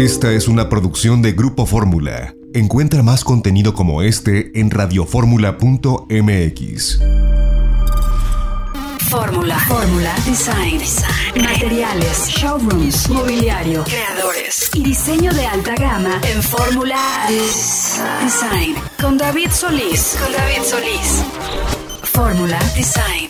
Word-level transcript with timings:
Esta 0.00 0.32
es 0.32 0.48
una 0.48 0.68
producción 0.70 1.20
de 1.20 1.32
Grupo 1.32 1.66
Fórmula. 1.66 2.34
Encuentra 2.54 3.02
más 3.02 3.22
contenido 3.22 3.74
como 3.74 4.00
este 4.00 4.58
en 4.58 4.70
radioformula.mx. 4.70 7.00
Fórmula. 9.10 9.58
Fórmula. 9.58 10.14
Design. 10.24 10.78
Design. 10.78 11.44
Materiales. 11.44 12.28
Showrooms. 12.28 13.10
Mobiliario. 13.10 13.84
Creadores. 13.84 14.70
Y 14.72 14.84
diseño 14.84 15.34
de 15.34 15.46
alta 15.46 15.74
gama 15.74 16.18
en 16.32 16.42
Fórmula 16.42 17.26
Design. 17.28 18.76
Con 18.98 19.18
David 19.18 19.50
Solís. 19.50 20.16
Con 20.18 20.32
David 20.32 20.62
Solís. 20.64 21.24
Fórmula 22.04 22.58
Design. 22.74 23.29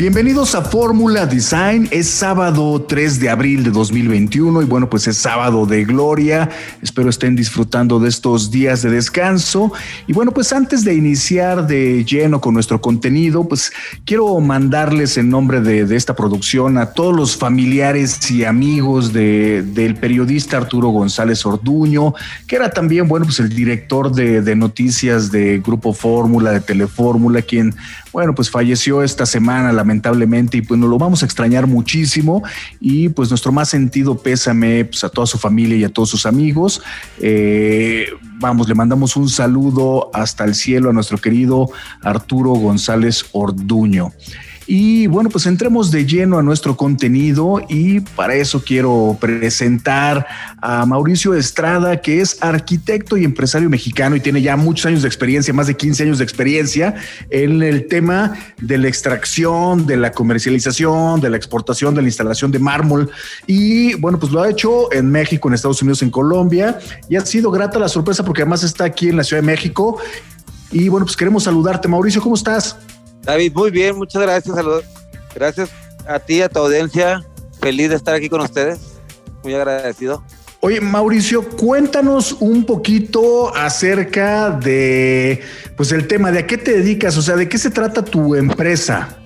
Bienvenidos 0.00 0.54
a 0.54 0.62
Fórmula 0.62 1.26
Design. 1.26 1.86
Es 1.90 2.08
sábado 2.08 2.86
3 2.88 3.20
de 3.20 3.28
abril 3.28 3.64
de 3.64 3.70
2021 3.70 4.62
y 4.62 4.64
bueno, 4.64 4.88
pues 4.88 5.06
es 5.06 5.18
sábado 5.18 5.66
de 5.66 5.84
gloria. 5.84 6.48
Espero 6.80 7.10
estén 7.10 7.36
disfrutando 7.36 8.00
de 8.00 8.08
estos 8.08 8.50
días 8.50 8.80
de 8.80 8.88
descanso. 8.88 9.74
Y 10.06 10.14
bueno, 10.14 10.32
pues 10.32 10.54
antes 10.54 10.84
de 10.84 10.94
iniciar 10.94 11.66
de 11.66 12.02
lleno 12.06 12.40
con 12.40 12.54
nuestro 12.54 12.80
contenido, 12.80 13.46
pues 13.46 13.74
quiero 14.06 14.40
mandarles 14.40 15.18
en 15.18 15.28
nombre 15.28 15.60
de, 15.60 15.94
esta 15.94 16.16
producción 16.16 16.78
a 16.78 16.94
todos 16.94 17.14
los 17.14 17.36
familiares 17.36 18.30
y 18.30 18.44
amigos 18.44 19.12
del 19.12 19.98
periodista 20.00 20.56
Arturo 20.56 20.88
González 20.88 21.44
Orduño, 21.44 22.14
que 22.46 22.56
era 22.56 22.70
también, 22.70 23.06
bueno, 23.06 23.26
pues 23.26 23.38
el 23.40 23.50
director 23.50 24.10
de, 24.10 24.40
de 24.40 24.56
noticias 24.56 25.30
de 25.30 25.58
Grupo 25.58 25.92
Fórmula, 25.92 26.52
de 26.52 26.60
Telefórmula, 26.60 27.42
quien 27.42 27.74
bueno, 28.12 28.34
pues 28.34 28.50
falleció 28.50 29.02
esta 29.02 29.26
semana 29.26 29.72
lamentablemente 29.72 30.58
y 30.58 30.62
pues 30.62 30.78
nos 30.78 30.90
lo 30.90 30.98
vamos 30.98 31.22
a 31.22 31.26
extrañar 31.26 31.66
muchísimo 31.66 32.42
y 32.80 33.08
pues 33.08 33.30
nuestro 33.30 33.52
más 33.52 33.68
sentido 33.68 34.18
pésame 34.18 34.84
pues, 34.84 35.04
a 35.04 35.08
toda 35.08 35.26
su 35.26 35.38
familia 35.38 35.76
y 35.76 35.84
a 35.84 35.88
todos 35.88 36.10
sus 36.10 36.26
amigos. 36.26 36.82
Eh, 37.20 38.06
vamos, 38.38 38.68
le 38.68 38.74
mandamos 38.74 39.16
un 39.16 39.28
saludo 39.28 40.10
hasta 40.12 40.44
el 40.44 40.54
cielo 40.54 40.90
a 40.90 40.92
nuestro 40.92 41.18
querido 41.18 41.70
Arturo 42.02 42.50
González 42.50 43.26
Orduño. 43.32 44.12
Y 44.72 45.08
bueno, 45.08 45.30
pues 45.30 45.46
entremos 45.46 45.90
de 45.90 46.06
lleno 46.06 46.38
a 46.38 46.44
nuestro 46.44 46.76
contenido 46.76 47.60
y 47.68 47.98
para 47.98 48.36
eso 48.36 48.62
quiero 48.64 49.18
presentar 49.20 50.24
a 50.62 50.86
Mauricio 50.86 51.34
Estrada, 51.34 52.00
que 52.00 52.20
es 52.20 52.40
arquitecto 52.40 53.16
y 53.16 53.24
empresario 53.24 53.68
mexicano 53.68 54.14
y 54.14 54.20
tiene 54.20 54.42
ya 54.42 54.56
muchos 54.56 54.86
años 54.86 55.02
de 55.02 55.08
experiencia, 55.08 55.52
más 55.52 55.66
de 55.66 55.76
15 55.76 56.04
años 56.04 56.18
de 56.18 56.24
experiencia 56.24 56.94
en 57.30 57.60
el 57.64 57.88
tema 57.88 58.38
de 58.60 58.78
la 58.78 58.86
extracción, 58.86 59.86
de 59.86 59.96
la 59.96 60.12
comercialización, 60.12 61.20
de 61.20 61.30
la 61.30 61.36
exportación, 61.36 61.96
de 61.96 62.02
la 62.02 62.06
instalación 62.06 62.52
de 62.52 62.60
mármol. 62.60 63.10
Y 63.48 63.94
bueno, 63.94 64.20
pues 64.20 64.30
lo 64.30 64.40
ha 64.40 64.48
hecho 64.48 64.92
en 64.92 65.10
México, 65.10 65.48
en 65.48 65.54
Estados 65.54 65.82
Unidos, 65.82 66.00
en 66.02 66.12
Colombia 66.12 66.78
y 67.08 67.16
ha 67.16 67.26
sido 67.26 67.50
grata 67.50 67.80
la 67.80 67.88
sorpresa 67.88 68.24
porque 68.24 68.42
además 68.42 68.62
está 68.62 68.84
aquí 68.84 69.08
en 69.08 69.16
la 69.16 69.24
Ciudad 69.24 69.42
de 69.42 69.46
México. 69.48 69.98
Y 70.70 70.88
bueno, 70.88 71.06
pues 71.06 71.16
queremos 71.16 71.42
saludarte. 71.42 71.88
Mauricio, 71.88 72.22
¿cómo 72.22 72.36
estás? 72.36 72.76
David, 73.30 73.52
muy 73.54 73.70
bien, 73.70 73.96
muchas 73.96 74.20
gracias. 74.22 74.56
Saludos. 74.56 74.84
Gracias 75.32 75.70
a 76.04 76.18
ti, 76.18 76.42
a 76.42 76.48
tu 76.48 76.58
audiencia. 76.58 77.24
Feliz 77.60 77.90
de 77.90 77.94
estar 77.94 78.12
aquí 78.12 78.28
con 78.28 78.40
ustedes. 78.40 78.80
Muy 79.44 79.54
agradecido. 79.54 80.24
Oye, 80.58 80.80
Mauricio, 80.80 81.48
cuéntanos 81.50 82.32
un 82.40 82.66
poquito 82.66 83.54
acerca 83.54 84.50
de, 84.50 85.40
pues, 85.76 85.92
el 85.92 86.08
tema 86.08 86.32
de 86.32 86.40
a 86.40 86.46
qué 86.48 86.58
te 86.58 86.72
dedicas, 86.72 87.16
o 87.18 87.22
sea, 87.22 87.36
de 87.36 87.48
qué 87.48 87.56
se 87.56 87.70
trata 87.70 88.04
tu 88.04 88.34
empresa. 88.34 89.16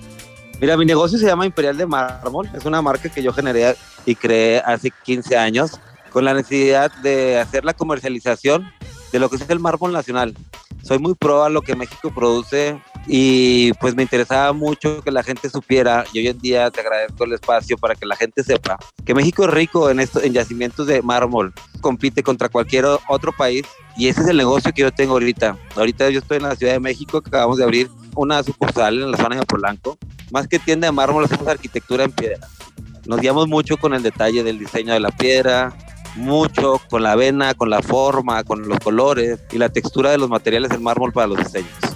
Mira, 0.61 0.77
mi 0.77 0.85
negocio 0.85 1.17
se 1.17 1.25
llama 1.25 1.47
Imperial 1.47 1.75
de 1.75 1.87
Mármol. 1.87 2.47
Es 2.55 2.63
una 2.63 2.83
marca 2.83 3.09
que 3.09 3.23
yo 3.23 3.33
generé 3.33 3.75
y 4.05 4.13
creé 4.13 4.59
hace 4.59 4.91
15 5.03 5.35
años 5.35 5.79
con 6.11 6.25
la 6.25 6.35
necesidad 6.35 6.91
de 7.01 7.39
hacer 7.39 7.65
la 7.65 7.73
comercialización 7.73 8.71
de 9.11 9.17
lo 9.17 9.31
que 9.31 9.37
es 9.37 9.49
el 9.49 9.59
mármol 9.59 9.93
nacional. 9.93 10.35
Soy 10.83 10.99
muy 10.99 11.15
pro 11.15 11.43
a 11.43 11.49
lo 11.49 11.63
que 11.63 11.75
México 11.75 12.13
produce 12.13 12.79
y 13.07 13.73
pues 13.73 13.95
me 13.95 14.03
interesaba 14.03 14.51
mucho 14.53 15.01
que 15.01 15.11
la 15.11 15.23
gente 15.23 15.49
supiera 15.49 16.05
y 16.11 16.19
hoy 16.19 16.27
en 16.27 16.39
día 16.39 16.71
te 16.71 16.81
agradezco 16.81 17.23
el 17.23 17.33
espacio 17.33 17.77
para 17.77 17.95
que 17.95 18.05
la 18.05 18.15
gente 18.15 18.43
sepa 18.43 18.77
que 19.05 19.13
México 19.13 19.45
es 19.45 19.51
rico 19.51 19.89
en, 19.89 19.99
esto, 19.99 20.21
en 20.21 20.33
yacimientos 20.33 20.87
de 20.87 21.01
mármol, 21.01 21.53
compite 21.81 22.23
contra 22.23 22.49
cualquier 22.49 22.85
otro 23.07 23.31
país 23.31 23.63
y 23.97 24.07
ese 24.07 24.21
es 24.21 24.27
el 24.27 24.37
negocio 24.37 24.73
que 24.73 24.81
yo 24.81 24.91
tengo 24.91 25.13
ahorita. 25.13 25.57
Ahorita 25.75 26.09
yo 26.09 26.19
estoy 26.19 26.37
en 26.37 26.43
la 26.43 26.55
Ciudad 26.55 26.73
de 26.73 26.79
México, 26.79 27.19
acabamos 27.19 27.57
de 27.57 27.63
abrir 27.63 27.89
una 28.15 28.43
sucursal 28.43 29.01
en 29.01 29.11
la 29.11 29.17
zona 29.17 29.37
de 29.37 29.45
Polanco. 29.45 29.97
Más 30.31 30.47
que 30.47 30.59
tienda 30.59 30.87
de 30.87 30.91
mármol, 30.91 31.23
hacemos 31.23 31.47
arquitectura 31.47 32.05
en 32.05 32.11
piedra. 32.11 32.47
Nos 33.05 33.21
guiamos 33.21 33.47
mucho 33.47 33.77
con 33.77 33.93
el 33.93 34.01
detalle 34.01 34.43
del 34.43 34.57
diseño 34.57 34.93
de 34.93 34.99
la 34.99 35.11
piedra, 35.11 35.73
mucho 36.15 36.81
con 36.89 37.03
la 37.03 37.15
vena, 37.15 37.53
con 37.53 37.69
la 37.69 37.81
forma, 37.81 38.43
con 38.43 38.67
los 38.67 38.79
colores 38.79 39.39
y 39.51 39.57
la 39.57 39.69
textura 39.69 40.11
de 40.11 40.17
los 40.17 40.29
materiales 40.29 40.71
del 40.71 40.81
mármol 40.81 41.13
para 41.13 41.27
los 41.27 41.37
diseños. 41.37 41.94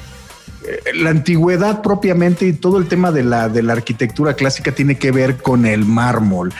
Eh, 0.68 0.94
la 0.96 1.12
antigüedad 1.12 1.82
propiamente 1.82 2.46
y 2.48 2.54
todo 2.54 2.78
el 2.78 2.88
tema 2.88 3.12
de 3.12 3.24
la, 3.24 3.50
de 3.50 3.64
la 3.64 3.74
arquitectura 3.74 4.34
clásica 4.34 4.72
tiene 4.72 4.98
que 4.98 5.12
ver 5.12 5.38
con 5.38 5.66
el 5.66 5.86
mármol. 5.86 6.54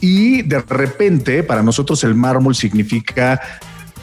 Y 0.00 0.42
de 0.42 0.60
repente, 0.60 1.42
para 1.42 1.62
nosotros 1.62 2.04
el 2.04 2.14
mármol 2.14 2.54
significa 2.54 3.40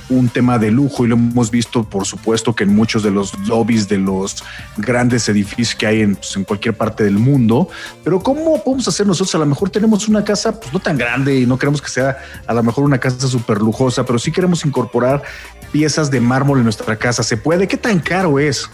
un 0.10 0.30
tema 0.30 0.60
de 0.60 0.72
lujo 0.72 1.06
y 1.06 1.08
lo 1.08 1.16
hemos 1.16 1.50
visto, 1.50 1.84
por 1.84 2.06
supuesto, 2.06 2.54
que 2.56 2.64
en 2.64 2.76
muchos 2.76 3.04
de 3.04 3.12
los 3.12 3.38
lobbies 3.48 3.88
de 3.88 3.98
los 3.98 4.44
grandes 4.78 5.30
edificios 5.30 5.76
que 5.76 5.88
hay 5.88 6.02
en, 6.02 6.16
pues, 6.16 6.36
en 6.36 6.44
cualquier 6.44 6.76
parte 6.76 7.04
del 7.04 7.18
mundo. 7.18 7.70
Pero 8.04 8.20
¿cómo 8.20 8.62
podemos 8.64 8.88
hacer 8.88 9.08
nosotros? 9.08 9.34
A 9.36 9.40
lo 9.40 9.46
mejor 9.46 9.70
tenemos 9.70 10.08
una 10.08 10.24
casa 10.24 10.60
pues, 10.60 10.74
no 10.74 10.80
tan 10.80 10.98
grande 10.98 11.40
y 11.40 11.46
no 11.46 11.58
queremos 11.58 11.82
que 11.82 11.90
sea 11.90 12.18
a 12.46 12.54
lo 12.54 12.64
mejor 12.64 12.84
una 12.84 13.00
casa 13.00 13.28
súper 13.28 13.60
lujosa, 13.60 14.06
pero 14.06 14.20
sí 14.20 14.32
queremos 14.32 14.66
incorporar 14.66 15.24
piezas 15.72 16.12
de 16.12 16.20
mármol 16.20 16.60
en 16.60 16.66
nuestra 16.66 16.96
casa. 16.96 17.24
¿Se 17.24 17.38
puede? 17.38 17.68
¿Qué 17.68 17.78
tan 17.78 18.00
caro 18.00 18.40
es? 18.40 18.70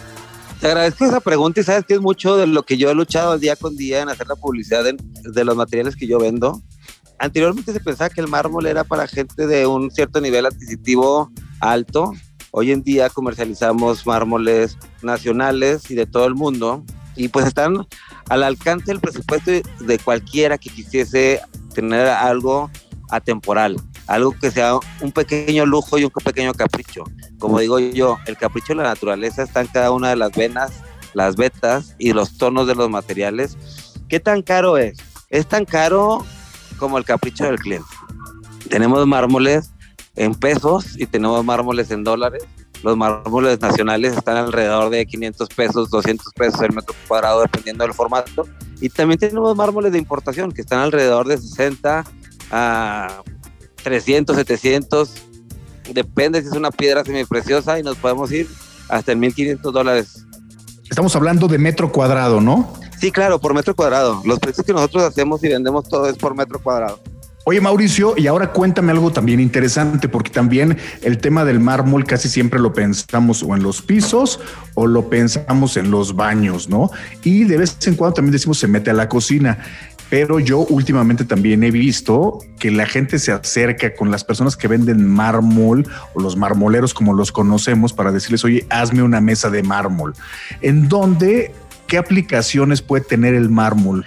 Te 0.60 0.66
agradezco 0.66 1.06
esa 1.06 1.20
pregunta 1.20 1.60
y 1.60 1.64
sabes 1.64 1.86
que 1.86 1.94
es 1.94 2.02
mucho 2.02 2.36
de 2.36 2.46
lo 2.46 2.64
que 2.64 2.76
yo 2.76 2.90
he 2.90 2.94
luchado 2.94 3.38
día 3.38 3.56
con 3.56 3.76
día 3.76 4.02
en 4.02 4.10
hacer 4.10 4.26
la 4.26 4.36
publicidad 4.36 4.84
de, 4.84 5.44
los 5.44 5.56
materiales 5.56 5.96
que 5.96 6.06
yo 6.06 6.18
vendo. 6.18 6.62
Anteriormente 7.18 7.72
se 7.72 7.80
pensaba 7.80 8.10
que 8.10 8.20
el 8.20 8.28
mármol 8.28 8.66
era 8.66 8.84
para 8.84 9.06
gente 9.06 9.46
de 9.46 9.66
un 9.66 9.90
cierto 9.90 10.20
nivel 10.20 10.44
adquisitivo 10.44 11.32
alto. 11.60 12.12
Hoy 12.50 12.72
en 12.72 12.82
día 12.82 13.08
comercializamos 13.08 14.06
mármoles 14.06 14.76
nacionales 15.00 15.90
y 15.90 15.94
de 15.94 16.04
todo 16.04 16.26
el 16.26 16.34
mundo 16.34 16.84
y 17.16 17.28
pues 17.28 17.46
están 17.46 17.86
al 18.28 18.42
alcance 18.42 18.86
del 18.86 19.00
presupuesto 19.00 19.50
de 19.50 19.98
cualquiera 19.98 20.58
que 20.58 20.68
quisiese 20.68 21.40
tener 21.74 22.06
algo 22.06 22.70
atemporal, 23.08 23.76
algo 24.10 24.32
que 24.32 24.50
sea 24.50 24.74
un 25.00 25.12
pequeño 25.12 25.64
lujo 25.64 25.96
y 25.96 26.04
un 26.04 26.10
pequeño 26.10 26.52
capricho. 26.52 27.04
Como 27.38 27.60
digo 27.60 27.78
yo, 27.78 28.18
el 28.26 28.36
capricho 28.36 28.72
de 28.72 28.82
la 28.82 28.82
naturaleza 28.82 29.44
está 29.44 29.60
en 29.60 29.68
cada 29.68 29.92
una 29.92 30.10
de 30.10 30.16
las 30.16 30.32
venas, 30.32 30.72
las 31.14 31.36
vetas 31.36 31.94
y 31.96 32.12
los 32.12 32.36
tonos 32.36 32.66
de 32.66 32.74
los 32.74 32.90
materiales. 32.90 33.56
¿Qué 34.08 34.18
tan 34.18 34.42
caro 34.42 34.76
es? 34.78 34.98
Es 35.28 35.46
tan 35.46 35.64
caro 35.64 36.26
como 36.76 36.98
el 36.98 37.04
capricho 37.04 37.44
del 37.44 37.60
cliente. 37.60 37.88
Tenemos 38.68 39.06
mármoles 39.06 39.70
en 40.16 40.34
pesos 40.34 40.98
y 40.98 41.06
tenemos 41.06 41.44
mármoles 41.44 41.92
en 41.92 42.02
dólares. 42.02 42.42
Los 42.82 42.96
mármoles 42.96 43.60
nacionales 43.60 44.16
están 44.16 44.38
alrededor 44.38 44.90
de 44.90 45.06
500 45.06 45.48
pesos, 45.50 45.88
200 45.88 46.32
pesos 46.34 46.60
el 46.62 46.72
metro 46.72 46.96
cuadrado, 47.06 47.42
dependiendo 47.42 47.84
del 47.84 47.94
formato. 47.94 48.48
Y 48.80 48.88
también 48.88 49.20
tenemos 49.20 49.54
mármoles 49.54 49.92
de 49.92 49.98
importación 49.98 50.50
que 50.50 50.62
están 50.62 50.80
alrededor 50.80 51.28
de 51.28 51.38
60 51.38 52.04
a 52.50 53.22
300, 53.82 54.36
700 54.36 55.10
depende 55.92 56.40
si 56.40 56.48
es 56.48 56.54
una 56.54 56.70
piedra 56.70 57.04
semipreciosa 57.04 57.78
y 57.78 57.82
nos 57.82 57.96
podemos 57.96 58.30
ir 58.32 58.48
hasta 58.88 59.12
en 59.12 59.20
1500 59.20 59.72
dólares. 59.72 60.26
Estamos 60.88 61.14
hablando 61.14 61.46
de 61.48 61.58
metro 61.58 61.92
cuadrado, 61.92 62.40
¿no? 62.40 62.72
Sí, 63.00 63.12
claro, 63.12 63.40
por 63.40 63.54
metro 63.54 63.74
cuadrado. 63.74 64.22
Los 64.24 64.38
precios 64.38 64.66
que 64.66 64.72
nosotros 64.72 65.04
hacemos 65.04 65.42
y 65.44 65.48
vendemos 65.48 65.88
todo 65.88 66.08
es 66.08 66.16
por 66.16 66.34
metro 66.34 66.60
cuadrado. 66.60 67.00
Oye, 67.44 67.60
Mauricio, 67.60 68.14
y 68.18 68.26
ahora 68.26 68.52
cuéntame 68.52 68.92
algo 68.92 69.10
también 69.10 69.40
interesante, 69.40 70.08
porque 70.08 70.30
también 70.30 70.76
el 71.00 71.18
tema 71.18 71.46
del 71.46 71.58
mármol 71.58 72.04
casi 72.04 72.28
siempre 72.28 72.60
lo 72.60 72.74
pensamos 72.74 73.42
o 73.42 73.56
en 73.56 73.62
los 73.62 73.80
pisos 73.80 74.40
o 74.74 74.86
lo 74.86 75.08
pensamos 75.08 75.78
en 75.78 75.90
los 75.90 76.14
baños, 76.14 76.68
¿no? 76.68 76.90
Y 77.24 77.44
de 77.44 77.56
vez 77.56 77.78
en 77.86 77.94
cuando 77.94 78.14
también 78.14 78.32
decimos 78.32 78.58
se 78.58 78.68
mete 78.68 78.90
a 78.90 78.94
la 78.94 79.08
cocina 79.08 79.58
pero 80.10 80.40
yo 80.40 80.58
últimamente 80.58 81.24
también 81.24 81.62
he 81.62 81.70
visto 81.70 82.40
que 82.58 82.72
la 82.72 82.84
gente 82.84 83.20
se 83.20 83.30
acerca 83.30 83.94
con 83.94 84.10
las 84.10 84.24
personas 84.24 84.56
que 84.56 84.66
venden 84.66 85.06
mármol 85.06 85.86
o 86.14 86.20
los 86.20 86.36
marmoleros 86.36 86.92
como 86.92 87.14
los 87.14 87.30
conocemos 87.30 87.92
para 87.92 88.10
decirles, 88.10 88.44
oye, 88.44 88.66
hazme 88.70 89.04
una 89.04 89.20
mesa 89.20 89.48
de 89.50 89.62
mármol. 89.62 90.14
¿En 90.60 90.88
dónde, 90.88 91.54
qué 91.86 91.96
aplicaciones 91.96 92.82
puede 92.82 93.04
tener 93.04 93.34
el 93.34 93.48
mármol? 93.48 94.04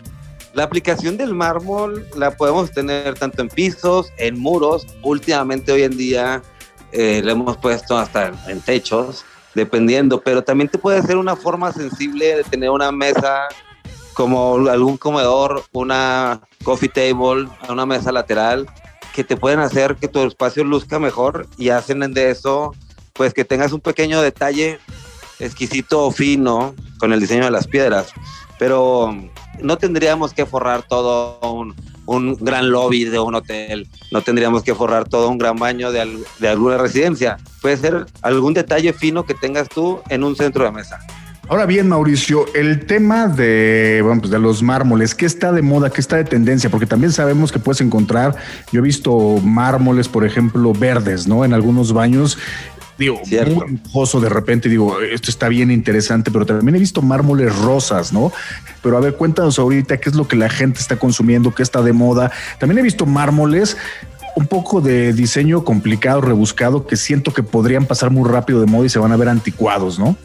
La 0.53 0.63
aplicación 0.63 1.15
del 1.15 1.33
mármol 1.33 2.05
la 2.17 2.31
podemos 2.31 2.69
tener 2.71 3.15
tanto 3.15 3.41
en 3.41 3.47
pisos, 3.47 4.11
en 4.17 4.37
muros. 4.37 4.85
Últimamente 5.01 5.71
hoy 5.71 5.83
en 5.83 5.95
día 5.95 6.43
eh, 6.91 7.23
hemos 7.25 7.55
puesto 7.57 7.97
hasta 7.97 8.33
en 8.47 8.59
techos, 8.59 9.23
dependiendo, 9.55 10.21
pero 10.21 10.43
también 10.43 10.67
te 10.67 10.77
puede 10.77 11.01
ser 11.01 11.15
una 11.15 11.37
forma 11.37 11.71
sensible 11.71 12.35
de 12.35 12.43
tener 12.43 12.69
una 12.69 12.91
mesa 12.91 13.47
como 14.13 14.67
algún 14.69 14.97
comedor, 14.97 15.63
una 15.71 16.41
coffee 16.63 16.89
table, 16.89 17.47
una 17.69 17.85
mesa 17.85 18.11
lateral, 18.11 18.67
que 19.13 19.23
te 19.23 19.37
pueden 19.37 19.59
hacer 19.59 19.95
que 19.95 20.07
tu 20.07 20.21
espacio 20.21 20.63
luzca 20.63 20.99
mejor 20.99 21.47
y 21.57 21.69
hacen 21.69 21.99
de 22.13 22.31
eso, 22.31 22.73
pues 23.13 23.33
que 23.33 23.45
tengas 23.45 23.71
un 23.71 23.79
pequeño 23.79 24.21
detalle 24.21 24.79
exquisito 25.39 26.05
o 26.05 26.11
fino 26.11 26.73
con 26.99 27.13
el 27.13 27.19
diseño 27.19 27.45
de 27.45 27.51
las 27.51 27.67
piedras. 27.67 28.11
Pero 28.57 29.15
no 29.61 29.77
tendríamos 29.77 30.33
que 30.33 30.45
forrar 30.45 30.83
todo 30.83 31.39
un, 32.05 32.35
gran 32.39 32.69
lobby 32.69 33.05
de 33.05 33.19
un 33.19 33.35
hotel, 33.35 33.87
no 34.11 34.21
tendríamos 34.21 34.63
que 34.63 34.75
forrar 34.75 35.07
todo 35.07 35.29
un 35.29 35.37
gran 35.37 35.57
baño 35.57 35.91
de, 35.91 36.23
de 36.39 36.47
alguna 36.47 36.77
residencia. 36.77 37.37
Puede 37.61 37.77
ser 37.77 38.05
algún 38.21 38.53
detalle 38.53 38.93
fino 38.93 39.25
que 39.25 39.33
tengas 39.33 39.69
tú 39.69 40.01
en 40.09 40.23
un 40.23 40.35
centro 40.35 40.65
de 40.65 40.71
mesa. 40.71 40.99
Ahora 41.49 41.65
bien, 41.65 41.89
Mauricio, 41.89 42.45
el 42.55 42.85
tema 42.85 43.27
de, 43.27 43.99
bueno, 44.01 44.21
pues 44.21 44.31
de 44.31 44.39
los 44.39 44.63
mármoles, 44.63 45.13
¿qué 45.13 45.25
está 45.25 45.51
de 45.51 45.61
moda? 45.61 45.89
¿Qué 45.89 45.99
está 45.99 46.15
de 46.15 46.23
tendencia? 46.23 46.69
Porque 46.69 46.85
también 46.85 47.11
sabemos 47.11 47.51
que 47.51 47.59
puedes 47.59 47.81
encontrar, 47.81 48.35
yo 48.71 48.79
he 48.79 48.83
visto 48.83 49.39
mármoles, 49.43 50.07
por 50.07 50.25
ejemplo, 50.25 50.71
verdes, 50.73 51.27
¿no? 51.27 51.43
En 51.43 51.53
algunos 51.53 51.91
baños 51.91 52.37
digo, 52.97 53.19
muy 53.55 53.79
lujoso 53.83 54.21
de 54.21 54.29
repente, 54.29 54.69
digo, 54.69 55.01
esto 55.01 55.29
está 55.31 55.49
bien 55.49 55.71
interesante, 55.71 56.31
pero 56.31 56.45
también 56.45 56.75
he 56.75 56.79
visto 56.79 57.01
mármoles 57.01 57.55
rosas, 57.57 58.13
¿no? 58.13 58.31
Pero 58.81 58.97
a 58.97 59.01
ver, 59.01 59.15
cuéntanos 59.15 59.59
ahorita 59.59 59.97
qué 59.99 60.09
es 60.09 60.15
lo 60.15 60.27
que 60.27 60.35
la 60.35 60.49
gente 60.49 60.79
está 60.79 60.95
consumiendo, 60.95 61.53
qué 61.53 61.63
está 61.63 61.81
de 61.81 61.91
moda. 61.91 62.31
También 62.59 62.79
he 62.79 62.83
visto 62.83 63.05
mármoles 63.05 63.77
un 64.35 64.47
poco 64.47 64.79
de 64.81 65.13
diseño 65.13 65.63
complicado, 65.63 66.21
rebuscado, 66.21 66.87
que 66.87 66.95
siento 66.95 67.33
que 67.33 67.43
podrían 67.43 67.85
pasar 67.85 68.11
muy 68.11 68.29
rápido 68.29 68.61
de 68.61 68.65
moda 68.65 68.85
y 68.85 68.89
se 68.89 68.99
van 68.99 69.11
a 69.11 69.17
ver 69.17 69.29
anticuados, 69.29 69.99
¿no? 69.99 70.15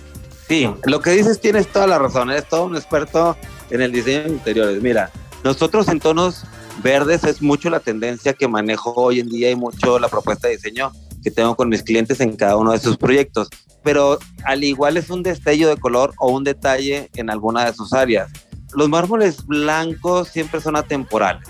Sí, 0.49 0.67
lo 0.85 1.01
que 1.01 1.11
dices 1.11 1.41
tienes 1.41 1.69
toda 1.69 1.87
la 1.87 1.99
razón, 1.99 2.31
eres 2.31 2.49
todo 2.49 2.65
un 2.65 2.75
experto 2.75 3.37
en 3.71 3.83
el 3.83 3.93
diseño 3.93 4.25
de 4.25 4.31
interiores. 4.31 4.83
Mira, 4.83 5.11
nosotros 5.45 5.89
en 5.89 6.01
tonos 6.01 6.45
verdes 6.83 7.25
es 7.25 7.43
mucho 7.43 7.69
la 7.69 7.81
tendencia 7.81 8.33
que 8.33 8.49
manejo 8.49 8.95
hoy 8.95 9.21
en 9.21 9.29
día 9.29 9.51
y 9.51 9.57
mucho 9.57 9.99
la 9.99 10.09
propuesta 10.09 10.49
de 10.49 10.57
diseño 10.57 10.91
que 11.23 11.31
tengo 11.31 11.55
con 11.55 11.69
mis 11.69 11.83
clientes 11.83 12.21
en 12.21 12.35
cada 12.37 12.57
uno 12.57 12.73
de 12.73 12.79
sus 12.79 12.97
proyectos. 12.97 13.49
Pero 13.83 14.19
al 14.45 14.65
igual 14.65 14.97
es 14.97 15.11
un 15.11 15.23
destello 15.23 15.69
de 15.69 15.77
color 15.77 16.15
o 16.19 16.31
un 16.31 16.45
detalle 16.45 17.11
en 17.17 17.29
alguna 17.29 17.67
de 17.67 17.75
sus 17.75 17.93
áreas. 17.93 18.31
Los 18.75 18.89
mármoles 18.89 19.45
blancos 19.47 20.29
siempre 20.29 20.61
son 20.61 20.77
atemporales. 20.77 21.47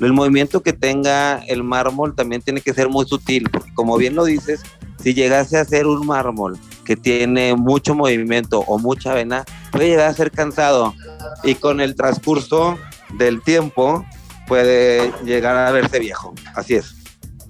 El 0.00 0.12
movimiento 0.12 0.62
que 0.62 0.72
tenga 0.72 1.38
el 1.46 1.62
mármol 1.62 2.14
también 2.14 2.42
tiene 2.42 2.60
que 2.60 2.72
ser 2.74 2.88
muy 2.88 3.06
sutil, 3.06 3.48
porque 3.50 3.72
como 3.74 3.96
bien 3.96 4.14
lo 4.14 4.24
dices, 4.24 4.62
si 5.02 5.14
llegase 5.14 5.58
a 5.58 5.64
ser 5.64 5.86
un 5.86 6.06
mármol 6.06 6.58
que 6.84 6.96
tiene 6.96 7.54
mucho 7.54 7.94
movimiento 7.94 8.60
o 8.60 8.78
mucha 8.78 9.14
vena, 9.14 9.44
puede 9.70 9.88
llegar 9.88 10.08
a 10.08 10.14
ser 10.14 10.30
cansado 10.30 10.94
y 11.44 11.54
con 11.54 11.80
el 11.80 11.94
transcurso 11.94 12.78
del 13.18 13.42
tiempo 13.42 14.04
puede 14.46 15.12
llegar 15.24 15.56
a 15.56 15.70
verse 15.70 15.98
viejo. 15.98 16.34
Así 16.54 16.74
es. 16.74 16.99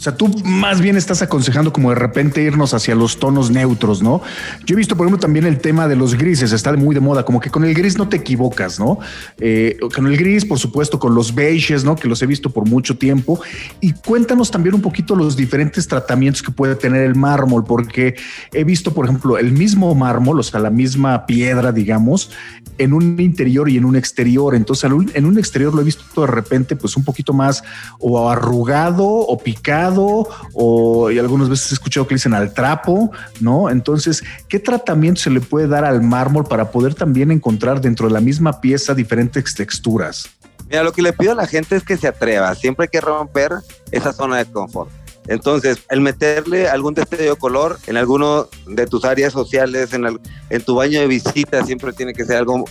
O 0.00 0.02
sea, 0.02 0.16
tú 0.16 0.30
más 0.46 0.80
bien 0.80 0.96
estás 0.96 1.20
aconsejando 1.20 1.74
como 1.74 1.90
de 1.90 1.94
repente 1.94 2.42
irnos 2.42 2.72
hacia 2.72 2.94
los 2.94 3.18
tonos 3.18 3.50
neutros, 3.50 4.02
¿no? 4.02 4.22
Yo 4.64 4.74
he 4.74 4.76
visto, 4.76 4.96
por 4.96 5.04
ejemplo, 5.06 5.20
también 5.20 5.44
el 5.44 5.58
tema 5.58 5.88
de 5.88 5.94
los 5.94 6.14
grises, 6.14 6.52
está 6.52 6.72
muy 6.72 6.94
de 6.94 7.02
moda, 7.02 7.22
como 7.22 7.38
que 7.38 7.50
con 7.50 7.66
el 7.66 7.74
gris 7.74 7.98
no 7.98 8.08
te 8.08 8.16
equivocas, 8.16 8.80
¿no? 8.80 8.98
Eh, 9.40 9.76
con 9.94 10.06
el 10.06 10.16
gris, 10.16 10.46
por 10.46 10.58
supuesto, 10.58 10.98
con 10.98 11.14
los 11.14 11.34
beiges, 11.34 11.84
¿no? 11.84 11.96
Que 11.96 12.08
los 12.08 12.22
he 12.22 12.26
visto 12.26 12.48
por 12.48 12.66
mucho 12.66 12.96
tiempo. 12.96 13.42
Y 13.82 13.92
cuéntanos 13.92 14.50
también 14.50 14.74
un 14.74 14.80
poquito 14.80 15.14
los 15.14 15.36
diferentes 15.36 15.86
tratamientos 15.86 16.42
que 16.42 16.50
puede 16.50 16.76
tener 16.76 17.02
el 17.02 17.14
mármol, 17.14 17.64
porque 17.64 18.14
he 18.54 18.64
visto, 18.64 18.94
por 18.94 19.04
ejemplo, 19.04 19.36
el 19.36 19.52
mismo 19.52 19.94
mármol, 19.94 20.40
o 20.40 20.42
sea, 20.42 20.60
la 20.60 20.70
misma 20.70 21.26
piedra, 21.26 21.72
digamos, 21.72 22.30
en 22.78 22.94
un 22.94 23.20
interior 23.20 23.68
y 23.68 23.76
en 23.76 23.84
un 23.84 23.96
exterior. 23.96 24.54
Entonces, 24.54 24.90
en 25.12 25.26
un 25.26 25.38
exterior 25.38 25.74
lo 25.74 25.82
he 25.82 25.84
visto 25.84 26.22
de 26.22 26.26
repente, 26.26 26.74
pues 26.74 26.96
un 26.96 27.04
poquito 27.04 27.34
más 27.34 27.62
o 27.98 28.30
arrugado 28.30 29.04
o 29.04 29.36
picado 29.36 29.89
o 29.96 31.10
y 31.10 31.18
algunas 31.18 31.48
veces 31.48 31.72
he 31.72 31.74
escuchado 31.74 32.06
que 32.06 32.14
dicen 32.14 32.34
al 32.34 32.52
trapo, 32.52 33.10
¿no? 33.40 33.70
Entonces, 33.70 34.22
¿qué 34.48 34.58
tratamiento 34.58 35.20
se 35.20 35.30
le 35.30 35.40
puede 35.40 35.68
dar 35.68 35.84
al 35.84 36.02
mármol 36.02 36.44
para 36.44 36.70
poder 36.70 36.94
también 36.94 37.30
encontrar 37.30 37.80
dentro 37.80 38.08
de 38.08 38.14
la 38.14 38.20
misma 38.20 38.60
pieza 38.60 38.94
diferentes 38.94 39.54
texturas? 39.54 40.28
Mira, 40.68 40.84
lo 40.84 40.92
que 40.92 41.02
le 41.02 41.12
pido 41.12 41.32
a 41.32 41.34
la 41.34 41.46
gente 41.46 41.76
es 41.76 41.82
que 41.82 41.96
se 41.96 42.06
atreva, 42.06 42.54
siempre 42.54 42.84
hay 42.84 42.88
que 42.88 43.00
romper 43.00 43.52
esa 43.90 44.12
zona 44.12 44.38
de 44.38 44.46
confort. 44.46 44.90
Entonces, 45.26 45.78
el 45.90 46.00
meterle 46.00 46.68
algún 46.68 46.94
destello 46.94 47.34
de 47.34 47.36
color 47.36 47.78
en 47.86 47.96
alguno 47.96 48.48
de 48.66 48.86
tus 48.86 49.04
áreas 49.04 49.32
sociales, 49.32 49.92
en, 49.92 50.18
en 50.48 50.62
tu 50.62 50.74
baño 50.74 50.98
de 50.98 51.06
visita, 51.06 51.64
siempre 51.64 51.92
tiene 51.92 52.14
que 52.14 52.24
ser 52.24 52.38
algo 52.38 52.64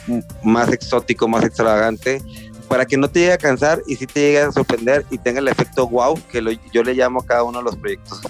más 0.43 0.71
exótico, 0.71 1.27
más 1.27 1.43
extravagante 1.43 2.21
para 2.69 2.85
que 2.85 2.95
no 2.95 3.09
te 3.09 3.19
llegue 3.19 3.33
a 3.33 3.37
cansar 3.37 3.81
y 3.87 3.95
si 3.95 4.07
te 4.07 4.21
llegue 4.21 4.41
a 4.41 4.51
sorprender 4.51 5.05
y 5.09 5.17
tenga 5.17 5.39
el 5.39 5.47
efecto 5.47 5.87
wow 5.87 6.17
que 6.31 6.59
yo 6.71 6.83
le 6.83 6.93
llamo 6.93 7.19
a 7.19 7.25
cada 7.25 7.43
uno 7.43 7.57
de 7.57 7.63
los 7.65 7.75
proyectos 7.75 8.21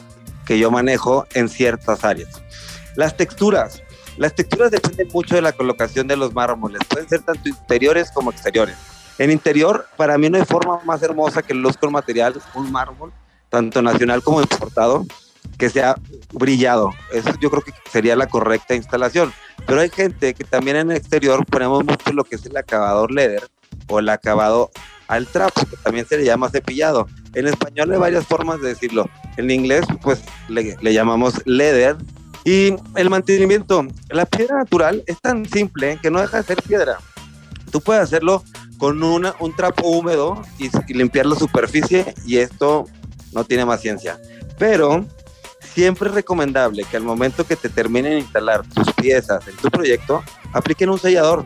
que 0.50 0.58
yo 0.58 0.72
manejo 0.72 1.28
en 1.36 1.48
ciertas 1.48 2.04
áreas. 2.04 2.42
Las 2.96 3.16
texturas. 3.16 3.84
Las 4.18 4.34
texturas 4.34 4.72
dependen 4.72 5.08
mucho 5.14 5.36
de 5.36 5.44
la 5.44 5.52
colocación 5.52 6.08
de 6.08 6.18
los 6.18 6.34
mármoles. 6.34 6.82
Pueden 6.90 7.08
ser 7.08 7.22
tanto 7.22 7.48
interiores 7.48 8.10
como 8.10 8.32
exteriores. 8.32 8.76
En 9.20 9.30
interior, 9.30 9.86
para 9.96 10.18
mí 10.18 10.28
no 10.28 10.38
hay 10.38 10.46
forma 10.46 10.80
más 10.86 11.04
hermosa 11.04 11.44
que 11.44 11.54
luz 11.54 11.78
con 11.78 11.92
material, 11.92 12.42
un 12.56 12.72
mármol, 12.72 13.14
tanto 13.50 13.84
nacional 13.84 14.24
como 14.24 14.42
importado, 14.42 15.06
que 15.60 15.70
sea 15.70 15.96
brillado. 16.34 16.94
Eso 17.14 17.30
yo 17.40 17.52
creo 17.52 17.62
que 17.62 17.74
sería 17.92 18.16
la 18.16 18.28
correcta 18.28 18.74
instalación. 18.74 19.32
Pero 19.68 19.82
hay 19.82 19.90
gente 19.90 20.34
que 20.34 20.46
también 20.46 20.78
en 20.78 20.92
exterior 20.92 21.46
ponemos 21.46 21.86
mucho 21.86 22.12
lo 22.12 22.24
que 22.24 22.38
es 22.38 22.46
el 22.48 22.58
acabador 22.58 23.12
leather, 23.12 23.48
o 23.90 24.00
el 24.00 24.10
acabado 24.10 24.72
al 25.08 25.28
trapo, 25.28 25.66
que 25.66 25.76
también 25.78 26.06
se 26.08 26.18
le 26.18 26.26
llama 26.26 26.50
cepillado. 26.50 27.08
En 27.34 27.48
español 27.48 27.92
hay 27.92 27.98
varias 27.98 28.26
formas 28.26 28.62
de 28.62 28.70
decirlo. 28.70 29.10
En 29.38 29.50
inglés, 29.50 29.86
pues 30.02 30.22
le, 30.48 30.78
llamamos 30.94 31.42
leather. 31.46 31.98
Y 32.46 32.76
el 32.96 33.10
mantenimiento, 33.10 33.86
la 34.10 34.26
piedra 34.26 34.58
natural 34.58 35.04
es 35.08 35.20
tan 35.20 35.46
simple 35.46 36.00
que 36.02 36.10
no 36.10 36.22
deja 36.22 36.38
de 36.38 36.44
ser 36.44 36.62
piedra. 36.62 36.98
Tú 37.72 37.82
puedes 37.82 38.04
hacerlo 38.04 38.44
con 38.78 39.04
una, 39.04 39.36
un 39.40 39.54
trapo 39.56 39.88
húmedo 39.90 40.42
y, 40.58 40.70
y 40.88 40.94
limpiar 40.94 41.26
la 41.26 41.36
superficie 41.36 42.14
y 42.26 42.38
esto 42.38 42.86
no 43.34 43.44
tiene 43.44 43.66
más 43.66 43.82
ciencia. 43.82 44.18
Pero 44.58 45.06
siempre 45.74 46.10
es 46.10 46.16
recomendable 46.16 46.84
que 46.90 46.98
al 46.98 47.04
momento 47.04 47.46
que 47.46 47.56
te 47.56 47.70
terminen 47.70 48.14
de 48.14 48.20
instalar 48.20 48.64
tus 48.68 48.92
piezas 48.94 49.48
en 49.48 49.56
tu 49.58 49.70
proyecto, 49.70 50.24
apliquen 50.54 50.90
un 50.90 51.00
sellador 51.00 51.46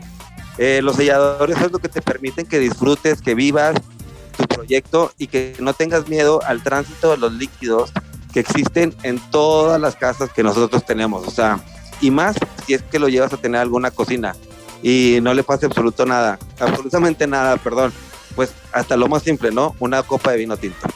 eh, 0.58 0.80
los 0.82 0.96
selladores 0.96 1.60
es 1.60 1.72
lo 1.72 1.78
que 1.78 1.88
te 1.88 2.02
permiten 2.02 2.46
que 2.46 2.58
disfrutes, 2.58 3.20
que 3.20 3.34
vivas 3.34 3.74
tu 4.36 4.46
proyecto 4.46 5.12
y 5.18 5.26
que 5.26 5.54
no 5.60 5.74
tengas 5.74 6.08
miedo 6.08 6.40
al 6.44 6.62
tránsito 6.62 7.10
de 7.10 7.16
los 7.16 7.32
líquidos 7.32 7.92
que 8.32 8.40
existen 8.40 8.94
en 9.02 9.18
todas 9.30 9.80
las 9.80 9.96
casas 9.96 10.30
que 10.30 10.42
nosotros 10.42 10.84
tenemos. 10.84 11.26
O 11.26 11.30
sea, 11.30 11.60
y 12.00 12.10
más 12.10 12.36
si 12.66 12.74
es 12.74 12.82
que 12.82 12.98
lo 12.98 13.08
llevas 13.08 13.32
a 13.32 13.36
tener 13.36 13.60
alguna 13.60 13.90
cocina 13.90 14.34
y 14.82 15.18
no 15.22 15.32
le 15.34 15.44
pase 15.44 15.66
absoluto 15.66 16.04
nada, 16.04 16.38
absolutamente 16.58 17.26
nada, 17.26 17.56
perdón. 17.56 17.92
Pues 18.34 18.52
hasta 18.72 18.96
lo 18.96 19.06
más 19.06 19.22
simple, 19.22 19.52
¿no? 19.52 19.76
Una 19.78 20.02
copa 20.02 20.32
de 20.32 20.38
vino 20.38 20.56
tinto. 20.56 20.88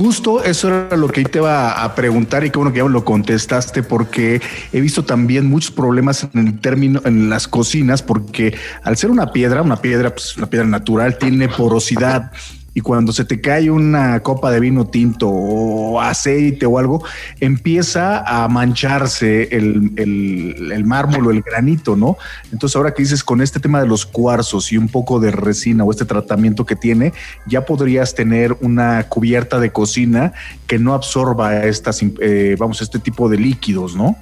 Justo 0.00 0.42
eso 0.42 0.68
era 0.68 0.96
lo 0.96 1.08
que 1.08 1.22
te 1.24 1.40
iba 1.40 1.84
a 1.84 1.94
preguntar 1.94 2.42
y 2.42 2.48
qué 2.48 2.56
bueno 2.56 2.72
que 2.72 2.78
ya 2.78 2.84
me 2.84 2.90
lo 2.90 3.04
contestaste 3.04 3.82
porque 3.82 4.40
he 4.72 4.80
visto 4.80 5.04
también 5.04 5.46
muchos 5.46 5.72
problemas 5.72 6.26
en 6.32 6.48
el 6.48 6.58
término 6.58 7.02
en 7.04 7.28
las 7.28 7.46
cocinas 7.46 8.02
porque 8.02 8.56
al 8.82 8.96
ser 8.96 9.10
una 9.10 9.30
piedra, 9.30 9.60
una 9.60 9.76
piedra, 9.76 10.08
pues 10.08 10.38
una 10.38 10.46
piedra 10.46 10.66
natural 10.66 11.18
tiene 11.18 11.50
porosidad 11.50 12.32
y 12.74 12.80
cuando 12.80 13.12
se 13.12 13.24
te 13.24 13.40
cae 13.40 13.70
una 13.70 14.20
copa 14.20 14.50
de 14.50 14.60
vino 14.60 14.86
tinto 14.86 15.28
o 15.28 16.00
aceite 16.00 16.66
o 16.66 16.78
algo, 16.78 17.04
empieza 17.40 18.20
a 18.20 18.48
mancharse 18.48 19.48
el, 19.50 19.92
el, 19.96 20.84
mármol 20.84 21.26
o 21.26 21.30
el 21.30 21.42
granito, 21.42 21.96
¿no? 21.96 22.16
Entonces 22.52 22.76
ahora 22.76 22.94
que 22.94 23.02
dices 23.02 23.24
con 23.24 23.40
este 23.40 23.60
tema 23.60 23.80
de 23.80 23.86
los 23.86 24.06
cuarzos 24.06 24.72
y 24.72 24.76
un 24.76 24.88
poco 24.88 25.20
de 25.20 25.30
resina 25.30 25.84
o 25.84 25.90
este 25.90 26.04
tratamiento 26.04 26.64
que 26.64 26.76
tiene, 26.76 27.12
ya 27.46 27.64
podrías 27.64 28.14
tener 28.14 28.56
una 28.60 29.04
cubierta 29.04 29.58
de 29.58 29.72
cocina 29.72 30.32
que 30.66 30.78
no 30.78 30.94
absorba 30.94 31.64
estas, 31.64 32.00
eh, 32.20 32.56
vamos, 32.58 32.82
este 32.82 32.98
tipo 32.98 33.28
de 33.28 33.38
líquidos, 33.38 33.94
¿no? 33.94 34.16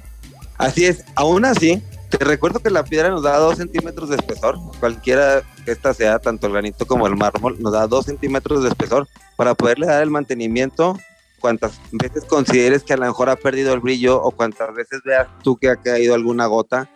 Así 0.57 0.85
es, 0.85 1.05
aún 1.15 1.45
así, 1.45 1.81
te 2.09 2.25
recuerdo 2.25 2.59
que 2.59 2.69
la 2.71 2.83
piedra 2.83 3.09
nos 3.09 3.23
da 3.23 3.37
dos 3.37 3.57
centímetros 3.57 4.09
de 4.09 4.15
espesor, 4.15 4.57
cualquiera 4.79 5.43
que 5.63 5.71
esta 5.71 5.93
sea, 5.93 6.19
tanto 6.19 6.47
el 6.47 6.53
granito 6.53 6.85
como 6.85 7.05
el 7.07 7.15
mármol, 7.15 7.57
nos 7.59 7.71
da 7.71 7.87
dos 7.87 8.05
centímetros 8.05 8.63
de 8.63 8.69
espesor 8.69 9.07
para 9.35 9.53
poderle 9.53 9.85
dar 9.85 10.01
el 10.01 10.09
mantenimiento 10.09 10.97
cuantas 11.39 11.79
veces 11.91 12.25
consideres 12.25 12.83
que 12.83 12.93
a 12.93 12.97
lo 12.97 13.05
mejor 13.05 13.29
ha 13.29 13.35
perdido 13.35 13.73
el 13.73 13.79
brillo 13.79 14.21
o 14.21 14.31
cuantas 14.31 14.73
veces 14.75 15.01
veas 15.05 15.27
tú 15.43 15.55
que 15.57 15.69
ha 15.69 15.77
caído 15.77 16.13
alguna 16.13 16.47
gota. 16.47 16.89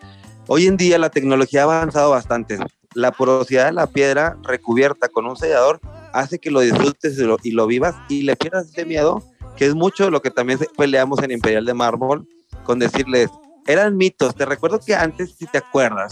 Hoy 0.48 0.68
en 0.68 0.78
día 0.78 0.98
la 0.98 1.10
tecnología 1.10 1.62
ha 1.62 1.64
avanzado 1.64 2.10
bastante. 2.12 2.60
La 2.94 3.12
porosidad 3.12 3.66
de 3.68 3.72
la 3.72 3.88
piedra 3.88 4.38
recubierta 4.44 5.08
con 5.10 5.26
un 5.26 5.38
sellador 5.38 5.80
hace 6.12 6.40
que 6.40 6.52
lo 6.52 6.60
disfrutes 6.60 7.18
y 7.18 7.24
lo, 7.24 7.38
y 7.42 7.52
lo 7.52 7.68
vivas 7.68 7.96
y 8.10 8.24
le 8.24 8.36
pierdas 8.36 8.68
ese 8.68 8.86
miedo, 8.86 9.24
que 9.56 9.66
es 9.66 9.76
mucho 9.76 10.10
lo 10.10 10.22
que 10.22 10.32
también 10.32 10.60
peleamos 10.78 11.22
en 11.24 11.32
Imperial 11.32 11.66
de 11.66 11.74
Mármol, 11.74 12.28
con 12.64 12.80
decirles, 12.80 13.30
eran 13.68 13.98
mitos. 13.98 14.36
Te 14.36 14.46
recuerdo 14.46 14.80
que 14.80 14.96
antes, 14.96 15.36
si 15.38 15.46
te 15.46 15.58
acuerdas, 15.60 16.12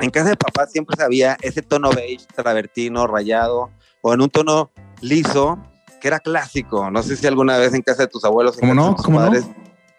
en 0.00 0.10
casa 0.10 0.30
de 0.30 0.36
papá 0.36 0.66
siempre 0.66 0.96
sabía 0.96 1.36
ese 1.42 1.62
tono 1.62 1.90
beige, 1.90 2.26
travertino, 2.34 3.06
rayado, 3.06 3.70
o 4.00 4.14
en 4.14 4.20
un 4.20 4.30
tono 4.30 4.70
liso, 5.00 5.58
que 6.00 6.08
era 6.08 6.18
clásico. 6.18 6.90
No 6.90 7.02
sé 7.02 7.16
si 7.16 7.26
alguna 7.26 7.56
vez 7.58 7.74
en 7.74 7.82
casa 7.82 8.02
de 8.02 8.08
tus 8.08 8.24
abuelos, 8.24 8.56
¿Cómo 8.58 8.74
no? 8.74 8.96
tus 8.96 9.04
¿Cómo 9.04 9.18
padres, 9.18 9.46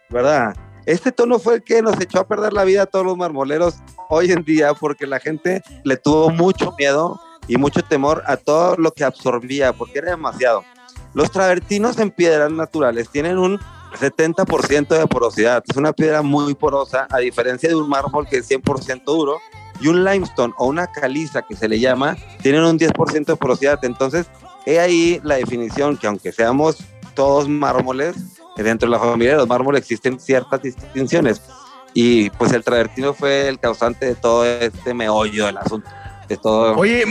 ¿verdad? 0.09 0.53
Este 0.85 1.13
tono 1.13 1.39
fue 1.39 1.55
el 1.55 1.63
que 1.63 1.81
nos 1.81 1.99
echó 2.01 2.19
a 2.19 2.27
perder 2.27 2.51
la 2.51 2.65
vida 2.65 2.83
a 2.83 2.85
todos 2.85 3.05
los 3.05 3.17
marmoleros 3.17 3.75
hoy 4.09 4.31
en 4.31 4.43
día, 4.43 4.73
porque 4.73 5.07
la 5.07 5.19
gente 5.19 5.63
le 5.85 5.95
tuvo 5.95 6.29
mucho 6.29 6.73
miedo 6.77 7.19
y 7.47 7.55
mucho 7.55 7.81
temor 7.81 8.23
a 8.25 8.35
todo 8.35 8.75
lo 8.75 8.91
que 8.91 9.05
absorbía, 9.05 9.71
porque 9.71 9.99
era 9.99 10.11
demasiado. 10.11 10.63
Los 11.13 11.31
travertinos 11.31 11.99
en 11.99 12.11
piedras 12.11 12.51
naturales 12.51 13.09
tienen 13.09 13.37
un 13.37 13.59
70% 13.93 14.87
de 14.97 15.07
porosidad. 15.07 15.63
Es 15.67 15.77
una 15.77 15.93
piedra 15.93 16.21
muy 16.21 16.55
porosa, 16.55 17.07
a 17.09 17.19
diferencia 17.19 17.69
de 17.69 17.75
un 17.75 17.89
mármol 17.89 18.27
que 18.27 18.37
es 18.37 18.49
100% 18.49 19.03
duro. 19.05 19.39
Y 19.81 19.87
un 19.87 20.03
limestone 20.03 20.53
o 20.57 20.67
una 20.67 20.87
caliza 20.87 21.41
que 21.41 21.55
se 21.55 21.67
le 21.67 21.79
llama, 21.79 22.15
tienen 22.41 22.63
un 22.63 22.79
10% 22.79 23.25
de 23.25 23.35
porosidad. 23.35 23.79
Entonces, 23.83 24.27
he 24.65 24.79
ahí 24.79 25.19
la 25.23 25.35
definición 25.35 25.97
que 25.97 26.07
aunque 26.07 26.31
seamos 26.31 26.77
todos 27.15 27.49
mármoles, 27.49 28.15
dentro 28.61 28.87
de 28.87 28.91
la 28.91 28.99
familia 28.99 29.31
de 29.31 29.37
los 29.39 29.47
mármoles 29.47 29.81
existen 29.81 30.19
ciertas 30.19 30.61
distinciones. 30.61 31.41
Y 31.93 32.29
pues 32.31 32.53
el 32.53 32.63
travertino 32.63 33.13
fue 33.13 33.47
el 33.47 33.59
causante 33.59 34.05
de 34.05 34.15
todo 34.15 34.45
este 34.45 34.93
meollo 34.93 35.45
del 35.47 35.57
asunto. 35.57 35.89
De 36.27 36.37
todo. 36.37 36.75
Oye, 36.77 37.03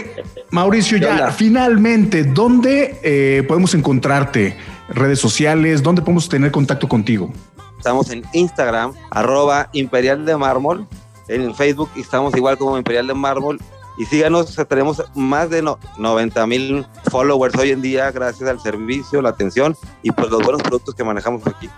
Mauricio, 0.50 0.98
¿Qué 0.98 1.04
ya 1.04 1.30
finalmente, 1.30 2.24
¿dónde 2.24 2.98
eh, 3.02 3.44
podemos 3.46 3.74
encontrarte? 3.74 4.56
Redes 4.94 5.18
sociales, 5.20 5.82
¿dónde 5.82 6.02
podemos 6.02 6.28
tener 6.28 6.50
contacto 6.50 6.88
contigo? 6.88 7.30
Estamos 7.78 8.11
en 8.11 8.22
Instagram, 8.32 8.92
arroba 9.11 9.68
Imperial 9.72 10.25
de 10.25 10.37
Mármol. 10.37 10.87
En 11.28 11.54
Facebook 11.54 11.90
estamos 11.96 12.34
igual 12.37 12.56
como 12.58 12.76
Imperial 12.78 13.06
de 13.06 13.14
Mármol. 13.14 13.58
Y 13.99 14.06
síganos, 14.06 14.56
tenemos 14.68 15.02
más 15.14 15.50
de 15.50 15.62
no- 15.62 15.78
90 15.99 16.46
mil 16.46 16.87
followers 17.11 17.54
hoy 17.58 17.70
en 17.72 17.82
día 17.82 18.11
gracias 18.11 18.49
al 18.49 18.58
servicio, 18.61 19.20
la 19.20 19.28
atención 19.30 19.76
y 20.02 20.11
pues 20.12 20.30
los 20.30 20.42
buenos 20.42 20.62
productos 20.62 20.94
que 20.94 21.04
manejamos 21.04 21.46
aquí. 21.46 21.68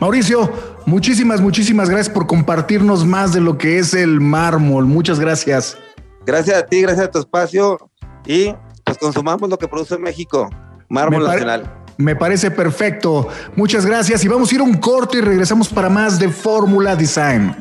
Mauricio, 0.00 0.50
muchísimas, 0.86 1.40
muchísimas 1.40 1.88
gracias 1.90 2.12
por 2.12 2.26
compartirnos 2.26 3.04
más 3.04 3.32
de 3.32 3.40
lo 3.40 3.58
que 3.58 3.78
es 3.78 3.94
el 3.94 4.20
mármol. 4.20 4.86
Muchas 4.86 5.20
gracias. 5.20 5.76
Gracias 6.24 6.56
a 6.56 6.66
ti, 6.66 6.80
gracias 6.80 7.06
a 7.06 7.10
tu 7.10 7.18
espacio 7.18 7.78
y 8.26 8.54
pues 8.84 8.96
consumamos 8.98 9.48
lo 9.50 9.58
que 9.58 9.68
produce 9.68 9.98
México, 9.98 10.48
Mármol 10.88 11.24
Nacional. 11.24 11.81
Me 12.02 12.16
parece 12.16 12.50
perfecto. 12.50 13.28
Muchas 13.54 13.86
gracias 13.86 14.24
y 14.24 14.28
vamos 14.28 14.50
a 14.50 14.54
ir 14.56 14.60
a 14.60 14.64
un 14.64 14.74
corte 14.74 15.18
y 15.18 15.20
regresamos 15.20 15.68
para 15.68 15.88
más 15.88 16.18
de 16.18 16.28
Fórmula 16.28 16.96
Design. 16.96 17.54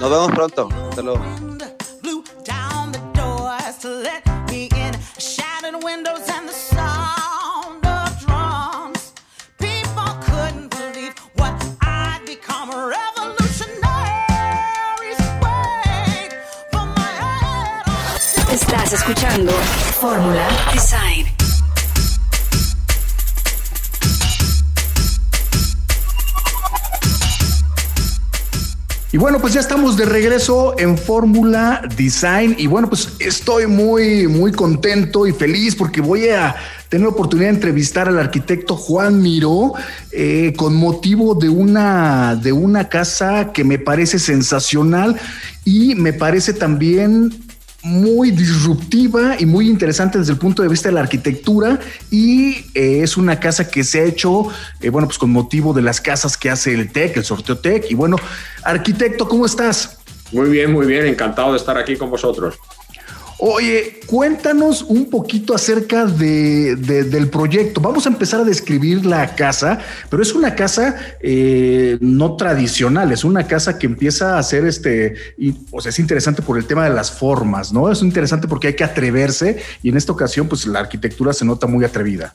Nos 0.00 0.10
vemos 0.10 0.32
pronto. 0.32 0.68
Hasta 0.90 1.02
luego. 1.02 1.24
blew 2.02 2.22
down 2.44 2.92
the 2.92 3.00
doors 3.14 3.76
Y 29.16 29.18
bueno, 29.18 29.40
pues 29.40 29.54
ya 29.54 29.60
estamos 29.60 29.96
de 29.96 30.04
regreso 30.04 30.78
en 30.78 30.98
Fórmula 30.98 31.80
Design. 31.96 32.54
Y 32.58 32.66
bueno, 32.66 32.90
pues 32.90 33.14
estoy 33.18 33.66
muy, 33.66 34.28
muy 34.28 34.52
contento 34.52 35.26
y 35.26 35.32
feliz 35.32 35.74
porque 35.74 36.02
voy 36.02 36.28
a 36.28 36.54
tener 36.90 37.06
la 37.06 37.14
oportunidad 37.14 37.48
de 37.48 37.54
entrevistar 37.54 38.08
al 38.08 38.18
arquitecto 38.18 38.76
Juan 38.76 39.22
Miró 39.22 39.72
eh, 40.12 40.52
con 40.54 40.76
motivo 40.76 41.34
de 41.34 41.48
una, 41.48 42.34
de 42.36 42.52
una 42.52 42.90
casa 42.90 43.52
que 43.54 43.64
me 43.64 43.78
parece 43.78 44.18
sensacional 44.18 45.16
y 45.64 45.94
me 45.94 46.12
parece 46.12 46.52
también 46.52 47.45
muy 47.86 48.32
disruptiva 48.32 49.36
y 49.38 49.46
muy 49.46 49.68
interesante 49.68 50.18
desde 50.18 50.32
el 50.32 50.38
punto 50.38 50.62
de 50.62 50.68
vista 50.68 50.88
de 50.88 50.94
la 50.94 51.00
arquitectura 51.00 51.78
y 52.10 52.66
eh, 52.74 53.02
es 53.02 53.16
una 53.16 53.38
casa 53.38 53.70
que 53.70 53.84
se 53.84 54.00
ha 54.00 54.04
hecho, 54.04 54.48
eh, 54.80 54.90
bueno, 54.90 55.06
pues 55.06 55.18
con 55.18 55.30
motivo 55.30 55.72
de 55.72 55.82
las 55.82 56.00
casas 56.00 56.36
que 56.36 56.50
hace 56.50 56.74
el 56.74 56.90
TEC, 56.90 57.16
el 57.16 57.24
sorteo 57.24 57.58
TEC. 57.58 57.90
Y 57.90 57.94
bueno, 57.94 58.16
arquitecto, 58.64 59.28
¿cómo 59.28 59.46
estás? 59.46 59.98
Muy 60.32 60.50
bien, 60.50 60.72
muy 60.72 60.86
bien, 60.86 61.06
encantado 61.06 61.52
de 61.52 61.58
estar 61.58 61.78
aquí 61.78 61.96
con 61.96 62.10
vosotros. 62.10 62.58
Oye, 63.38 64.00
cuéntanos 64.06 64.80
un 64.82 65.10
poquito 65.10 65.54
acerca 65.54 66.06
de, 66.06 66.74
de- 66.76 67.04
del 67.04 67.28
proyecto. 67.28 67.82
Vamos 67.82 68.06
a 68.06 68.08
empezar 68.08 68.40
a 68.40 68.44
describir 68.44 69.04
la 69.04 69.34
casa, 69.34 69.78
pero 70.08 70.22
es 70.22 70.32
una 70.34 70.54
casa 70.54 70.96
eh, 71.20 71.98
no 72.00 72.34
tradicional, 72.36 73.12
es 73.12 73.24
una 73.24 73.46
casa 73.46 73.78
que 73.78 73.84
empieza 73.86 74.38
a 74.38 74.42
ser 74.42 74.64
este, 74.64 75.16
y, 75.36 75.54
o 75.70 75.82
sea, 75.82 75.90
es 75.90 75.98
interesante 75.98 76.40
por 76.40 76.56
el 76.56 76.64
tema 76.64 76.84
de 76.88 76.94
las 76.94 77.10
formas, 77.10 77.74
¿no? 77.74 77.92
Es 77.92 78.00
interesante 78.00 78.48
porque 78.48 78.68
hay 78.68 78.74
que 78.74 78.84
atreverse 78.84 79.58
y 79.82 79.90
en 79.90 79.98
esta 79.98 80.12
ocasión, 80.12 80.48
pues 80.48 80.66
la 80.66 80.78
arquitectura 80.80 81.34
se 81.34 81.44
nota 81.44 81.66
muy 81.66 81.84
atrevida. 81.84 82.32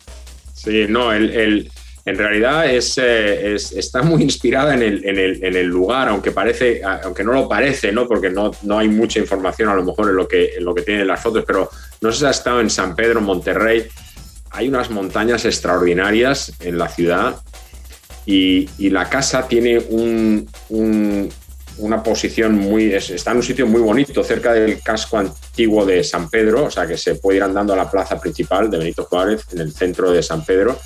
Sí, 0.53 0.85
no, 0.87 1.11
el- 1.11 1.31
en 2.05 2.17
realidad 2.17 2.65
es, 2.69 2.97
eh, 2.97 3.53
es- 3.55 3.71
está 3.73 4.01
muy 4.01 4.23
inspirada 4.23 4.73
en 4.73 4.81
el, 4.81 5.05
en, 5.05 5.17
el, 5.19 5.43
en 5.43 5.55
el 5.55 5.67
lugar, 5.67 6.07
aunque 6.09 6.31
parece, 6.31 6.81
aunque 7.03 7.23
no 7.23 7.31
lo 7.33 7.47
parece, 7.47 7.91
¿no? 7.91 8.07
Porque 8.07 8.29
no, 8.29 8.51
no 8.63 8.79
hay 8.79 8.87
mucha 8.89 9.19
información 9.19 9.69
a 9.69 9.75
lo 9.75 9.83
mejor 9.83 10.09
en 10.09 10.15
lo 10.15 10.27
que, 10.27 10.55
en 10.57 10.65
lo 10.65 10.73
que 10.73 10.81
tienen 10.81 11.07
las 11.07 11.21
fotos, 11.21 11.43
pero 11.45 11.69
no 12.01 12.11
sé 12.11 12.19
si 12.19 12.25
ha 12.25 12.31
estado 12.31 12.59
en 12.61 12.69
San 12.69 12.95
Pedro, 12.95 13.21
Monterrey. 13.21 13.87
Hay 14.51 14.67
unas 14.67 14.89
montañas 14.89 15.45
extraordinarias 15.45 16.51
en 16.59 16.77
la 16.77 16.89
ciudad 16.89 17.35
y, 18.25 18.69
y 18.77 18.89
la 18.89 19.09
casa 19.09 19.47
tiene 19.47 19.79
un, 19.79 20.49
un- 20.69 21.29
una 21.77 22.03
posición 22.03 22.53
muy, 22.55 22.93
es- 22.93 23.09
está 23.09 23.31
en 23.31 23.37
un 23.37 23.43
sitio 23.43 23.65
muy 23.65 23.81
bonito, 23.81 24.23
cerca 24.23 24.53
del 24.53 24.81
casco 24.81 25.17
antiguo 25.17 25.85
de 25.85 26.03
San 26.03 26.29
Pedro, 26.29 26.65
o 26.65 26.69
sea 26.71 26.85
que 26.85 26.97
se 26.97 27.15
puede 27.15 27.37
ir 27.37 27.43
andando 27.43 27.73
a 27.73 27.77
la 27.77 27.89
plaza 27.89 28.19
principal 28.19 28.69
de 28.69 28.77
Benito 28.77 29.05
Juárez, 29.05 29.45
en 29.53 29.59
el 29.61 29.71
centro 29.73 30.11
de 30.11 30.21
San 30.21 30.43
Pedro. 30.45 30.77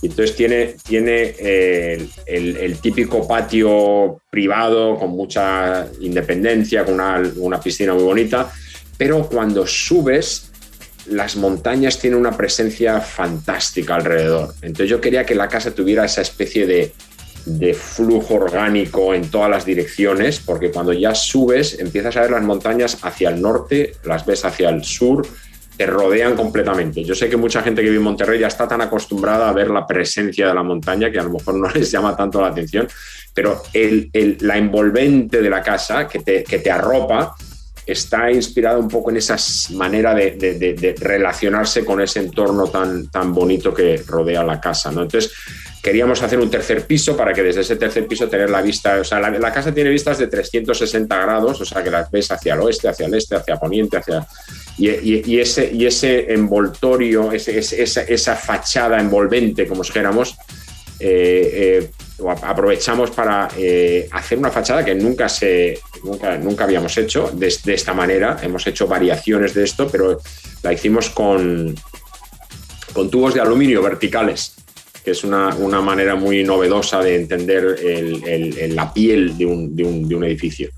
Y 0.00 0.06
entonces 0.06 0.36
tiene, 0.36 0.76
tiene 0.86 1.34
eh, 1.38 2.08
el, 2.26 2.78
típico 2.78 3.26
patio 3.26 4.20
privado 4.30 4.96
con 4.96 5.10
mucha 5.10 5.88
independencia, 6.00 6.84
con 6.84 6.94
una, 6.94 7.22
una 7.36 7.60
piscina 7.60 7.94
muy 7.94 8.04
bonita, 8.04 8.52
pero 8.96 9.28
cuando 9.28 9.66
subes, 9.66 10.50
las 11.06 11.36
montañas 11.36 11.98
tienen 11.98 12.18
una 12.18 12.36
presencia 12.36 13.00
fantástica 13.00 13.96
alrededor. 13.96 14.54
Entonces 14.62 14.90
yo 14.90 15.00
quería 15.00 15.24
que 15.24 15.34
la 15.34 15.48
casa 15.48 15.72
tuviera 15.72 16.04
esa 16.04 16.20
especie 16.20 16.66
de, 16.66 16.92
de 17.48 17.74
flujo 17.74 18.34
orgánico 18.34 19.14
en 19.14 19.30
todas 19.30 19.50
las 19.50 19.64
direcciones, 19.64 20.40
porque 20.40 20.70
cuando 20.70 20.92
ya 20.92 21.14
subes 21.14 21.78
empiezas 21.78 22.16
a 22.16 22.22
ver 22.22 22.30
las 22.32 22.42
montañas 22.42 22.98
hacia 23.02 23.30
el 23.30 23.40
norte, 23.40 23.94
las 24.04 24.26
ves 24.26 24.44
hacia 24.44 24.68
el 24.68 24.84
sur, 24.84 25.26
te 25.78 25.86
rodean 25.86 26.34
completamente. 26.34 27.04
Yo 27.04 27.14
sé 27.14 27.28
que 27.28 27.36
mucha 27.36 27.62
gente 27.62 27.80
que 27.82 27.88
vive 27.88 27.98
en 27.98 28.02
Monterrey 28.02 28.40
ya 28.40 28.48
está 28.48 28.66
tan 28.66 28.80
acostumbrada 28.80 29.48
a 29.48 29.52
ver 29.52 29.70
la 29.70 29.86
presencia 29.86 30.48
de 30.48 30.54
la 30.54 30.64
montaña 30.64 31.08
que 31.08 31.20
a 31.20 31.22
lo 31.22 31.30
mejor 31.30 31.54
no 31.54 31.70
les 31.74 31.88
llama 31.90 32.16
tanto 32.16 32.40
la 32.40 32.48
atención, 32.48 32.88
pero 33.32 33.62
la 33.72 34.58
envolvente 34.58 35.40
de 35.40 35.48
la 35.48 35.62
casa 35.62 36.08
que 36.08 36.18
te, 36.18 36.70
arropa 36.70 37.32
está 37.86 38.30
inspirada 38.30 38.76
un 38.76 38.88
poco 38.88 39.10
en 39.10 39.18
esa 39.18 39.36
manera 39.74 40.14
de, 40.14 40.94
relacionarse 40.98 41.84
con 41.84 42.00
ese 42.00 42.18
entorno 42.18 42.66
tan, 42.66 43.08
tan 43.08 43.32
bonito 43.32 43.72
que 43.72 44.02
rodea 44.04 44.42
la 44.42 44.60
casa. 44.60 44.90
¿no? 44.90 45.02
Entonces, 45.02 45.32
queríamos 45.80 46.20
hacer 46.20 46.40
un 46.40 46.50
tercer 46.50 46.86
piso 46.88 47.16
para 47.16 47.32
que 47.32 47.44
desde 47.44 47.60
ese 47.60 47.76
tercer 47.76 48.08
piso 48.08 48.28
tener 48.28 48.50
la 48.50 48.62
vista, 48.62 48.98
o 49.00 49.04
sea, 49.04 49.20
la 49.20 49.52
casa 49.52 49.72
tiene 49.72 49.90
vistas 49.90 50.18
de 50.18 50.26
360 50.26 51.16
grados, 51.16 51.60
o 51.60 51.64
sea, 51.64 51.84
que 51.84 51.90
las 51.90 52.10
ves 52.10 52.32
hacia 52.32 52.54
el 52.54 52.60
oeste, 52.60 52.88
hacia 52.88 53.06
el 53.06 53.14
este, 53.14 53.36
hacia 53.36 53.56
poniente, 53.56 53.96
hacia... 53.96 54.26
Y, 54.78 55.40
ese, 55.40 55.72
y 55.74 55.86
ese 55.86 56.32
envoltorio, 56.32 57.32
esa, 57.32 58.36
fachada 58.36 59.00
envolvente, 59.00 59.66
como 59.66 59.82
dijéramos, 59.82 60.36
eh, 61.00 61.80
eh, 61.82 62.24
aprovechamos 62.42 63.10
para 63.10 63.48
eh, 63.56 64.08
hacer 64.12 64.38
una 64.38 64.50
fachada 64.50 64.84
que 64.84 64.94
nunca, 64.94 65.28
se, 65.28 65.80
nunca, 66.04 66.38
nunca 66.38 66.62
habíamos 66.62 66.96
hecho 66.96 67.30
de, 67.34 67.48
esta 67.74 67.92
manera. 67.92 68.38
Hemos 68.40 68.66
hecho 68.68 68.86
variaciones 68.86 69.52
de 69.54 69.64
esto, 69.64 69.88
pero 69.88 70.20
la 70.62 70.72
hicimos 70.72 71.10
con, 71.10 71.74
con 72.92 73.10
tubos 73.10 73.34
de 73.34 73.40
aluminio 73.40 73.82
verticales, 73.82 74.54
que 75.04 75.10
es 75.10 75.24
una, 75.24 75.56
una 75.56 75.80
manera 75.80 76.14
muy 76.14 76.44
novedosa 76.44 77.00
de 77.00 77.16
entender 77.16 77.80
la 78.74 78.92
piel 78.94 79.36
de 79.36 79.44
un, 79.44 79.74
de 79.74 79.82
un- 79.82 80.08
de 80.08 80.14
un 80.14 80.22
edificio. 80.22 80.70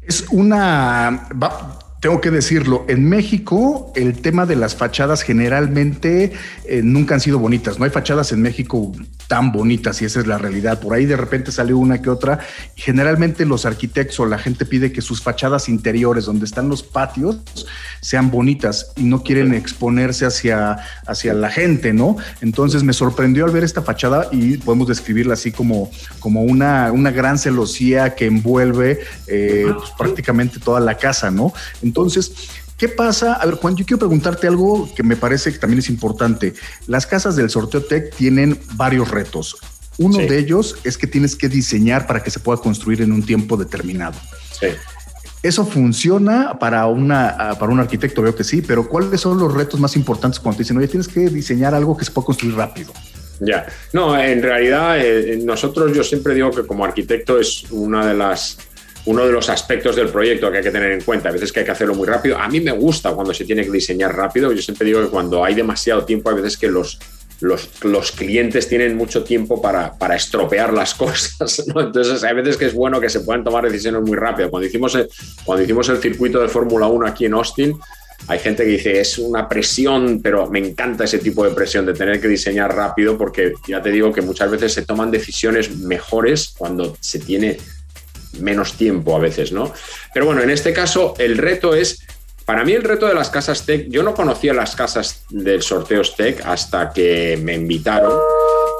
Es 0.00 0.26
una, 0.30 1.28
tengo 2.04 2.20
que 2.20 2.30
decirlo, 2.30 2.84
en 2.86 3.08
México 3.08 3.90
el 3.96 4.20
tema 4.20 4.44
de 4.44 4.56
las 4.56 4.76
fachadas 4.76 5.22
generalmente 5.22 6.34
eh, 6.66 6.82
nunca 6.84 7.14
han 7.14 7.20
sido 7.22 7.38
bonitas. 7.38 7.78
No 7.78 7.86
hay 7.86 7.90
fachadas 7.90 8.30
en 8.30 8.42
México 8.42 8.92
tan 9.28 9.52
bonitas 9.52 10.00
y 10.02 10.04
esa 10.04 10.20
es 10.20 10.26
la 10.26 10.38
realidad. 10.38 10.80
Por 10.80 10.94
ahí 10.94 11.06
de 11.06 11.16
repente 11.16 11.52
sale 11.52 11.74
una 11.74 12.00
que 12.00 12.10
otra. 12.10 12.40
Generalmente 12.76 13.44
los 13.44 13.66
arquitectos 13.66 14.20
o 14.20 14.26
la 14.26 14.38
gente 14.38 14.66
pide 14.66 14.92
que 14.92 15.00
sus 15.00 15.22
fachadas 15.22 15.68
interiores, 15.68 16.24
donde 16.24 16.44
están 16.44 16.68
los 16.68 16.82
patios, 16.82 17.38
sean 18.00 18.30
bonitas 18.30 18.92
y 18.96 19.04
no 19.04 19.22
quieren 19.22 19.54
exponerse 19.54 20.26
hacia, 20.26 20.78
hacia 21.06 21.34
la 21.34 21.50
gente, 21.50 21.92
¿no? 21.92 22.16
Entonces 22.40 22.82
me 22.82 22.92
sorprendió 22.92 23.44
al 23.44 23.50
ver 23.50 23.64
esta 23.64 23.82
fachada 23.82 24.28
y 24.30 24.58
podemos 24.58 24.88
describirla 24.88 25.34
así 25.34 25.52
como, 25.52 25.90
como 26.20 26.42
una, 26.42 26.92
una 26.92 27.10
gran 27.10 27.38
celosía 27.38 28.14
que 28.14 28.26
envuelve 28.26 29.00
eh, 29.26 29.66
pues, 29.76 29.90
prácticamente 29.96 30.60
toda 30.60 30.80
la 30.80 30.96
casa, 30.96 31.30
¿no? 31.30 31.52
Entonces, 31.82 32.32
¿Qué 32.78 32.88
pasa? 32.88 33.34
A 33.34 33.46
ver, 33.46 33.54
Juan, 33.56 33.76
yo 33.76 33.84
quiero 33.86 33.98
preguntarte 34.00 34.46
algo 34.48 34.92
que 34.94 35.02
me 35.02 35.16
parece 35.16 35.52
que 35.52 35.58
también 35.58 35.78
es 35.78 35.88
importante. 35.88 36.54
Las 36.86 37.06
casas 37.06 37.36
del 37.36 37.48
sorteo 37.50 37.82
Tech 37.82 38.14
tienen 38.14 38.58
varios 38.74 39.10
retos. 39.10 39.56
Uno 39.98 40.18
Sí. 40.18 40.26
de 40.26 40.38
ellos 40.38 40.76
es 40.82 40.98
que 40.98 41.06
tienes 41.06 41.36
que 41.36 41.48
diseñar 41.48 42.06
para 42.08 42.22
que 42.22 42.30
se 42.30 42.40
pueda 42.40 42.58
construir 42.60 43.00
en 43.00 43.12
un 43.12 43.24
tiempo 43.24 43.56
determinado. 43.56 44.16
Sí. 44.58 44.68
Eso 45.42 45.64
funciona 45.66 46.58
para, 46.58 46.86
una, 46.86 47.28
ah, 47.28 47.58
para 47.58 47.70
un 47.70 47.78
arquitecto, 47.78 48.22
veo 48.22 48.34
que 48.34 48.42
sí, 48.44 48.60
pero 48.62 48.88
¿cuáles 48.88 49.20
son 49.20 49.38
los 49.38 49.52
retos 49.54 49.78
más 49.78 49.94
importantes 49.94 50.40
cuando 50.40 50.56
te 50.56 50.62
dicen, 50.64 50.78
oye, 50.78 50.88
tienes 50.88 51.06
que 51.06 51.28
diseñar 51.28 51.74
algo 51.74 51.96
que 51.96 52.04
se 52.04 52.10
pueda 52.10 52.24
construir 52.26 52.56
rápido? 52.56 52.92
Ya, 53.40 53.66
no, 53.92 54.18
en 54.18 54.42
realidad 54.42 54.98
eh, 54.98 55.38
nosotros 55.44 55.94
yo 55.94 56.02
siempre 56.02 56.34
digo 56.34 56.50
que 56.50 56.66
como 56.66 56.84
arquitecto 56.84 57.38
es 57.38 57.64
una 57.70 58.06
de 58.06 58.14
las 58.14 58.56
uno 59.06 59.26
de 59.26 59.32
los 59.32 59.48
aspectos 59.50 59.96
del 59.96 60.08
proyecto 60.08 60.50
que 60.50 60.58
hay 60.58 60.64
que 60.64 60.70
tener 60.70 60.92
en 60.92 61.02
cuenta. 61.02 61.28
A 61.28 61.32
veces 61.32 61.52
que 61.52 61.60
hay 61.60 61.66
que 61.66 61.72
hacerlo 61.72 61.94
muy 61.94 62.06
rápido. 62.06 62.38
A 62.38 62.48
mí 62.48 62.60
me 62.60 62.72
gusta 62.72 63.12
cuando 63.12 63.34
se 63.34 63.44
tiene 63.44 63.64
que 63.64 63.70
diseñar 63.70 64.16
rápido. 64.16 64.52
Yo 64.52 64.62
siempre 64.62 64.86
digo 64.86 65.02
que 65.02 65.08
cuando 65.08 65.44
hay 65.44 65.54
demasiado 65.54 66.04
tiempo, 66.04 66.30
hay 66.30 66.36
veces 66.36 66.56
que 66.56 66.68
los, 66.68 66.98
los, 67.40 67.68
los 67.82 68.12
clientes 68.12 68.68
tienen 68.68 68.96
mucho 68.96 69.22
tiempo 69.22 69.60
para, 69.60 69.92
para 69.92 70.16
estropear 70.16 70.72
las 70.72 70.94
cosas. 70.94 71.64
Entonces, 71.66 72.24
hay 72.24 72.34
veces 72.34 72.56
que 72.56 72.66
es 72.66 72.74
bueno 72.74 73.00
que 73.00 73.10
se 73.10 73.20
puedan 73.20 73.44
tomar 73.44 73.64
decisiones 73.64 74.02
muy 74.02 74.16
rápido. 74.16 74.50
Cuando 74.50 74.66
hicimos 74.66 74.94
el, 74.94 75.08
cuando 75.44 75.64
hicimos 75.64 75.88
el 75.90 75.98
circuito 75.98 76.40
de 76.40 76.48
Fórmula 76.48 76.86
1 76.86 77.06
aquí 77.06 77.26
en 77.26 77.34
Austin, 77.34 77.78
hay 78.26 78.38
gente 78.38 78.64
que 78.64 78.70
dice 78.70 79.00
es 79.00 79.18
una 79.18 79.48
presión, 79.48 80.20
pero 80.22 80.48
me 80.48 80.58
encanta 80.58 81.04
ese 81.04 81.18
tipo 81.18 81.44
de 81.44 81.50
presión 81.50 81.84
de 81.84 81.92
tener 81.92 82.20
que 82.20 82.28
diseñar 82.28 82.74
rápido 82.74 83.18
porque 83.18 83.52
ya 83.68 83.82
te 83.82 83.90
digo 83.90 84.12
que 84.12 84.22
muchas 84.22 84.50
veces 84.50 84.72
se 84.72 84.82
toman 84.82 85.10
decisiones 85.10 85.76
mejores 85.76 86.54
cuando 86.56 86.96
se 87.00 87.18
tiene 87.18 87.58
menos 88.40 88.74
tiempo 88.74 89.16
a 89.16 89.18
veces, 89.18 89.52
¿no? 89.52 89.72
Pero 90.12 90.26
bueno, 90.26 90.42
en 90.42 90.50
este 90.50 90.72
caso 90.72 91.14
el 91.18 91.36
reto 91.38 91.74
es, 91.74 92.06
para 92.44 92.64
mí 92.64 92.72
el 92.72 92.82
reto 92.82 93.06
de 93.06 93.14
las 93.14 93.30
casas 93.30 93.64
tech, 93.64 93.88
yo 93.88 94.02
no 94.02 94.14
conocía 94.14 94.52
las 94.52 94.76
casas 94.76 95.24
del 95.30 95.62
sorteos 95.62 96.16
tech 96.16 96.40
hasta 96.44 96.90
que 96.90 97.38
me 97.42 97.54
invitaron 97.54 98.18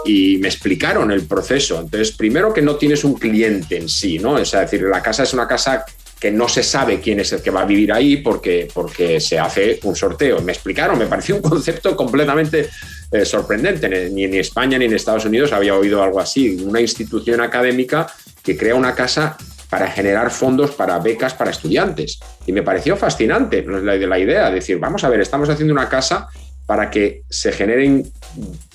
y 0.05 0.39
me 0.39 0.49
explicaron 0.49 1.11
el 1.11 1.27
proceso. 1.27 1.81
Entonces, 1.81 2.13
primero 2.13 2.53
que 2.53 2.63
no 2.63 2.77
tienes 2.77 3.05
un 3.05 3.15
cliente 3.15 3.77
en 3.77 3.89
sí, 3.89 4.19
¿no? 4.19 4.39
Es 4.39 4.53
decir, 4.53 4.83
la 4.83 5.03
casa 5.03 5.23
es 5.23 5.33
una 5.33 5.49
casa 5.49 5.85
que 6.21 6.31
no 6.31 6.49
se 6.49 6.63
sabe 6.63 7.01
quién 7.01 7.21
es 7.21 7.33
el 7.33 7.43
que 7.43 7.51
va 7.51 7.63
a 7.63 7.67
vivir 7.67 7.93
ahí 7.93 8.19
porque, 8.19 8.69
porque 8.73 9.21
se 9.21 9.39
hace 9.39 9.79
un 9.83 9.95
sorteo. 9.95 10.41
Me 10.41 10.53
explicaron, 10.53 10.99
me 10.99 11.07
pareció 11.07 11.37
un 11.37 11.43
concepto 11.43 11.95
completamente 11.97 12.71
eh, 13.13 13.25
sorprendente. 13.25 14.11
Ni 14.11 14.25
en 14.25 14.35
España 14.35 14.79
ni 14.79 14.87
en 14.87 14.95
Estados 14.95 15.27
Unidos 15.27 15.53
había 15.53 15.75
oído 15.75 16.03
algo 16.03 16.21
así. 16.21 16.57
Una 16.65 16.81
institución 16.81 17.41
académica 17.41 18.07
que 18.45 18.57
crea 18.57 18.75
una 18.75 18.95
casa 18.95 19.37
para 19.69 19.89
generar 19.89 20.31
fondos 20.31 20.71
para 20.73 20.99
becas 21.01 21.35
para 21.35 21.51
estudiantes. 21.51 22.21
Y 22.47 22.53
me 22.53 22.63
pareció 22.63 22.97
fascinante 22.97 23.65
la, 23.67 23.97
la 23.97 24.19
idea, 24.19 24.49
de 24.49 24.57
decir, 24.57 24.79
vamos 24.79 25.03
a 25.03 25.09
ver, 25.09 25.21
estamos 25.21 25.49
haciendo 25.49 25.75
una 25.75 25.89
casa 25.89 26.29
para 26.67 26.91
que 26.91 27.23
se 27.29 27.53
generen 27.53 28.11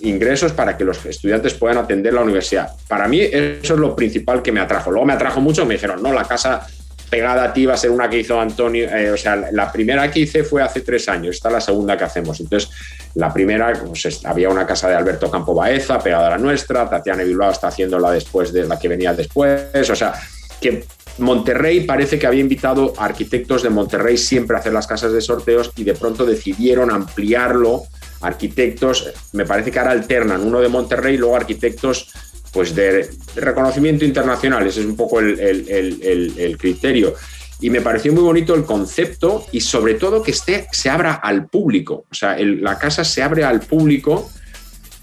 ingresos 0.02 0.52
para 0.52 0.78
que 0.78 0.84
los 0.84 1.04
estudiantes 1.06 1.54
puedan 1.54 1.78
atender 1.78 2.14
la 2.14 2.22
universidad. 2.22 2.72
Para 2.88 3.08
mí 3.08 3.22
eso 3.22 3.74
es 3.74 3.80
lo 3.80 3.96
principal 3.96 4.42
que 4.42 4.52
me 4.52 4.60
atrajo. 4.60 4.92
Luego 4.92 5.06
me 5.08 5.14
atrajo 5.14 5.42
mucho, 5.42 5.66
me 5.66 5.76
dijeron, 5.76 6.04
no, 6.04 6.14
la 6.14 6.26
casa 6.26 6.68
pegada 7.10 7.46
a 7.46 7.54
ti 7.54 7.66
va 7.66 7.74
a 7.74 7.78
ser 7.78 7.90
una 7.90 8.10
que 8.10 8.20
hizo 8.20 8.40
Antonio, 8.40 8.88
eh, 8.88 9.12
o 9.12 9.18
sea, 9.18 9.36
la 9.52 9.72
primera 9.72 10.12
que 10.12 10.20
hice 10.20 10.44
fue 10.44 10.62
hace 10.62 10.82
tres 10.82 11.10
años, 11.10 11.38
esta 11.38 11.50
es 11.50 11.54
la 11.54 11.62
segunda 11.62 11.98
que 11.98 12.04
hacemos. 12.04 12.40
Entonces, 12.40 12.70
la 13.16 13.34
primera, 13.34 13.74
pues, 13.74 14.06
es- 14.06 14.26
había 14.26 14.50
una 14.50 14.66
casa 14.68 14.88
de 14.90 14.96
Alberto 14.96 15.30
Campo 15.32 15.54
Baeza 15.54 16.00
pegada 16.00 16.28
a 16.28 16.32
la 16.32 16.38
nuestra, 16.38 16.90
Tatiana 16.90 17.24
Bilbao 17.24 17.52
está 17.52 17.68
haciéndola 17.70 18.12
después 18.12 18.54
de 18.54 18.66
la 18.68 18.78
que 18.80 18.88
venía 18.88 19.14
después, 19.14 19.90
o 19.90 19.96
sea, 19.96 20.14
que 20.62 20.86
Monterrey 21.18 21.82
parece 21.82 22.18
que 22.18 22.28
había 22.28 22.40
invitado 22.42 22.94
a 22.98 23.06
arquitectos 23.06 23.64
de 23.64 23.70
Monterrey 23.70 24.18
siempre 24.18 24.56
a 24.56 24.60
hacer 24.60 24.72
las 24.74 24.88
casas 24.88 25.12
de 25.12 25.20
sorteos 25.22 25.72
y 25.76 25.84
de 25.84 25.94
pronto 25.94 26.26
decidieron 26.26 26.92
ampliarlo. 26.92 27.84
Arquitectos, 28.22 29.12
me 29.34 29.46
parece 29.46 29.72
que 29.72 29.80
ahora 29.80 29.92
alternan 29.92 30.42
uno 30.42 30.62
de 30.62 30.68
Monterrey 30.70 31.16
y 31.16 31.18
luego 31.18 31.36
arquitectos 31.36 32.12
pues 32.54 32.74
de, 32.74 33.10
reconocimiento 33.36 34.06
internacional. 34.06 34.66
Ese 34.66 34.80
es 34.82 34.86
un 34.86 34.96
poco 34.96 35.20
el- 35.20 35.40
el 35.40 36.58
criterio. 36.58 37.14
Y 37.62 37.70
me 37.70 37.82
pareció 37.82 38.14
muy 38.14 38.24
bonito 38.24 38.56
el 38.56 38.64
concepto 38.64 39.46
y 39.52 39.62
sobre 39.62 39.96
todo 39.96 40.24
que 40.24 40.32
esté, 40.32 40.68
se 40.72 40.90
abra 40.90 41.14
al 41.14 41.48
público. 41.48 42.06
O 42.10 42.14
sea, 42.14 42.38
la 42.40 42.78
casa 42.78 43.04
se 43.04 43.22
abre 43.22 43.44
al 43.44 43.60
público 43.60 44.30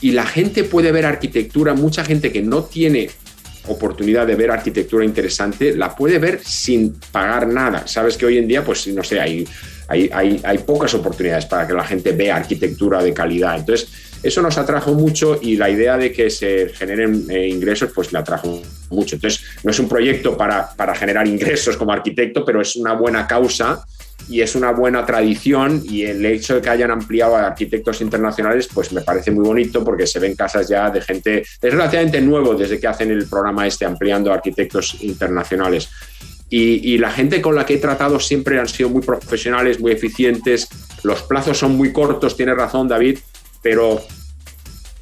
y 0.00 0.12
la 0.12 0.26
gente 0.26 0.64
puede 0.64 0.92
ver 0.92 1.04
arquitectura, 1.04 1.74
mucha 1.74 2.04
gente 2.04 2.32
que 2.32 2.42
no 2.42 2.64
tiene 2.64 3.10
oportunidad 3.68 4.26
de 4.26 4.36
ver 4.36 4.50
arquitectura 4.50 5.04
interesante, 5.04 5.76
la 5.76 5.94
puede 5.94 6.18
ver 6.18 6.40
sin 6.42 6.94
pagar 7.12 7.48
nada. 7.48 7.86
Sabes 7.86 8.16
que 8.16 8.26
hoy 8.26 8.38
en 8.38 8.48
día, 8.48 8.64
pues 8.64 8.86
no 8.88 9.02
sé, 9.02 9.20
hay, 9.20 9.46
hay, 9.88 10.10
hay, 10.12 10.40
hay 10.42 10.58
pocas 10.58 10.94
oportunidades 10.94 11.46
para 11.46 11.66
que 11.66 11.74
la 11.74 11.84
gente 11.84 12.12
vea 12.12 12.36
arquitectura 12.36 13.02
de 13.02 13.12
calidad. 13.12 13.58
Entonces, 13.58 13.88
eso 14.26 14.42
nos 14.42 14.58
atrajo 14.58 14.92
mucho 14.94 15.38
y 15.40 15.56
la 15.56 15.70
idea 15.70 15.96
de 15.96 16.12
que 16.12 16.30
se 16.30 16.68
generen 16.70 17.26
eh, 17.30 17.48
ingresos, 17.48 17.92
pues 17.94 18.12
me 18.12 18.18
atrajo 18.18 18.60
mucho. 18.90 19.16
Entonces, 19.16 19.42
no 19.62 19.70
es 19.70 19.78
un 19.78 19.88
proyecto 19.88 20.36
para, 20.36 20.68
para 20.74 20.94
generar 20.94 21.26
ingresos 21.28 21.76
como 21.76 21.92
arquitecto, 21.92 22.44
pero 22.44 22.60
es 22.60 22.76
una 22.76 22.94
buena 22.94 23.26
causa 23.26 23.84
y 24.28 24.40
es 24.40 24.56
una 24.56 24.72
buena 24.72 25.06
tradición 25.06 25.82
y 25.84 26.02
el 26.02 26.24
hecho 26.24 26.56
de 26.56 26.60
que 26.62 26.70
hayan 26.70 26.90
ampliado 26.90 27.36
a 27.36 27.46
arquitectos 27.46 28.00
internacionales 28.00 28.68
pues 28.72 28.92
me 28.92 29.02
parece 29.02 29.30
muy 29.30 29.44
bonito 29.44 29.84
porque 29.84 30.06
se 30.06 30.18
ven 30.18 30.34
casas 30.34 30.68
ya 30.68 30.90
de 30.90 31.00
gente, 31.00 31.42
es 31.42 31.60
relativamente 31.60 32.20
nuevo 32.20 32.54
desde 32.54 32.80
que 32.80 32.88
hacen 32.88 33.10
el 33.10 33.28
programa 33.28 33.66
este 33.66 33.84
ampliando 33.84 34.32
a 34.32 34.34
arquitectos 34.34 34.96
internacionales. 35.02 35.88
Y, 36.48 36.94
y 36.94 36.98
la 36.98 37.10
gente 37.10 37.40
con 37.40 37.54
la 37.54 37.66
que 37.66 37.74
he 37.74 37.78
tratado 37.78 38.18
siempre 38.18 38.58
han 38.58 38.68
sido 38.68 38.88
muy 38.88 39.02
profesionales, 39.02 39.78
muy 39.78 39.92
eficientes, 39.92 40.68
los 41.02 41.22
plazos 41.22 41.58
son 41.58 41.76
muy 41.76 41.92
cortos, 41.92 42.36
tiene 42.36 42.54
razón 42.54 42.88
David, 42.88 43.18
pero 43.62 44.00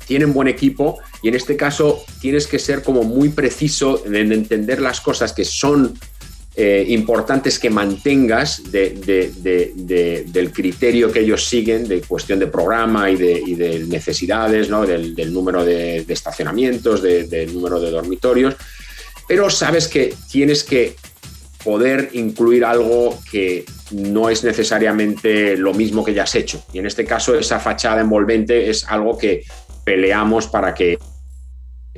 tienen 0.06 0.32
buen 0.32 0.48
equipo 0.48 0.98
y 1.22 1.28
en 1.28 1.34
este 1.34 1.56
caso 1.56 2.04
tienes 2.20 2.46
que 2.46 2.58
ser 2.58 2.82
como 2.82 3.02
muy 3.02 3.30
preciso 3.30 4.04
en 4.06 4.32
entender 4.32 4.80
las 4.80 5.00
cosas 5.00 5.32
que 5.32 5.44
son 5.44 5.98
eh, 6.56 6.84
importantes 6.88 7.58
que 7.58 7.68
mantengas 7.68 8.70
de, 8.70 8.90
de, 8.90 9.32
de, 9.38 9.72
de, 9.74 10.24
del 10.28 10.52
criterio 10.52 11.10
que 11.10 11.18
ellos 11.18 11.44
siguen 11.44 11.88
de 11.88 12.00
cuestión 12.02 12.38
de 12.38 12.46
programa 12.46 13.10
y 13.10 13.16
de, 13.16 13.42
y 13.44 13.56
de 13.56 13.80
necesidades, 13.80 14.68
¿no? 14.70 14.86
del, 14.86 15.16
del, 15.16 15.32
número 15.32 15.64
de, 15.64 16.04
estacionamientos, 16.08 17.02
del 17.02 17.52
número 17.52 17.80
de 17.80 17.90
dormitorios, 17.90 18.54
pero 19.26 19.50
sabes 19.50 19.88
que 19.88 20.14
tienes 20.30 20.62
que 20.62 20.94
poder 21.64 22.10
incluir 22.12 22.64
algo 22.64 23.18
que 23.32 23.64
no 23.90 24.28
es 24.28 24.44
necesariamente 24.44 25.56
lo 25.56 25.74
mismo 25.74 26.04
que 26.04 26.14
ya 26.14 26.22
has 26.22 26.36
hecho. 26.36 26.62
Y 26.72 26.78
en 26.78 26.86
este 26.86 27.04
caso 27.04 27.34
esa 27.36 27.58
fachada 27.58 28.00
envolvente 28.00 28.70
es 28.70 28.84
algo 28.84 29.18
que 29.18 29.42
peleamos 29.84 30.46
para 30.46 30.74
que 30.74 30.98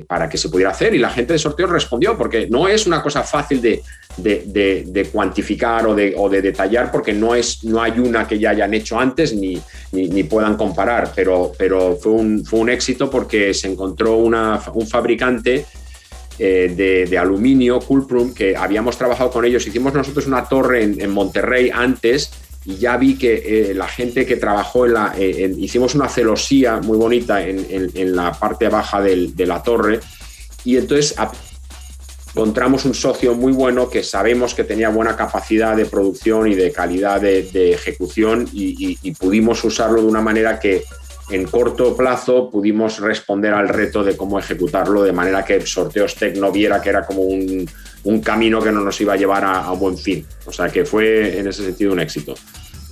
para 0.07 0.29
que 0.29 0.37
se 0.37 0.49
pudiera 0.49 0.71
hacer 0.71 0.93
y 0.93 0.99
la 0.99 1.09
gente 1.09 1.33
de 1.33 1.39
sorteo 1.39 1.65
respondió 1.65 2.15
porque 2.17 2.47
no 2.47 2.67
es 2.67 2.85
una 2.85 3.01
cosa 3.01 3.23
fácil 3.23 3.59
de, 3.61 3.81
de, 4.17 4.43
de, 4.45 4.83
de 4.87 5.05
cuantificar 5.05 5.87
o, 5.87 5.93
o 5.93 6.29
de, 6.29 6.41
detallar 6.41 6.91
porque 6.91 7.13
no, 7.13 7.33
es, 7.33 7.63
no 7.63 7.81
hay 7.81 7.97
una 7.97 8.27
que 8.27 8.37
ya 8.37 8.51
hayan 8.51 8.75
hecho 8.75 8.99
antes 8.99 9.33
ni, 9.33 9.59
ni, 9.91 10.23
puedan 10.23 10.55
comparar, 10.55 11.11
pero, 11.15 11.51
pero 11.57 11.95
fue, 11.95 12.11
un, 12.11 12.45
fue 12.45 12.59
un 12.59 12.69
éxito 12.69 13.09
porque 13.09 13.55
se 13.55 13.71
encontró 13.71 14.17
una, 14.17 14.61
un 14.73 14.85
fabricante 14.85 15.65
eh, 16.37 16.71
de, 16.75 17.05
de, 17.05 17.17
aluminio, 17.17 17.79
Coolprum, 17.79 18.35
que 18.35 18.55
habíamos 18.55 18.97
trabajado 18.99 19.31
con 19.31 19.45
ellos. 19.45 19.65
Hicimos 19.65 19.95
nosotros 19.95 20.27
una 20.27 20.47
torre 20.47 20.83
en, 20.83 21.01
en 21.01 21.09
Monterrey 21.09 21.71
antes 21.73 22.31
y 22.67 22.75
ya 22.75 22.97
vi 22.97 23.17
que 23.17 23.69
eh, 23.69 23.73
la 23.73 23.87
gente 23.87 24.25
que 24.25 24.35
trabajó 24.35 24.85
en 24.85 24.93
la... 24.93 25.13
Eh, 25.17 25.55
hicimos 25.57 25.95
una 25.95 26.09
celosía 26.09 26.81
muy 26.81 26.97
bonita 26.97 27.41
en, 27.41 28.13
la 28.13 28.33
parte 28.33 28.67
baja 28.67 29.01
de 29.01 29.45
la 29.45 29.63
torre 29.63 30.01
y 30.65 30.75
entonces 30.75 31.15
encontramos 32.33 32.83
un 32.83 32.93
socio 32.93 33.35
muy 33.35 33.53
bueno 33.53 33.89
que 33.89 34.03
sabemos 34.03 34.53
que 34.53 34.65
tenía 34.65 34.89
buena 34.89 35.15
capacidad 35.15 35.77
de 35.77 35.85
producción 35.85 36.51
y 36.51 36.55
de 36.55 36.73
calidad 36.73 37.21
de, 37.21 37.71
ejecución 37.71 38.49
y 38.51 39.11
pudimos 39.13 39.63
usarlo 39.63 40.01
de 40.01 40.07
una 40.07 40.21
manera 40.21 40.59
que 40.59 40.83
en 41.29 41.45
corto 41.45 41.95
plazo 41.95 42.49
pudimos 42.49 42.99
responder 42.99 43.53
al 43.53 43.67
reto 43.67 44.03
de 44.03 44.15
cómo 44.15 44.39
ejecutarlo 44.39 45.03
de 45.03 45.11
manera 45.11 45.43
que 45.43 45.65
Sorteos 45.65 46.15
Tech 46.15 46.37
no 46.37 46.51
viera 46.51 46.81
que 46.81 46.89
era 46.89 47.05
como 47.05 47.23
un, 47.23 47.69
un 48.05 48.21
camino 48.21 48.61
que 48.61 48.71
no 48.71 48.81
nos 48.81 48.99
iba 49.01 49.13
a 49.13 49.17
llevar 49.17 49.43
a, 49.43 49.67
a, 49.67 49.71
buen 49.73 49.97
fin. 49.97 50.25
O 50.45 50.51
sea 50.51 50.69
que 50.69 50.85
fue 50.85 51.37
en 51.37 51.47
ese 51.47 51.63
sentido 51.63 51.91
un 51.91 51.99
éxito. 51.99 52.35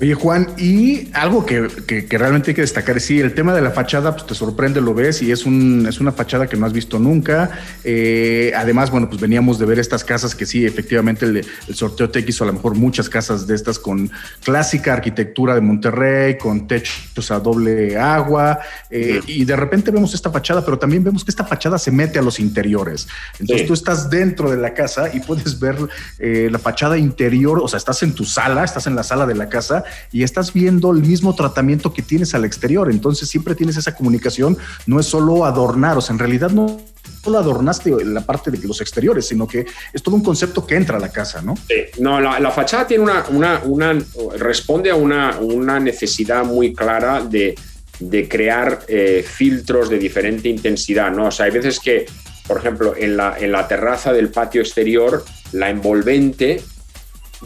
Oye, 0.01 0.13
Juan, 0.13 0.49
y 0.57 1.09
algo 1.13 1.45
que, 1.45 1.69
que- 1.87 2.05
que 2.05 2.17
realmente 2.17 2.51
hay 2.51 2.55
que 2.55 2.59
destacar 2.61 2.97
es 2.97 3.05
sí, 3.05 3.21
el 3.21 3.33
tema 3.33 3.53
de 3.53 3.61
la 3.61 3.71
fachada, 3.71 4.11
pues 4.13 4.27
te 4.27 4.35
sorprende, 4.35 4.81
lo 4.81 4.93
ves, 4.93 5.21
y 5.21 5.31
es, 5.31 5.45
un, 5.45 5.85
es 5.87 6.01
una 6.01 6.11
fachada 6.11 6.47
que 6.47 6.57
no 6.57 6.65
has 6.65 6.73
visto 6.73 6.99
nunca. 6.99 7.49
Eh, 7.85 8.51
además, 8.57 8.91
bueno, 8.91 9.07
pues 9.07 9.21
veníamos 9.21 9.57
de 9.57 9.65
ver 9.65 9.79
estas 9.79 10.03
casas 10.03 10.35
que 10.35 10.45
sí, 10.45 10.65
efectivamente, 10.65 11.25
el, 11.25 11.37
el 11.37 11.75
sorteo 11.75 12.09
Tech 12.09 12.27
hizo 12.27 12.43
a 12.43 12.47
lo 12.47 12.51
mejor 12.51 12.75
muchas 12.75 13.07
casas 13.07 13.47
de 13.47 13.55
estas 13.55 13.79
con 13.79 14.11
clásica 14.43 14.91
arquitectura 14.91 15.55
de 15.55 15.61
Monterrey, 15.61 16.37
con 16.37 16.67
techos 16.67 17.31
a 17.31 17.39
doble 17.39 17.97
agua, 17.97 18.59
eh, 18.89 19.21
y 19.27 19.45
de 19.45 19.55
repente 19.55 19.91
vemos 19.91 20.13
esta 20.13 20.29
fachada, 20.29 20.65
pero 20.65 20.77
también 20.77 21.05
vemos 21.05 21.23
que 21.23 21.31
esta 21.31 21.45
fachada 21.45 21.77
se 21.79 21.91
mete 21.91 22.19
a 22.19 22.21
los 22.21 22.41
interiores. 22.41 23.07
Entonces 23.39 23.61
Sí. 23.61 23.67
tú 23.67 23.73
estás 23.73 24.09
dentro 24.09 24.51
de 24.51 24.57
la 24.57 24.73
casa 24.73 25.09
y 25.13 25.21
puedes 25.21 25.57
ver 25.57 25.77
eh, 26.19 26.49
la 26.51 26.59
fachada 26.59 26.97
interior, 26.97 27.61
o 27.63 27.67
sea, 27.69 27.77
estás 27.77 28.03
en 28.03 28.11
tu 28.13 28.25
sala, 28.25 28.65
estás 28.65 28.87
en 28.87 28.95
la 28.97 29.03
sala 29.03 29.25
de 29.25 29.35
la 29.35 29.47
casa 29.47 29.83
y 30.11 30.23
estás 30.23 30.53
viendo 30.53 30.91
el 30.91 31.01
mismo 31.01 31.35
tratamiento 31.35 31.93
que 31.93 32.01
tienes 32.01 32.33
al 32.33 32.45
exterior. 32.45 32.91
Entonces 32.91 33.29
siempre 33.29 33.55
tienes 33.55 33.77
esa 33.77 33.95
comunicación, 33.95 34.57
no 34.87 34.99
es 34.99 35.05
solo 35.05 35.45
adornar, 35.45 35.97
o 35.97 36.01
sea, 36.01 36.13
en 36.13 36.19
realidad 36.19 36.51
no 36.51 36.79
solo 37.23 37.39
adornaste 37.39 37.91
la 38.05 38.21
parte 38.21 38.51
de 38.51 38.57
los 38.67 38.81
exteriores, 38.81 39.27
sino 39.27 39.47
que 39.47 39.65
es 39.93 40.03
todo 40.03 40.15
un 40.15 40.23
concepto 40.23 40.65
que 40.65 40.75
entra 40.75 40.97
a 40.97 40.99
la 40.99 41.09
casa, 41.09 41.41
¿no? 41.41 41.55
Sí, 41.67 41.75
no, 41.99 42.19
la, 42.21 42.51
fachada 42.51 42.85
tiene 42.87 43.03
una, 43.03 43.61
una- 43.63 43.99
responde 44.37 44.91
a 44.91 44.95
una, 44.95 45.37
una 45.39 45.79
necesidad 45.79 46.43
muy 46.45 46.73
clara 46.73 47.23
de, 47.23 47.55
de 47.99 48.27
crear 48.27 48.81
eh, 48.87 49.25
filtros 49.27 49.89
de 49.89 49.97
diferente 49.97 50.49
intensidad, 50.49 51.11
¿no? 51.11 51.27
O 51.27 51.31
sea, 51.31 51.45
hay 51.45 51.51
veces 51.51 51.79
que, 51.79 52.05
por 52.47 52.57
ejemplo, 52.57 52.93
en 52.95 53.17
la, 53.17 53.37
en 53.39 53.51
la 53.51 53.67
terraza 53.67 54.13
del 54.13 54.29
patio 54.29 54.61
exterior, 54.61 55.23
la 55.51 55.69
envolvente 55.69 56.61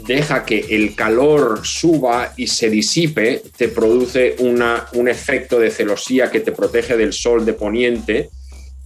deja 0.06 0.46
que 0.46 0.60
el 0.70 0.96
calor 0.96 1.66
suba 1.66 2.34
y 2.38 2.48
se 2.48 2.70
disipe, 2.70 3.42
te 3.58 3.68
produce 3.68 4.36
una, 4.40 4.86
un 4.94 5.08
efecto 5.08 5.60
de 5.60 5.70
celosía 5.72 6.30
que 6.32 6.40
te 6.40 6.52
protege 6.52 6.98
del 6.98 7.14
sol 7.14 7.46
de 7.46 7.54
poniente. 7.54 8.30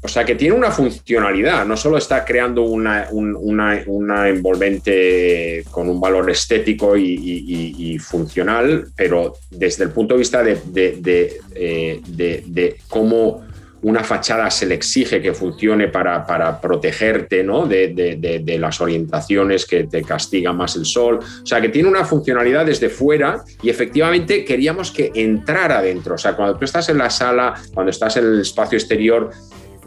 O 0.06 0.10
sea 0.10 0.26
que 0.26 0.36
tiene 0.36 0.54
una 0.54 0.70
funcionalidad, 0.70 1.66
no 1.66 1.78
solo 1.78 1.98
está 1.98 2.26
creando 2.26 2.64
una, 2.64 3.08
un- 3.12 3.38
una- 3.40 4.28
envolvente 4.28 5.64
con 5.72 5.88
un 5.90 6.00
valor 6.00 6.30
estético 6.30 6.98
y, 6.98 7.98
funcional, 8.00 8.88
pero 8.98 9.38
desde 9.50 9.86
el 9.86 9.92
punto 9.92 10.16
de 10.16 10.20
vista 10.20 10.44
de, 10.44 10.58
de- 10.66 10.98
de, 10.98 11.40
eh, 11.56 12.76
cómo 12.90 13.44
una 13.84 14.04
fachada 14.04 14.50
se 14.50 14.66
le 14.66 14.76
exige 14.76 15.22
que 15.22 15.34
funcione 15.34 15.90
para, 15.90 16.26
para 16.26 16.60
protegerte 16.60 17.44
¿no? 17.44 17.68
de, 17.68 18.58
las 18.60 18.80
orientaciones 18.80 19.66
que 19.66 19.84
te 19.84 20.04
castiga 20.04 20.54
más 20.54 20.76
el 20.76 20.86
sol. 20.86 21.20
O 21.20 21.46
sea, 21.46 21.62
que 21.62 21.70
tiene 21.70 21.90
una 21.90 22.06
funcionalidad 22.06 22.66
desde 22.66 22.90
fuera 22.90 23.44
y 23.62 23.70
efectivamente 23.70 24.46
queríamos 24.46 24.90
que 24.90 25.12
entrara 25.14 25.82
dentro. 25.82 26.16
O 26.16 26.18
sea, 26.18 26.36
cuando 26.36 26.58
tú 26.58 26.66
estás 26.66 26.88
en 26.90 26.98
la 26.98 27.10
sala, 27.10 27.56
cuando 27.74 27.90
estás 27.90 28.16
en 28.16 28.26
el 28.26 28.42
espacio 28.42 28.78
exterior, 28.78 29.32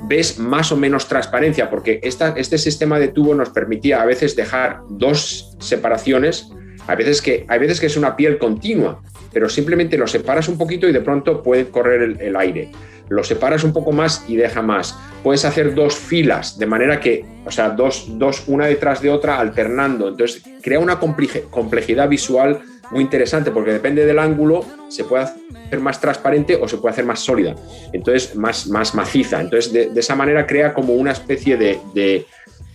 ves 0.03 0.39
más 0.39 0.71
o 0.73 0.77
menos 0.77 1.09
transparencia, 1.09 1.71
porque 1.71 2.01
esta- 2.03 2.35
este 2.37 2.59
sistema 2.59 2.99
de 2.99 3.09
tubo 3.09 3.35
nos 3.35 3.49
permitía 3.49 4.03
a 4.03 4.05
veces 4.05 4.37
dejar 4.37 4.81
dos 4.91 5.57
separaciones, 5.59 6.51
a 6.87 6.95
veces 6.95 7.23
que, 7.23 7.47
hay 7.49 7.59
veces 7.59 7.81
que 7.81 7.87
es 7.87 7.97
una 7.97 8.15
piel 8.15 8.37
continua, 8.37 9.01
pero 9.33 9.49
simplemente 9.49 9.97
lo 9.97 10.07
separas 10.07 10.49
un 10.49 10.59
poquito 10.59 10.87
y 10.87 10.93
de 10.93 11.01
pronto 11.01 11.43
puede 11.43 11.69
correr 11.69 12.19
el 12.21 12.37
aire. 12.37 12.71
Lo 13.09 13.23
separas 13.25 13.65
un 13.65 13.73
poco 13.73 13.93
más 13.93 14.25
y 14.29 14.37
deja 14.37 14.63
más. 14.63 14.97
Puedes 15.23 15.45
hacer 15.45 15.75
dos 15.75 15.95
filas, 15.97 16.59
de 16.59 16.67
manera 16.67 17.01
que, 17.01 17.25
o 17.45 17.51
sea, 17.51 17.71
dos, 17.71 18.07
dos 18.19 18.45
una 18.47 18.67
detrás 18.67 19.01
de 19.01 19.11
otra, 19.11 19.39
alternando. 19.39 20.09
Entonces, 20.09 20.43
crea 20.63 20.79
una 20.81 20.99
complejidad 20.99 22.09
visual 22.09 22.61
muy 22.91 23.01
interesante, 23.03 23.51
porque 23.51 23.73
depende 23.73 24.07
del 24.07 24.19
ángulo, 24.19 24.65
se 24.89 25.05
puede 25.05 25.25
hacer 25.25 25.81
más 25.81 26.01
transparente 26.01 26.55
o 26.57 26.69
se 26.69 26.77
puede 26.77 26.93
hacer 26.93 27.05
más 27.05 27.19
sólida, 27.19 27.57
entonces 27.93 28.37
más, 28.37 28.69
más 28.69 28.95
maciza. 28.95 29.41
Entonces, 29.41 29.73
de, 29.73 29.89
de 29.91 30.01
esa 30.01 30.15
manera 30.15 30.47
crea 30.47 30.73
como 30.73 30.93
una 30.95 31.11
especie 31.11 31.57
de, 31.57 31.81
de- 31.95 32.27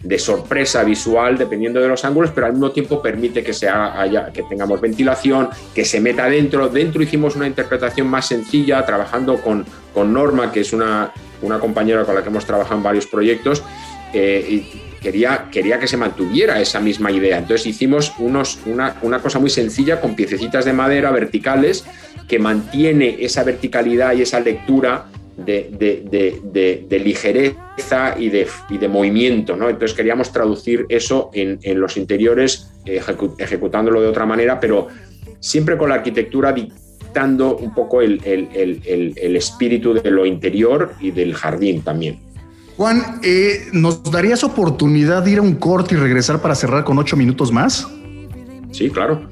de 0.04 0.18
sorpresa 0.18 0.84
visual 0.84 1.38
dependiendo 1.38 1.80
de 1.80 1.88
los 1.88 2.04
ángulos, 2.06 2.32
pero 2.34 2.48
al 2.48 2.54
mismo 2.54 2.72
tiempo 2.72 3.02
permite 3.02 3.44
que, 3.44 3.54
se 3.54 3.70
haga- 3.70 4.02
haya, 4.02 4.32
que 4.34 4.44
tengamos 4.44 4.82
ventilación, 4.82 5.50
que 5.76 5.86
se 5.86 6.00
meta 6.02 6.28
dentro. 6.28 6.70
Dentro 6.70 7.04
hicimos 7.04 7.36
una 7.36 7.48
interpretación 7.48 8.08
más 8.08 8.28
sencilla, 8.28 8.86
trabajando 8.86 9.38
con, 9.42 9.66
con 9.94 10.12
Norma, 10.12 10.52
que 10.52 10.62
es 10.62 10.74
una, 10.74 11.12
una 11.42 11.60
compañera 11.60 12.04
con 12.04 12.16
la 12.16 12.24
que 12.24 12.30
hemos 12.30 12.46
trabajado 12.46 12.78
en 12.78 12.84
varios 12.84 13.06
proyectos, 13.06 13.64
eh, 14.14 14.46
y 14.50 14.82
quería, 15.02 15.50
quería 15.52 15.80
que 15.80 15.88
se 15.88 15.98
mantuviera 15.98 16.60
esa 16.60 16.80
misma 16.80 17.12
idea. 17.12 17.38
Entonces 17.38 17.68
hicimos 17.68 18.14
unos, 18.20 18.60
una, 18.66 18.96
una 19.04 19.20
cosa 19.20 19.40
muy 19.40 19.50
sencilla 19.50 20.02
con 20.02 20.16
piececitas 20.16 20.66
de 20.66 20.74
madera 20.74 21.12
verticales 21.12 21.86
que 22.28 22.40
mantiene 22.40 23.18
esa 23.20 23.44
verticalidad 23.44 24.14
y 24.14 24.22
esa 24.24 24.40
lectura 24.40 25.06
de, 25.38 25.70
de- 25.78 26.39
de- 26.44 26.86
de- 26.88 27.00
ligereza 27.00 28.15
y 28.17 28.30
de, 28.30 28.48
y 28.70 28.78
de 28.78 28.88
movimiento. 28.88 29.56
¿no? 29.56 29.70
Entonces 29.70 29.96
queríamos 29.96 30.32
traducir 30.32 30.86
eso 30.89 31.30
en, 31.34 31.60
en 31.63 31.80
los 31.80 31.98
interiores, 31.98 32.72
ejecu- 32.86 33.36
ejecutándolo 33.38 34.02
de 34.02 34.08
otra 34.08 34.26
manera, 34.26 34.60
pero 34.60 34.88
siempre 35.39 35.78
con 35.78 35.89
la 35.89 35.96
arquitectura 35.96 36.52
dictando 36.54 37.58
un 37.58 37.74
poco 37.74 38.02
el, 38.02 38.22
el- 38.24 38.50
el- 38.54 38.82
el- 38.86 39.13
el 39.17 39.36
espíritu 39.36 39.94
de 39.94 40.12
lo 40.12 40.26
interior 40.26 40.94
y 41.00 41.12
del 41.12 41.34
jardín 41.34 41.82
también. 41.82 42.20
Juan, 42.78 43.20
eh, 43.24 43.67
¿nos 43.74 44.02
darías 44.10 44.44
oportunidad 44.44 45.24
de 45.24 45.32
ir 45.32 45.38
a 45.39 45.41
un 45.41 45.56
corte 45.56 45.96
y 45.96 45.98
regresar 45.98 46.41
para 46.41 46.56
cerrar 46.56 46.84
con 46.84 46.98
ocho 46.98 47.15
minutos 47.17 47.52
más? 47.52 47.88
Sí, 48.72 48.89
claro. 48.89 49.28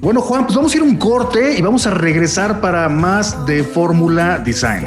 Bueno, 0.00 0.20
Juan, 0.20 0.44
pues 0.44 0.56
vamos 0.56 0.74
a 0.74 0.76
ir 0.76 0.82
a 0.82 0.86
un 0.86 0.96
corte 0.96 1.56
y 1.58 1.62
vamos 1.62 1.86
a 1.86 1.90
regresar 1.92 2.60
para 2.60 2.88
más 2.88 3.46
de 3.46 3.62
Fórmula 3.64 4.38
Design. 4.38 4.86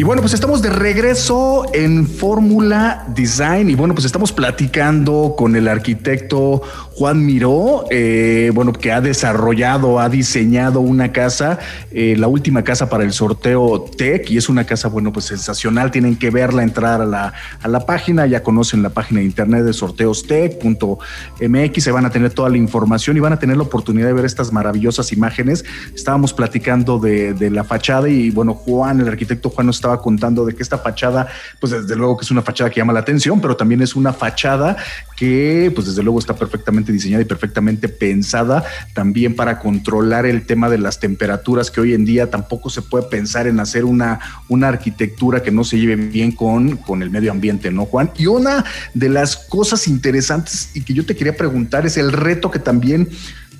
Y 0.00 0.02
bueno, 0.02 0.22
pues 0.22 0.32
estamos 0.32 0.62
de 0.62 0.70
regreso 0.70 1.66
en 1.74 2.06
Fórmula 2.08 3.04
Design 3.08 3.68
y 3.68 3.74
bueno, 3.74 3.92
pues 3.92 4.06
estamos 4.06 4.32
platicando 4.32 5.34
con 5.36 5.56
el 5.56 5.68
arquitecto 5.68 6.62
Juan 7.00 7.24
Miró, 7.24 7.86
eh, 7.90 8.50
bueno, 8.52 8.74
que 8.74 8.92
ha 8.92 9.00
desarrollado, 9.00 10.00
ha 10.00 10.10
diseñado 10.10 10.80
una 10.80 11.12
casa, 11.12 11.58
eh, 11.92 12.14
la 12.18 12.28
última 12.28 12.62
casa 12.62 12.90
para 12.90 13.04
el 13.04 13.14
sorteo 13.14 13.86
Tech 13.96 14.30
y 14.30 14.36
es 14.36 14.50
una 14.50 14.64
casa, 14.64 14.88
bueno, 14.88 15.10
pues 15.10 15.24
sensacional, 15.24 15.90
tienen 15.90 16.16
que 16.16 16.28
verla, 16.28 16.62
entrar 16.62 17.00
a 17.00 17.06
la, 17.06 17.32
a 17.62 17.68
la 17.68 17.86
página, 17.86 18.26
ya 18.26 18.42
conocen 18.42 18.82
la 18.82 18.90
página 18.90 19.20
de 19.20 19.24
internet 19.24 19.64
de 19.64 19.72
sorteostech.mx, 19.72 21.82
se 21.82 21.90
van 21.90 22.04
a 22.04 22.10
tener 22.10 22.34
toda 22.34 22.50
la 22.50 22.58
información 22.58 23.16
y 23.16 23.20
van 23.20 23.32
a 23.32 23.38
tener 23.38 23.56
la 23.56 23.62
oportunidad 23.62 24.08
de 24.08 24.12
ver 24.12 24.26
estas 24.26 24.52
maravillosas 24.52 25.10
imágenes. 25.10 25.64
Estábamos 25.94 26.34
platicando 26.34 26.98
de, 26.98 27.32
de 27.32 27.48
la 27.48 27.64
fachada 27.64 28.10
y 28.10 28.30
bueno, 28.30 28.52
Juan, 28.52 29.00
el 29.00 29.08
arquitecto 29.08 29.48
Juan 29.48 29.68
nos 29.68 29.76
estaba 29.76 30.02
contando 30.02 30.44
de 30.44 30.54
que 30.54 30.62
esta 30.62 30.76
fachada, 30.76 31.28
pues 31.60 31.72
desde 31.72 31.96
luego 31.96 32.18
que 32.18 32.26
es 32.26 32.30
una 32.30 32.42
fachada 32.42 32.68
que 32.68 32.78
llama 32.78 32.92
la 32.92 33.00
atención, 33.00 33.40
pero 33.40 33.56
también 33.56 33.80
es 33.80 33.96
una 33.96 34.12
fachada 34.12 34.76
que 35.20 35.70
pues 35.74 35.86
desde 35.86 36.02
luego 36.02 36.18
está 36.18 36.34
perfectamente 36.34 36.92
diseñada 36.92 37.20
y 37.20 37.26
perfectamente 37.26 37.90
pensada 37.90 38.64
también 38.94 39.36
para 39.36 39.58
controlar 39.58 40.24
el 40.24 40.46
tema 40.46 40.70
de 40.70 40.78
las 40.78 40.98
temperaturas 40.98 41.70
que 41.70 41.82
hoy 41.82 41.92
en 41.92 42.06
día 42.06 42.30
tampoco 42.30 42.70
se 42.70 42.80
puede 42.80 43.04
pensar 43.04 43.46
en 43.46 43.60
hacer 43.60 43.84
una, 43.84 44.18
una 44.48 44.68
arquitectura 44.68 45.42
que 45.42 45.50
no 45.50 45.62
se 45.62 45.78
lleve 45.78 45.96
bien 45.96 46.32
con, 46.32 46.78
con 46.78 47.02
el 47.02 47.10
medio 47.10 47.32
ambiente, 47.32 47.70
¿no, 47.70 47.84
Juan? 47.84 48.10
Y 48.16 48.28
una 48.28 48.64
de 48.94 49.10
las 49.10 49.36
cosas 49.36 49.88
interesantes 49.88 50.70
y 50.72 50.80
que 50.80 50.94
yo 50.94 51.04
te 51.04 51.14
quería 51.14 51.36
preguntar 51.36 51.84
es 51.84 51.98
el 51.98 52.12
reto 52.12 52.50
que 52.50 52.58
también 52.58 53.06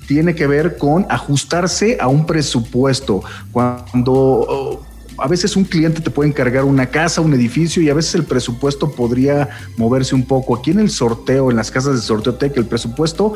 tiene 0.07 0.33
que 0.33 0.47
ver 0.47 0.77
con 0.77 1.05
ajustarse 1.09 1.99
a 2.01 2.07
un 2.07 2.25
presupuesto. 2.25 3.23
Cuando 3.51 4.83
a 5.17 5.27
veces 5.27 5.55
un 5.55 5.63
cliente 5.63 6.01
te 6.01 6.09
puede 6.09 6.29
encargar 6.29 6.63
una 6.63 6.87
casa, 6.87 7.21
un 7.21 7.33
edificio 7.33 7.81
y 7.81 7.89
a 7.89 7.93
veces 7.93 8.15
el 8.15 8.23
presupuesto 8.23 8.91
podría 8.91 9.49
moverse 9.77 10.15
un 10.15 10.25
poco. 10.25 10.55
Aquí 10.55 10.71
en 10.71 10.79
el 10.79 10.89
sorteo, 10.89 11.51
en 11.51 11.57
las 11.57 11.71
casas 11.71 11.95
de 11.95 12.01
sorteo 12.01 12.35
tech, 12.35 12.55
el 12.57 12.65
presupuesto 12.65 13.33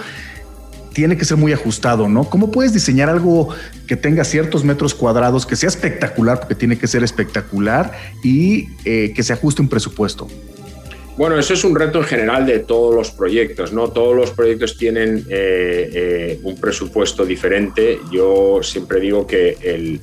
tiene 0.93 1.17
que 1.17 1.25
ser 1.25 1.35
muy 1.35 1.51
ajustado, 1.51 2.07
¿no? 2.07 2.23
¿Cómo 2.29 2.51
puedes 2.51 2.73
diseñar 2.73 3.09
algo 3.09 3.49
que 3.85 3.97
tenga 3.97 4.23
ciertos 4.23 4.63
metros 4.63 4.95
cuadrados, 4.95 5.45
que 5.45 5.57
sea 5.57 5.67
espectacular, 5.67 6.39
porque 6.39 6.55
tiene 6.55 6.77
que 6.77 6.87
ser 6.87 7.03
espectacular 7.03 7.91
y 8.23 8.69
eh, 8.85 9.11
que 9.13 9.21
se 9.21 9.33
ajuste 9.33 9.61
un 9.61 9.67
presupuesto? 9.67 10.27
Bueno, 11.17 11.37
eso 11.37 11.53
es 11.53 11.63
un 11.63 11.75
reto 11.75 11.99
en 11.99 12.05
general 12.05 12.45
de 12.45 12.59
todos 12.59 12.95
los 12.95 13.11
proyectos, 13.11 13.73
¿no? 13.73 13.89
Todos 13.89 14.15
los 14.15 14.31
proyectos 14.31 14.77
tienen 14.77 15.25
eh, 15.29 15.89
eh, 15.93 16.39
un 16.43 16.55
presupuesto 16.55 17.25
diferente. 17.25 17.99
Yo 18.11 18.59
siempre 18.63 18.99
digo 18.99 19.27
que 19.27 19.57
el, 19.61 19.99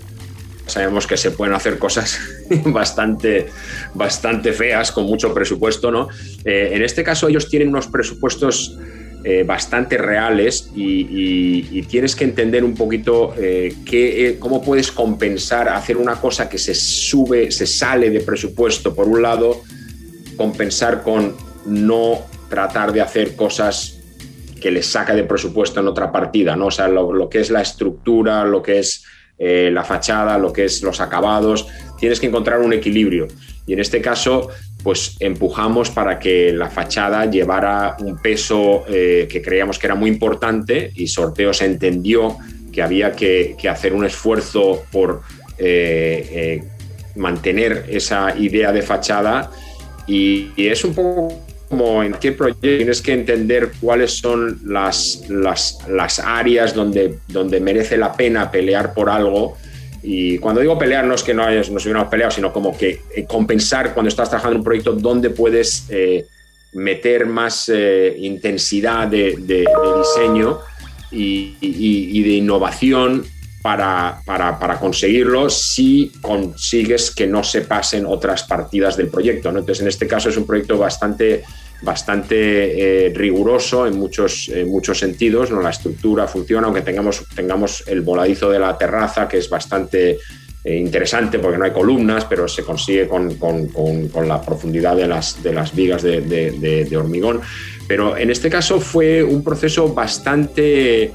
sabemos 0.67 1.07
que 1.07 1.17
se 1.17 1.31
pueden 1.31 1.55
hacer 1.55 1.79
cosas 1.79 2.19
bastante, 2.67 3.47
bastante 3.95 4.53
feas 4.53 4.93
con 4.93 5.05
mucho 5.05 5.33
presupuesto, 5.35 5.91
¿no? 5.91 6.09
Eh, 6.45 6.71
en 6.73 6.83
este 6.83 7.03
caso 7.03 7.29
ellos 7.29 7.49
tienen 7.49 7.69
unos 7.69 7.87
presupuestos 7.89 8.79
bastante 9.47 9.99
reales 9.99 10.73
y, 10.75 11.81
tienes 11.83 12.17
que 12.17 12.25
entender 12.25 12.65
un 12.65 12.75
poquito 12.75 13.33
qué, 13.37 14.37
cómo 14.41 14.61
puedes 14.65 14.91
compensar 14.91 15.69
hacer 15.69 15.97
una 15.97 16.17
cosa 16.17 16.49
que 16.49 16.59
se 16.59 16.75
sube, 16.75 17.53
se 17.53 17.65
sale 17.65 18.11
de 18.11 18.19
presupuesto 18.19 18.93
por 18.93 19.07
un 19.07 19.23
lado 19.23 19.63
compensar 20.37 21.03
con 21.03 21.37
no 21.67 22.19
tratar 22.49 22.93
de 22.93 23.01
hacer 23.01 23.37
cosas 23.37 23.99
que 24.61 24.71
les 24.71 24.87
saca 24.87 25.15
de 25.15 25.25
presupuesto 25.25 25.81
en 25.81 25.89
otra 25.89 26.13
partida, 26.13 26.55
¿no? 26.55 26.67
O 26.67 26.71
sea, 26.71 26.89
lo, 26.89 27.29
que 27.29 27.41
es 27.41 27.51
la 27.51 27.63
estructura, 27.63 28.45
lo 28.45 28.63
que 28.63 28.79
es 28.79 29.05
eh, 29.39 29.71
la 29.73 29.85
fachada, 29.85 30.39
lo 30.39 30.53
que 30.53 30.65
es 30.65 30.83
los 30.83 31.01
acabados, 31.01 31.67
tienes 31.99 32.21
que 32.21 32.27
encontrar 32.27 32.61
un 32.61 32.73
equilibrio. 32.73 33.29
Y 33.67 33.73
en 33.73 33.81
este 33.81 34.01
caso, 34.01 34.49
pues 34.83 35.17
empujamos 35.21 35.91
para 35.91 36.19
que 36.19 36.53
la 36.53 36.69
fachada 36.69 37.27
llevara 37.27 37.97
un 38.01 38.19
peso 38.19 38.85
eh, 38.89 39.29
que 39.31 39.41
creíamos 39.41 39.79
que 39.79 39.87
era 39.87 39.95
muy 39.95 40.11
importante 40.11 40.93
y 40.95 41.07
Sorteos 41.07 41.63
entendió 41.63 42.37
que 42.73 42.83
había 42.83 43.13
que, 43.13 43.57
hacer 43.71 43.93
un 43.93 44.05
esfuerzo 44.05 44.85
por 44.91 45.23
eh, 45.59 46.65
mantener 47.15 47.87
esa 47.89 48.37
idea 48.37 48.73
de 48.73 48.83
fachada 48.83 49.51
y, 50.07 50.51
es 50.57 50.85
un 50.85 50.95
poco 50.95 51.52
como 51.73 52.03
en 52.03 52.13
qué 52.13 52.33
proyecto 52.33 52.61
tienes 52.61 53.01
que 53.01 53.15
entender 53.15 53.73
cuáles 53.81 54.19
son 54.19 54.61
las, 54.67 55.23
las, 55.31 55.79
las, 55.89 56.19
áreas 56.19 56.75
donde, 56.75 57.21
donde 57.29 57.61
merece 57.61 57.97
la 57.97 58.13
pena 58.13 58.51
pelear 58.51 58.93
por 58.93 59.09
algo. 59.09 59.57
Y 60.03 60.37
cuando 60.37 60.61
digo 60.61 60.79
pelear 60.79 61.07
no 61.07 61.15
es 61.15 61.23
que 61.23 61.33
no 61.33 61.43
hayas, 61.43 61.71
nos 61.71 61.83
hubiéramos 61.87 62.11
peleado, 62.11 62.31
sino 62.31 62.53
como 62.53 62.77
que 62.77 63.01
eh, 63.17 63.25
compensar 63.27 63.95
cuando 63.95 64.11
estás 64.11 64.29
trabajando 64.29 64.57
en 64.57 64.59
un 64.59 64.65
proyecto 64.65 64.93
donde 64.93 65.31
puedes 65.31 65.87
eh, 65.89 66.27
meter 66.75 67.25
más 67.25 67.71
eh, 67.71 68.17
intensidad 68.19 69.09
de, 69.09 69.67
diseño 69.97 70.59
y, 71.11 71.57
y 71.59 72.23
de 72.23 72.33
innovación 72.33 73.25
para, 73.63 74.21
para, 74.27 74.79
conseguirlo 74.81 75.49
si 75.49 76.13
consigues 76.21 77.13
que 77.13 77.27
no 77.27 77.45
se 77.45 77.63
pasen 77.63 78.05
otras 78.07 78.43
partidas 78.43 78.97
del 78.97 79.09
proyecto. 79.09 79.53
¿no? 79.53 79.61
Entonces, 79.61 79.83
en 79.83 79.89
este 79.89 80.07
caso 80.09 80.29
es 80.29 80.37
un 80.37 80.47
proyecto 80.47 80.77
bastante, 80.77 81.45
bastante 81.83 83.07
eh, 83.07 83.13
riguroso 83.15 83.87
en 83.87 83.97
muchos, 83.97 84.51
muchos 84.67 84.99
sentidos. 84.99 85.51
¿no? 85.51 85.63
La 85.63 85.71
estructura 85.71 86.27
funciona, 86.27 86.67
aunque 86.67 86.83
tengamos, 86.83 87.25
tengamos 87.35 87.85
el 87.87 88.01
voladizo 88.01 88.51
de 88.51 88.59
la 88.59 88.77
terraza, 88.77 89.29
que 89.29 89.39
es 89.39 89.49
bastante 89.49 90.19
eh, 90.65 90.77
interesante 90.77 91.39
porque 91.39 91.59
no 91.59 91.65
hay 91.65 91.73
columnas, 91.73 92.25
pero 92.25 92.49
se 92.49 92.63
consigue 92.65 93.07
con, 93.07 93.37
con, 93.37 93.69
con, 93.69 94.29
la 94.29 94.41
profundidad 94.41 94.97
de 94.97 95.07
las, 95.07 95.43
de 95.43 95.53
las 95.53 95.75
vigas 95.75 96.03
de 96.03 96.97
hormigón. 96.97 97.41
Pero 97.87 98.17
en 98.17 98.31
este 98.31 98.49
caso 98.49 98.81
fue 98.81 99.23
un 99.23 99.43
proceso 99.43 99.93
bastante 99.93 101.13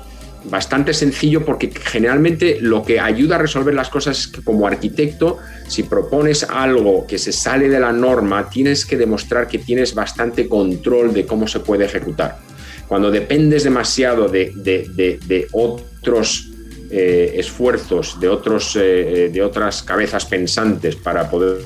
bastante 0.50 0.94
sencillo 0.94 1.46
porque 1.46 1.72
generalmente 1.72 2.58
lo 2.62 2.84
que 2.84 3.00
ayuda 3.00 3.36
a 3.36 3.40
resolver 3.40 3.74
las 3.74 3.90
cosas 3.90 4.20
es 4.20 4.28
que 4.28 4.42
como 4.42 4.68
arquitecto, 4.68 5.40
si 5.68 5.84
propones 5.84 6.44
algo 6.44 7.06
que 7.08 7.18
se 7.18 7.32
sale 7.32 7.70
de 7.70 7.80
la 7.80 7.92
norma, 7.92 8.50
tienes 8.50 8.86
que 8.86 8.98
demostrar 8.98 9.48
que 9.48 9.60
tienes 9.60 9.94
bastante 9.94 10.48
control 10.48 11.14
de 11.14 11.26
cómo 11.26 11.48
se 11.48 11.60
puede 11.60 11.86
ejecutar. 11.86 12.40
Cuando 12.88 13.12
dependes 13.12 13.64
demasiado 13.64 14.30
de, 14.30 15.48
otros 15.52 16.50
eh, 16.90 17.34
esfuerzos, 17.36 18.20
de, 18.20 18.30
otros, 18.30 18.78
eh, 18.80 19.30
de 19.32 19.42
otras 19.42 19.84
cabezas 19.84 20.26
pensantes 20.26 20.96
para 20.96 21.30
poder 21.30 21.58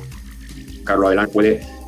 sacarlo 0.79 1.07
adelante, 1.07 1.33
puede 1.33 1.80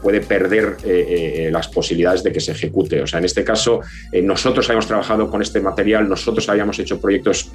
puede, 0.00 0.20
perder 0.20 0.76
eh, 0.82 0.88
eh, 0.88 1.46
eh, 1.46 1.50
las 1.50 1.68
posibilidades 1.68 2.22
de 2.22 2.32
que 2.32 2.40
se 2.40 2.52
ejecute. 2.52 3.02
O 3.02 3.06
sea, 3.06 3.18
en 3.18 3.26
este 3.26 3.44
caso, 3.44 3.80
nosotros 4.22 4.66
habíamos 4.68 4.86
trabajado 4.86 5.30
con 5.30 5.42
este 5.42 5.60
material, 5.60 6.08
nosotros 6.08 6.48
habíamos 6.48 6.78
hecho 6.78 7.00
proyectos 7.00 7.50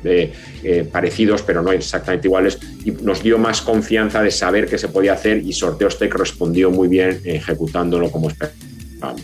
parecidos, 0.92 1.42
pero 1.42 1.62
no 1.62 1.72
exactamente 1.72 2.28
iguales, 2.28 2.60
y 2.86 2.92
nos 2.92 3.24
dio 3.24 3.38
más 3.38 3.62
confianza 3.62 4.22
de 4.22 4.32
saber 4.32 4.68
qué 4.68 4.78
se 4.78 4.90
podía 4.90 5.14
hacer 5.14 5.38
y 5.38 5.54
Sorteos 5.54 5.98
Tech 5.98 6.14
respondió 6.14 6.70
muy 6.70 6.88
bien 6.88 7.20
ejecutándolo 7.24 8.12
como 8.12 8.30
esperábamos. 8.30 9.24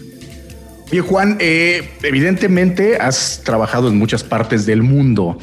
Oye, 0.92 1.02
Juan, 1.02 1.38
evidentemente 1.40 2.98
has 2.98 3.42
trabajado 3.44 3.90
en 3.90 3.98
muchas 3.98 4.24
partes 4.24 4.66
del 4.66 4.82
mundo. 4.82 5.38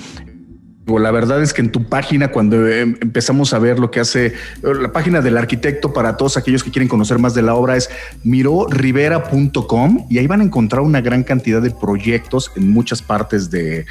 La 0.86 1.10
verdad 1.10 1.42
es 1.42 1.52
que 1.52 1.62
en 1.62 1.72
tu 1.72 1.84
página, 1.84 2.30
cuando 2.30 2.68
em, 2.68 2.96
empezamos 3.00 3.52
a 3.52 3.58
ver 3.58 3.80
lo 3.80 3.90
que 3.90 3.98
hace 3.98 4.34
la 4.62 4.92
página 4.92 5.20
del 5.20 5.36
arquitecto 5.36 5.92
para 5.92 6.16
todos 6.16 6.36
aquellos 6.36 6.62
que 6.62 6.70
quieren 6.70 6.88
conocer 6.88 7.18
más 7.18 7.34
de 7.34 7.42
la 7.42 7.56
obra 7.56 7.76
es 7.76 7.90
mirorivera.com 8.22 10.06
y 10.08 10.18
ahí 10.18 10.28
van 10.28 10.42
a 10.42 10.44
encontrar 10.44 10.82
una 10.82 11.00
gran 11.00 11.24
cantidad 11.24 11.60
de 11.60 11.72
proyectos 11.72 12.52
en 12.54 12.70
muchas 12.70 13.02
partes 13.02 13.48
pues, 13.50 13.86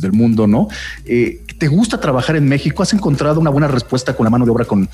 del 0.00 0.12
mundo, 0.12 0.48
¿no? 0.48 0.66
Eh, 1.04 1.43
¿Te 1.58 1.68
gusta 1.68 2.00
trabajar 2.00 2.36
en 2.36 2.48
México? 2.48 2.82
¿Has 2.82 2.92
encontrado 2.92 3.40
una 3.40 3.50
buena 3.50 3.68
respuesta 3.68 4.14
con 4.14 4.24
la 4.24 4.30
mano 4.30 4.44
de 4.44 4.50
obra 4.50 4.64
con, 4.64 4.88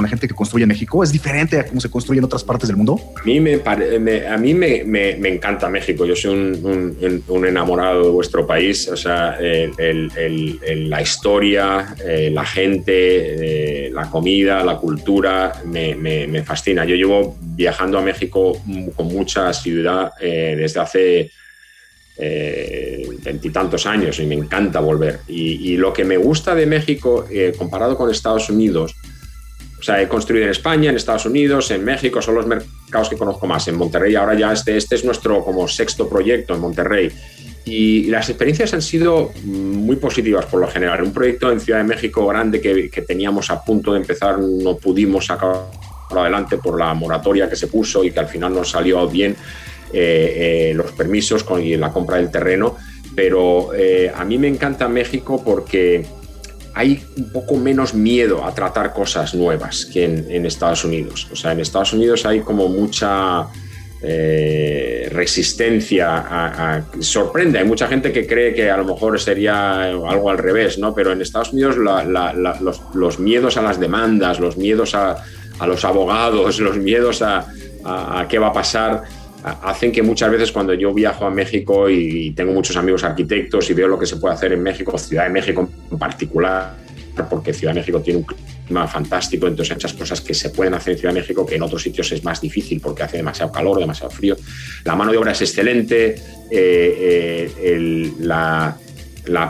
la 0.00 0.08
gente 0.08 0.26
que 0.28 0.34
construye 0.34 0.64
en 0.64 0.68
México? 0.68 1.02
¿Es 1.02 1.12
diferente 1.12 1.58
a 1.58 1.66
cómo 1.66 1.80
se 1.80 1.90
construye 1.90 2.18
en 2.18 2.24
otras 2.24 2.42
partes 2.44 2.68
del 2.68 2.76
mundo? 2.76 2.98
A 3.16 3.24
mí 3.24 3.40
me, 3.40 4.84
me, 4.84 5.28
encanta 5.28 5.68
México. 5.68 6.04
Yo 6.04 6.16
soy 6.16 6.34
un, 6.34 7.46
enamorado 7.46 8.04
de 8.04 8.10
vuestro 8.10 8.46
país. 8.46 8.88
O 8.88 8.96
sea, 8.96 9.38
la 9.40 11.02
historia, 11.02 11.94
eh, 12.04 12.30
la 12.32 12.44
gente, 12.44 13.86
eh, 13.86 13.90
la 13.90 14.10
comida, 14.10 14.64
la 14.64 14.76
cultura, 14.76 15.52
me, 15.64 16.42
fascina. 16.44 16.84
Yo 16.84 16.96
llevo 16.96 17.36
viajando 17.40 17.98
a 17.98 18.02
México 18.02 18.60
con 18.96 19.08
mucha 19.08 19.48
asiduidad 19.48 20.12
eh, 20.20 20.56
desde 20.58 20.80
hace 20.80 21.30
veintitantos 22.16 23.86
años 23.86 24.18
y 24.20 24.26
me 24.26 24.34
encanta 24.34 24.80
volver. 24.80 25.20
Y, 25.26 25.76
lo 25.76 25.92
que 25.92 26.04
me 26.04 26.16
gusta 26.16 26.54
de 26.54 26.66
México, 26.66 27.26
comparado 27.58 27.96
con 27.96 28.10
Estados 28.10 28.48
Unidos, 28.50 28.94
o 29.78 29.82
sea, 29.82 30.00
he 30.00 30.08
construido 30.08 30.46
en 30.46 30.50
España, 30.50 30.88
en 30.88 30.96
Estados 30.96 31.26
Unidos, 31.26 31.70
en 31.70 31.84
México, 31.84 32.22
son 32.22 32.36
los 32.36 32.46
mercados 32.46 33.10
que 33.10 33.18
conozco 33.18 33.46
más. 33.46 33.68
En 33.68 33.76
Monterrey 33.76 34.14
ahora 34.14 34.32
ya 34.32 34.50
este, 34.50 34.78
este 34.78 34.94
es 34.94 35.04
nuestro 35.04 35.44
como 35.44 35.68
sexto 35.68 36.08
proyecto 36.08 36.54
en 36.54 36.60
Monterrey. 36.60 37.12
Y 37.66 38.04
las 38.04 38.30
experiencias 38.30 38.72
han 38.72 38.80
sido 38.80 39.32
muy 39.44 39.96
positivas 39.96 40.46
por 40.46 40.60
lo 40.60 40.68
general. 40.68 41.02
Un 41.02 41.12
proyecto 41.12 41.50
en 41.50 41.60
Ciudad 41.60 41.80
de 41.80 41.84
México 41.84 42.26
grande 42.26 42.60
que, 42.62 43.02
teníamos 43.02 43.50
a 43.50 43.62
punto 43.62 43.92
de 43.92 44.00
empezar 44.00 44.38
no 44.38 44.76
pudimos 44.78 45.26
sacar 45.26 45.66
adelante 46.10 46.58
por 46.58 46.78
la 46.78 46.94
moratoria 46.94 47.48
que 47.48 47.56
se 47.56 47.66
puso 47.66 48.04
y 48.04 48.10
que 48.10 48.20
al 48.20 48.28
final 48.28 48.54
no 48.54 48.64
salió 48.64 49.06
bien 49.08 49.36
eh, 49.96 50.70
eh, 50.70 50.74
los 50.74 50.90
permisos 50.90 51.46
y 51.62 51.76
la 51.76 51.92
compra 51.92 52.16
del 52.16 52.28
terreno. 52.28 52.76
Pero 53.14 53.72
eh, 53.72 54.10
a 54.12 54.24
mí 54.24 54.38
me 54.38 54.48
encanta 54.48 54.88
México 54.88 55.40
porque 55.44 56.04
hay 56.74 57.00
un 57.16 57.30
poco 57.30 57.54
menos 57.54 57.94
miedo 57.94 58.44
a 58.44 58.52
tratar 58.52 58.92
cosas 58.92 59.36
nuevas 59.36 59.86
que 59.86 60.02
en, 60.04 60.46
Estados 60.46 60.84
Unidos. 60.84 61.28
O 61.30 61.36
sea, 61.36 61.52
en 61.52 61.60
Estados 61.60 61.92
Unidos 61.92 62.26
hay 62.26 62.40
como 62.40 62.68
mucha 62.68 63.46
resistencia 65.12 66.16
a, 66.16 66.84
sorprende. 66.98 67.60
Hay 67.60 67.64
mucha 67.64 67.86
gente 67.86 68.12
que 68.12 68.26
cree 68.26 68.52
que 68.52 68.68
a 68.68 68.76
lo 68.76 68.84
mejor 68.84 69.18
sería 69.20 69.84
algo 69.84 70.28
al 70.28 70.38
revés, 70.38 70.76
¿no? 70.76 70.92
Pero 70.92 71.12
en 71.12 71.22
Estados 71.22 71.52
Unidos 71.52 71.76
los, 71.76 73.18
miedos 73.20 73.56
a 73.56 73.62
las 73.62 73.78
demandas, 73.78 74.40
los 74.40 74.56
miedos 74.56 74.94
a, 74.96 75.22
los 75.64 75.84
abogados, 75.84 76.58
los 76.68 76.76
miedos 76.76 77.22
a, 77.22 77.46
qué 78.28 78.40
va 78.40 78.48
a 78.48 78.52
pasar, 78.52 79.04
hacen 79.44 79.92
que 79.92 80.02
muchas 80.02 80.30
veces 80.30 80.50
cuando 80.52 80.72
yo 80.72 80.92
viajo 80.94 81.26
a 81.26 81.30
México 81.30 81.88
y, 81.90 82.30
tengo 82.30 82.52
muchos 82.52 82.76
amigos 82.76 83.04
arquitectos 83.04 83.68
y 83.70 83.74
veo 83.74 83.88
lo 83.88 83.98
que 83.98 84.06
se 84.06 84.16
puede 84.16 84.34
hacer 84.34 84.52
en 84.52 84.62
México, 84.62 84.96
Ciudad 84.96 85.24
de 85.24 85.30
México 85.30 85.68
en 85.90 85.98
particular, 85.98 86.76
porque 87.28 87.52
Ciudad 87.52 87.74
de 87.74 87.80
México 87.80 88.00
tiene 88.00 88.20
un 88.20 88.88
fantástico, 88.88 89.46
entonces 89.46 89.72
hay 89.72 89.76
muchas 89.76 89.92
cosas 89.92 90.20
que 90.22 90.32
se 90.32 90.48
pueden 90.48 90.72
hacer 90.72 90.94
en 90.94 90.98
Ciudad 90.98 91.14
de 91.14 91.20
México 91.20 91.44
que 91.44 91.56
en 91.56 91.62
otros 91.62 91.82
sitios 91.82 92.10
es 92.12 92.24
más 92.24 92.40
difícil 92.40 92.80
porque 92.80 93.02
hace 93.02 93.18
demasiado 93.18 93.52
calor, 93.52 93.78
demasiado 93.78 94.10
frío. 94.10 94.36
La 94.84 94.96
mano 94.96 95.12
de 95.12 95.18
obra 95.18 95.32
es 95.32 95.42
excelente, 95.42 96.14
eh, 96.50 97.52
eh, 97.58 98.12
la, 98.20 98.76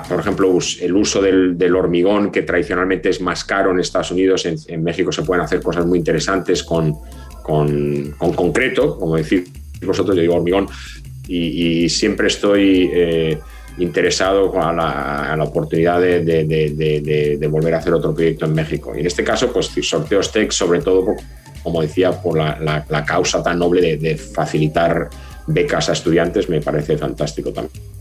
por 0.09 0.18
ejemplo, 0.18 0.59
el 0.80 0.96
uso 0.96 1.22
del, 1.22 1.76
hormigón, 1.76 2.33
que 2.33 2.42
tradicionalmente 2.42 3.11
es 3.11 3.20
más 3.20 3.44
caro 3.44 3.70
en 3.70 3.78
Estados 3.78 4.11
Unidos, 4.11 4.44
en, 4.46 4.83
México 4.83 5.12
se 5.12 5.22
pueden 5.22 5.44
hacer 5.44 5.62
cosas 5.62 5.87
muy 5.87 5.98
interesantes 5.98 6.64
con, 6.64 6.96
con, 7.44 8.12
concreto, 8.18 8.98
como 8.98 9.16
decir 9.16 9.44
vosotros, 9.82 10.16
yo 10.16 10.22
digo 10.22 10.34
hormigón, 10.34 10.68
y, 11.28 11.88
siempre 11.88 12.28
estoy... 12.28 12.90
Eh, 12.92 13.38
interesado 13.76 14.56
a 14.62 14.72
la, 14.72 15.42
oportunidad 15.42 16.00
de, 16.00 17.48
volver 17.50 17.74
a 17.74 17.78
hacer 17.78 17.92
otro 17.92 18.14
proyecto 18.14 18.44
en 18.44 18.54
México. 18.54 18.92
Y 18.94 19.00
en 19.00 19.06
este 19.06 19.24
caso, 19.24 19.52
pues 19.52 19.72
Sorteos 19.82 20.30
Tech, 20.30 20.52
sobre 20.52 20.80
todo 20.80 21.16
como 21.64 21.80
decía, 21.80 22.12
por 22.12 22.38
la, 22.38 22.84
la- 22.88 23.04
causa 23.04 23.42
tan 23.42 23.58
noble 23.58 23.96
de 23.96 24.16
facilitar 24.16 25.08
becas 25.46 25.88
a 25.88 25.92
estudiantes, 25.92 26.48
me 26.48 26.60
parece 26.60 26.96
fantástico 26.96 27.52
también. 27.52 27.93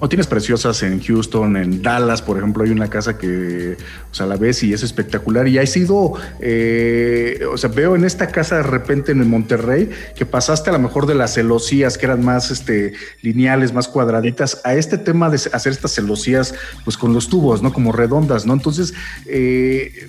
O 0.00 0.08
tienes 0.08 0.28
preciosas 0.28 0.82
en 0.84 1.02
Houston, 1.02 1.56
en 1.56 1.82
Dallas, 1.82 2.22
por 2.22 2.38
ejemplo, 2.38 2.62
hay 2.62 2.70
una 2.70 2.88
casa 2.88 3.18
que, 3.18 3.76
o 4.10 4.14
sea, 4.14 4.26
la 4.26 4.36
ves 4.36 4.62
y 4.62 4.72
es 4.72 4.84
espectacular. 4.84 5.48
Y 5.48 5.58
ha 5.58 5.66
sido, 5.66 6.14
eh, 6.40 7.40
o 7.52 7.56
sea, 7.56 7.68
veo 7.70 7.96
en 7.96 8.04
esta 8.04 8.28
casa 8.28 8.58
de 8.58 8.62
repente 8.62 9.10
en 9.10 9.28
Monterrey 9.28 9.90
que 10.14 10.24
pasaste 10.24 10.70
a 10.70 10.74
lo 10.74 10.78
mejor 10.78 11.06
de 11.06 11.16
las 11.16 11.34
celosías 11.34 11.98
que 11.98 12.06
eran 12.06 12.24
más 12.24 12.52
este, 12.52 12.92
lineales, 13.22 13.72
más 13.72 13.88
cuadraditas, 13.88 14.60
a 14.62 14.74
este 14.74 14.98
tema 14.98 15.30
de 15.30 15.40
hacer 15.52 15.72
estas 15.72 15.94
celosías, 15.94 16.54
pues 16.84 16.96
con 16.96 17.12
los 17.12 17.28
tubos, 17.28 17.60
¿no? 17.60 17.72
Como 17.72 17.90
redondas, 17.90 18.46
¿no? 18.46 18.52
Entonces, 18.52 18.94
eh, 19.26 20.06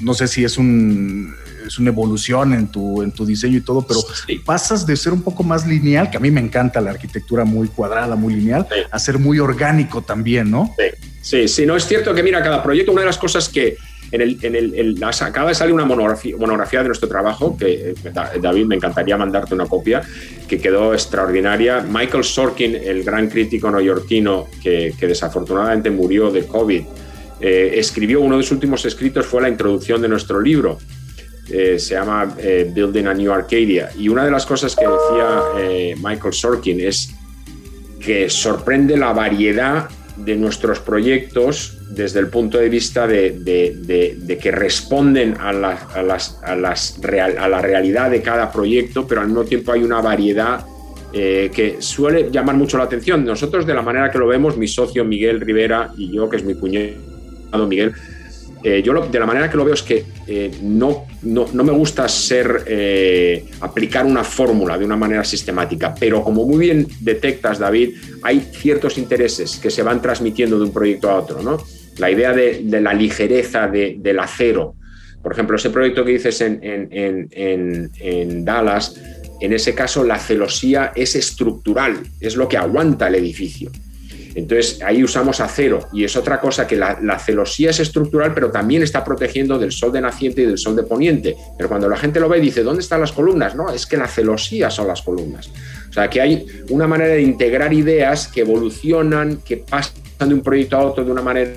no 0.00 0.14
sé 0.14 0.26
si 0.26 0.44
es 0.44 0.56
un 0.56 1.34
es 1.68 1.78
una 1.78 1.90
evolución 1.90 2.52
en 2.54 2.66
tu, 2.68 3.02
en 3.02 3.12
tu 3.12 3.24
diseño 3.24 3.58
y 3.58 3.60
todo, 3.60 3.86
pero 3.86 4.00
Sí. 4.26 4.40
pasas 4.44 4.86
de 4.86 4.96
ser 4.96 5.12
un 5.12 5.22
poco 5.22 5.42
más 5.42 5.66
lineal, 5.66 6.10
que 6.10 6.16
a 6.16 6.20
mí 6.20 6.30
me 6.30 6.40
encanta 6.40 6.80
la 6.80 6.90
arquitectura 6.90 7.44
muy 7.44 7.68
cuadrada, 7.68 8.16
muy 8.16 8.34
lineal, 8.34 8.66
Sí. 8.68 8.80
a 8.90 8.98
ser 8.98 9.18
muy 9.18 9.38
orgánico 9.38 10.02
también, 10.02 10.50
¿no? 10.50 10.74
Sí, 11.22 11.46
sí, 11.48 11.66
no 11.66 11.76
es 11.76 11.86
cierto 11.86 12.14
que 12.14 12.22
mira, 12.22 12.42
cada 12.42 12.62
proyecto, 12.62 12.92
una 12.92 13.02
de 13.02 13.06
las 13.06 13.18
cosas 13.18 13.48
que 13.48 13.76
en 14.10 14.22
el, 14.22 14.38
en 14.40 14.56
el, 14.56 14.74
en 14.74 14.98
las- 15.00 15.20
acaba 15.20 15.48
de 15.50 15.54
salir 15.54 15.74
una 15.74 15.84
monografía, 15.84 16.34
monografía 16.38 16.80
de 16.80 16.86
nuestro 16.86 17.10
trabajo, 17.10 17.54
que 17.58 17.90
eh, 17.90 17.94
Da- 18.14 18.32
David, 18.40 18.64
me 18.64 18.74
encantaría 18.76 19.18
mandarte 19.18 19.52
una 19.54 19.66
copia, 19.66 20.00
que 20.48 20.58
quedó 20.58 20.94
extraordinaria. 20.94 21.80
Michael 21.86 22.24
Sorkin, 22.24 22.74
el 22.74 23.04
gran 23.04 23.28
crítico 23.28 23.70
neoyorquino 23.70 24.46
que, 24.62 24.94
que 24.98 25.06
desafortunadamente 25.06 25.90
murió 25.90 26.30
de 26.30 26.46
COVID, 26.46 26.82
eh, 27.40 27.74
escribió 27.76 28.22
uno 28.22 28.38
de 28.38 28.42
sus 28.44 28.52
últimos 28.52 28.82
escritos, 28.86 29.26
fue 29.26 29.42
la 29.42 29.50
introducción 29.50 30.00
de 30.00 30.08
nuestro 30.08 30.40
libro. 30.40 30.78
Eh, 31.50 31.78
se 31.78 31.94
llama 31.94 32.34
eh, 32.38 32.70
Building 32.70 33.06
a 33.06 33.14
New 33.14 33.32
Arcadia. 33.32 33.88
Y 33.98 34.10
una 34.10 34.22
de 34.24 34.30
las 34.30 34.44
cosas 34.44 34.76
que 34.76 34.86
decía 34.86 35.40
eh, 35.58 35.94
Michael 35.96 36.34
Sorkin 36.34 36.78
es 36.80 37.14
que 38.00 38.28
sorprende 38.28 38.98
la 38.98 39.14
variedad 39.14 39.88
de 40.16 40.36
nuestros 40.36 40.80
proyectos 40.80 41.78
desde 41.90 42.20
el 42.20 42.28
punto 42.28 42.58
de 42.58 42.68
vista 42.68 43.06
de, 43.06 44.38
que 44.40 44.50
responden 44.50 45.36
a 45.40 45.52
la, 45.52 45.78
realidad 47.62 48.10
de 48.10 48.20
cada 48.20 48.52
proyecto, 48.52 49.06
pero 49.06 49.22
al 49.22 49.28
mismo 49.28 49.44
tiempo 49.44 49.72
hay 49.72 49.82
una 49.82 50.02
variedad 50.02 50.66
que 51.12 51.76
suele 51.78 52.30
llamar 52.30 52.56
mucho 52.56 52.76
la 52.76 52.84
atención. 52.84 53.24
Nosotros, 53.24 53.64
de 53.64 53.72
la 53.74 53.82
manera 53.82 54.10
que 54.10 54.18
lo 54.18 54.26
vemos, 54.26 54.56
mi 54.56 54.66
socio 54.68 55.04
Miguel 55.04 55.40
Rivera 55.40 55.92
y 55.96 56.12
yo, 56.12 56.28
que 56.28 56.36
es 56.36 56.44
mi 56.44 56.54
cuñado 56.54 57.66
Miguel, 57.66 57.94
eh, 58.62 58.82
yo 58.84 58.92
lo- 58.92 59.06
de 59.06 59.18
la 59.20 59.26
manera 59.26 59.50
que 59.50 59.56
lo 59.56 59.64
veo 59.64 59.74
es 59.74 59.82
que 59.82 60.04
eh, 60.26 60.50
no, 60.62 61.06
no, 61.22 61.46
no 61.52 61.64
me 61.64 61.72
gusta 61.72 62.08
ser 62.08 62.64
eh, 62.66 63.44
aplicar 63.60 64.04
una 64.06 64.24
fórmula 64.24 64.76
de 64.78 64.84
una 64.84 64.96
manera 64.96 65.24
sistemática, 65.24 65.94
pero 65.98 66.22
como 66.24 66.44
muy 66.44 66.58
bien 66.58 66.86
detectas, 67.00 67.58
David, 67.58 67.94
hay 68.22 68.40
ciertos 68.40 68.98
intereses 68.98 69.56
que 69.56 69.70
se 69.70 69.82
van 69.82 70.02
transmitiendo 70.02 70.58
de 70.58 70.64
un 70.64 70.72
proyecto 70.72 71.10
a 71.10 71.16
otro, 71.16 71.42
¿no? 71.42 71.58
La 71.98 72.10
idea 72.10 72.32
de, 72.32 72.62
de 72.64 72.80
la 72.80 72.94
ligereza 72.94 73.66
de- 73.68 73.96
del 73.98 74.18
acero. 74.20 74.74
Por 75.22 75.32
ejemplo, 75.32 75.56
ese 75.56 75.70
proyecto 75.70 76.04
que 76.04 76.12
dices 76.12 76.40
en- 76.40 76.60
en- 76.62 77.28
en- 77.32 77.90
en 78.00 78.44
Dallas, 78.44 78.94
en 79.40 79.52
ese 79.52 79.74
caso 79.74 80.04
la 80.04 80.18
celosía 80.18 80.92
es 80.94 81.14
estructural, 81.16 81.98
es 82.20 82.36
lo 82.36 82.48
que 82.48 82.56
aguanta 82.56 83.08
el 83.08 83.16
edificio. 83.16 83.70
Entonces 84.38 84.80
ahí 84.82 85.02
usamos 85.02 85.40
acero 85.40 85.88
y 85.92 86.04
es 86.04 86.14
otra 86.16 86.40
cosa 86.40 86.64
que 86.64 86.76
la, 86.76 87.18
celosía 87.18 87.70
es 87.70 87.80
estructural, 87.80 88.34
pero 88.34 88.52
también 88.52 88.84
está 88.84 89.02
protegiendo 89.02 89.58
del 89.58 89.72
sol 89.72 89.92
de 89.92 90.00
naciente 90.00 90.42
y 90.42 90.46
del 90.46 90.58
sol 90.58 90.76
de 90.76 90.84
poniente. 90.84 91.36
Pero 91.56 91.68
cuando 91.68 91.88
la 91.88 91.96
gente 91.96 92.20
lo 92.20 92.28
ve 92.28 92.38
dice, 92.40 92.62
¿dónde 92.62 92.82
están 92.82 93.00
las 93.00 93.10
columnas? 93.10 93.56
No, 93.56 93.68
es 93.70 93.84
que 93.84 93.96
la 93.96 94.06
celosía 94.06 94.70
son 94.70 94.86
las 94.86 95.02
columnas. 95.02 95.50
O 95.90 95.92
sea, 95.92 96.08
que 96.08 96.20
hay 96.20 96.46
una 96.70 96.86
manera 96.86 97.14
de 97.14 97.22
integrar 97.22 97.72
ideas 97.72 98.28
que 98.28 98.42
evolucionan, 98.42 99.38
que 99.38 99.56
pasan 99.56 100.28
de 100.28 100.34
un 100.34 100.42
proyecto 100.42 100.76
a 100.76 100.84
otro 100.84 101.04
de 101.04 101.10
una 101.10 101.22
manera 101.22 101.50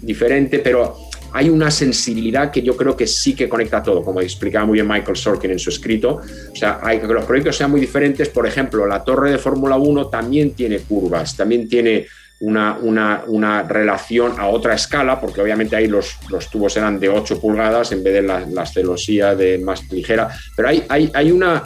diferente, 0.00 0.60
pero 0.60 1.07
hay 1.32 1.48
una 1.50 1.70
sensibilidad 1.70 2.50
que 2.50 2.62
yo 2.62 2.76
creo 2.76 2.96
que 2.96 3.06
sí 3.06 3.34
que 3.34 3.48
conecta 3.48 3.82
todo, 3.82 4.02
como 4.02 4.20
explicaba 4.20 4.64
muy 4.66 4.74
bien 4.74 4.88
Michael 4.88 5.16
Sorkin 5.16 5.50
en 5.50 5.58
su 5.58 5.70
escrito. 5.70 6.20
O 6.52 6.56
sea, 6.56 6.80
hay 6.82 6.98
que 7.00 7.06
los 7.06 7.24
proyectos 7.24 7.56
sean 7.56 7.70
muy 7.70 7.80
diferentes. 7.80 8.28
Por 8.28 8.46
ejemplo, 8.46 8.86
la 8.86 9.02
torre 9.04 9.30
de 9.30 9.38
Fórmula 9.38 9.76
1 9.76 10.08
también 10.08 10.52
tiene 10.52 10.78
curvas, 10.80 11.36
también 11.36 11.68
tiene 11.68 12.06
una, 12.40 12.78
una, 12.80 13.24
una 13.26 13.62
relación 13.64 14.38
a 14.38 14.46
otra 14.46 14.74
escala, 14.74 15.20
porque 15.20 15.40
obviamente 15.42 15.74
ahí 15.74 15.88
los, 15.88 16.16
los 16.30 16.48
tubos 16.48 16.76
eran 16.76 17.00
de 17.00 17.08
8 17.08 17.40
pulgadas 17.40 17.90
en 17.92 18.02
vez 18.04 18.14
de 18.14 18.22
la- 18.22 18.46
las 18.46 18.72
celosías 18.72 19.36
de 19.36 19.58
más 19.58 19.90
ligera. 19.90 20.28
Pero 20.56 20.68
hay, 20.68 20.84
hay, 20.88 21.10
hay 21.14 21.32
una, 21.32 21.64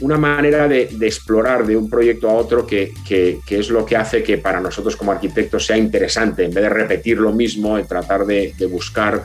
una 0.00 0.16
manera 0.18 0.66
de, 0.66 0.88
de 0.90 1.06
explorar 1.06 1.64
de 1.66 1.76
un 1.76 1.88
proyecto 1.88 2.28
a 2.28 2.34
otro 2.34 2.66
que, 2.66 2.92
que- 3.06 3.38
que 3.46 3.58
es 3.58 3.68
lo 3.70 3.84
que 3.86 3.96
hace 3.96 4.22
que 4.22 4.38
para 4.38 4.60
nosotros 4.60 4.96
como 4.96 5.12
arquitectos 5.12 5.66
sea 5.66 5.76
interesante, 5.76 6.44
en 6.44 6.52
vez 6.52 6.64
de 6.64 6.68
repetir 6.70 7.18
lo 7.18 7.32
mismo, 7.32 7.76
de 7.76 7.84
tratar 7.84 8.24
de, 8.26 8.52
de 8.58 8.66
buscar 8.66 9.24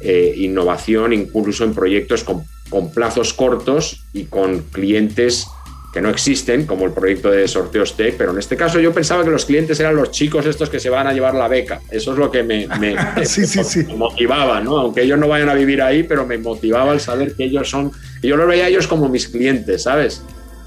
eh, 0.00 0.34
innovación, 0.36 1.12
incluso 1.12 1.64
en 1.64 1.74
proyectos 1.74 2.24
con, 2.24 2.44
con 2.70 2.92
plazos 2.92 3.32
cortos 3.34 4.04
y 4.12 4.24
con 4.24 4.60
clientes 4.72 5.46
que 5.92 6.02
no 6.02 6.10
existen, 6.10 6.66
como 6.66 6.84
el 6.84 6.92
proyecto 6.92 7.30
de 7.30 7.48
sorteos 7.48 7.96
Tech, 7.96 8.16
pero 8.18 8.30
en 8.32 8.38
este 8.38 8.54
caso 8.54 8.78
yo 8.78 8.92
pensaba 8.92 9.24
que 9.24 9.30
los 9.30 9.46
clientes 9.46 9.80
eran 9.80 9.96
los 9.96 10.10
chicos 10.10 10.44
estos 10.44 10.68
que 10.68 10.78
se 10.78 10.90
van 10.90 11.06
a 11.06 11.12
llevar 11.14 11.34
la 11.34 11.48
beca. 11.48 11.80
Eso 11.90 12.12
es 12.12 12.18
lo 12.18 12.30
que 12.30 12.42
me, 12.42 12.66
me- 12.78 12.94
Sí, 13.24 13.46
sí, 13.46 13.64
sí. 13.64 13.84
me 13.84 13.94
motivaba, 13.96 14.60
¿no? 14.60 14.76
Aunque 14.78 15.02
ellos 15.02 15.18
no 15.18 15.26
vayan 15.26 15.48
a 15.48 15.54
vivir 15.54 15.80
ahí, 15.80 16.02
pero 16.02 16.26
me 16.26 16.36
motivaba 16.36 16.92
el 16.92 17.00
saber 17.00 17.34
que 17.34 17.44
ellos 17.44 17.70
son, 17.70 17.90
yo 18.22 18.36
los 18.36 18.48
veía 18.48 18.64
a 18.64 18.68
ellos 18.68 18.86
como 18.86 19.08
mis 19.08 19.28
clientes, 19.28 19.82
¿sabes? 19.82 20.22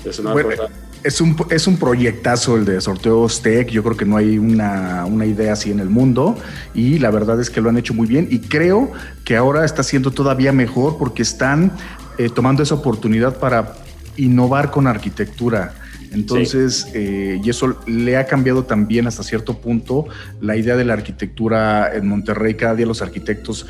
Es 0.05 0.19
una 0.19 0.31
Bueno, 0.33 0.49
cosa... 0.49 0.69
Es 1.01 1.21
un, 1.21 1.33
es 1.49 1.65
un 1.65 1.77
proyectazo 1.77 2.57
el 2.57 2.65
de 2.65 2.81
sorteos 2.81 3.41
Tech. 3.41 3.69
Yo 3.69 3.83
creo 3.83 3.95
que 3.95 4.03
no 4.03 4.17
hay 4.17 4.37
una, 4.37 5.05
una 5.05 5.25
idea 5.25 5.53
así 5.53 5.71
en 5.71 5.79
el 5.79 5.89
mundo. 5.89 6.37
Y 6.73 6.99
la 6.99 7.09
verdad 7.09 7.39
es 7.39 7.49
que 7.49 7.61
lo 7.61 7.69
han 7.69 7.77
hecho 7.77 7.93
muy 7.93 8.05
bien. 8.05 8.27
Y 8.29 8.39
creo 8.39 8.91
que 9.23 9.37
ahora 9.37 9.63
está 9.63 9.81
siendo 9.81 10.11
todavía 10.11 10.51
mejor 10.51 10.97
porque 10.97 11.21
están 11.21 11.71
eh, 12.17 12.29
tomando 12.29 12.63
esa 12.63 12.75
oportunidad 12.75 13.37
para 13.37 13.75
innovar 14.17 14.71
con 14.71 14.87
arquitectura. 14.87 15.73
Entonces, 16.11 16.87
eh, 16.93 17.39
y 17.41 17.49
eso 17.49 17.79
le 17.87 18.17
ha 18.17 18.25
cambiado 18.25 18.63
también 18.63 19.07
hasta 19.07 19.23
cierto 19.23 19.61
punto 19.61 20.05
la 20.41 20.57
idea 20.57 20.75
de 20.75 20.83
la 20.83 20.93
arquitectura 20.93 21.93
en 21.93 22.07
Monterrey. 22.07 22.55
Cada 22.55 22.75
día 22.75 22.85
los 22.85 23.01
arquitectos 23.01 23.67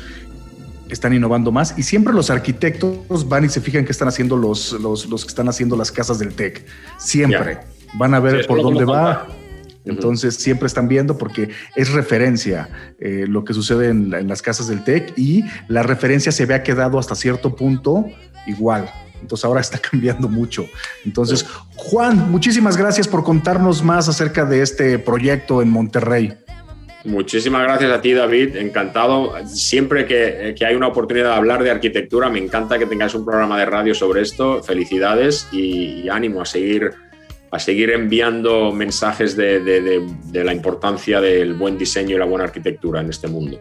están 0.94 1.12
innovando 1.14 1.50
más 1.52 1.74
y 1.78 1.82
siempre 1.82 2.12
los 2.12 2.30
arquitectos 2.30 3.28
van 3.28 3.44
y 3.44 3.48
se 3.48 3.60
fijan 3.60 3.84
qué 3.84 3.92
están 3.92 4.08
haciendo 4.08 4.36
los, 4.36 4.72
los, 4.72 5.06
los 5.06 5.24
que 5.24 5.28
están 5.28 5.48
haciendo 5.48 5.76
las 5.76 5.90
casas 5.92 6.18
del 6.18 6.34
TEC. 6.34 6.64
Siempre 6.98 7.58
van 7.94 8.14
a 8.14 8.20
ver 8.20 8.42
Sí, 8.42 8.48
por 8.48 8.62
dónde 8.62 8.84
va. 8.84 9.26
Entonces 9.84 10.34
siempre 10.36 10.66
están 10.66 10.88
viendo 10.88 11.16
porque 11.16 11.48
es 11.74 11.90
referencia 11.92 12.68
eh, 12.98 13.24
lo 13.26 13.44
que 13.44 13.54
sucede 13.54 13.88
en, 13.88 14.10
la- 14.10 14.18
en 14.20 14.28
las 14.28 14.42
casas 14.42 14.68
del 14.68 14.84
TEC 14.84 15.14
y 15.16 15.42
la 15.68 15.82
referencia 15.82 16.30
se 16.32 16.42
había 16.42 16.62
quedado 16.62 16.98
hasta 16.98 17.14
cierto 17.14 17.56
punto 17.56 18.04
igual. 18.46 18.90
Entonces 19.22 19.44
ahora 19.44 19.60
está 19.62 19.78
cambiando 19.90 20.28
mucho. 20.28 20.66
Entonces, 21.04 21.46
Juan, 21.76 22.30
muchísimas 22.30 22.76
gracias 22.76 23.08
por 23.08 23.24
contarnos 23.24 23.82
más 23.82 24.08
acerca 24.08 24.44
de 24.44 24.62
este 24.62 24.98
proyecto 24.98 25.62
en 25.62 25.70
Monterrey. 25.70 26.34
Muchísimas 27.04 27.62
gracias 27.62 27.90
a 27.90 28.00
ti, 28.02 28.12
David. 28.12 28.56
Encantado. 28.56 29.32
Siempre 29.46 30.04
que, 30.04 30.54
que 30.58 30.66
hay 30.66 30.74
una 30.74 30.88
oportunidad 30.88 31.30
de 31.30 31.34
hablar 31.34 31.62
de 31.62 31.70
arquitectura, 31.70 32.28
me 32.28 32.38
encanta 32.38 32.78
que 32.78 32.86
tengáis 32.86 33.14
un 33.14 33.24
programa 33.24 33.58
de 33.58 33.64
radio 33.66 33.94
sobre 33.94 34.20
esto. 34.20 34.62
Felicidades 34.62 35.48
y, 35.50 36.08
ánimo 36.10 36.42
a 36.42 36.44
seguir, 36.44 36.90
a 37.50 37.58
seguir 37.58 37.90
enviando 37.90 38.70
mensajes 38.72 39.34
de- 39.34 39.60
de- 39.60 40.06
de 40.26 40.44
la 40.44 40.52
importancia 40.52 41.20
del 41.22 41.54
buen 41.54 41.78
diseño 41.78 42.16
y 42.16 42.18
la 42.18 42.26
buena 42.26 42.44
arquitectura 42.44 43.00
en 43.00 43.08
este 43.08 43.28
mundo. 43.28 43.58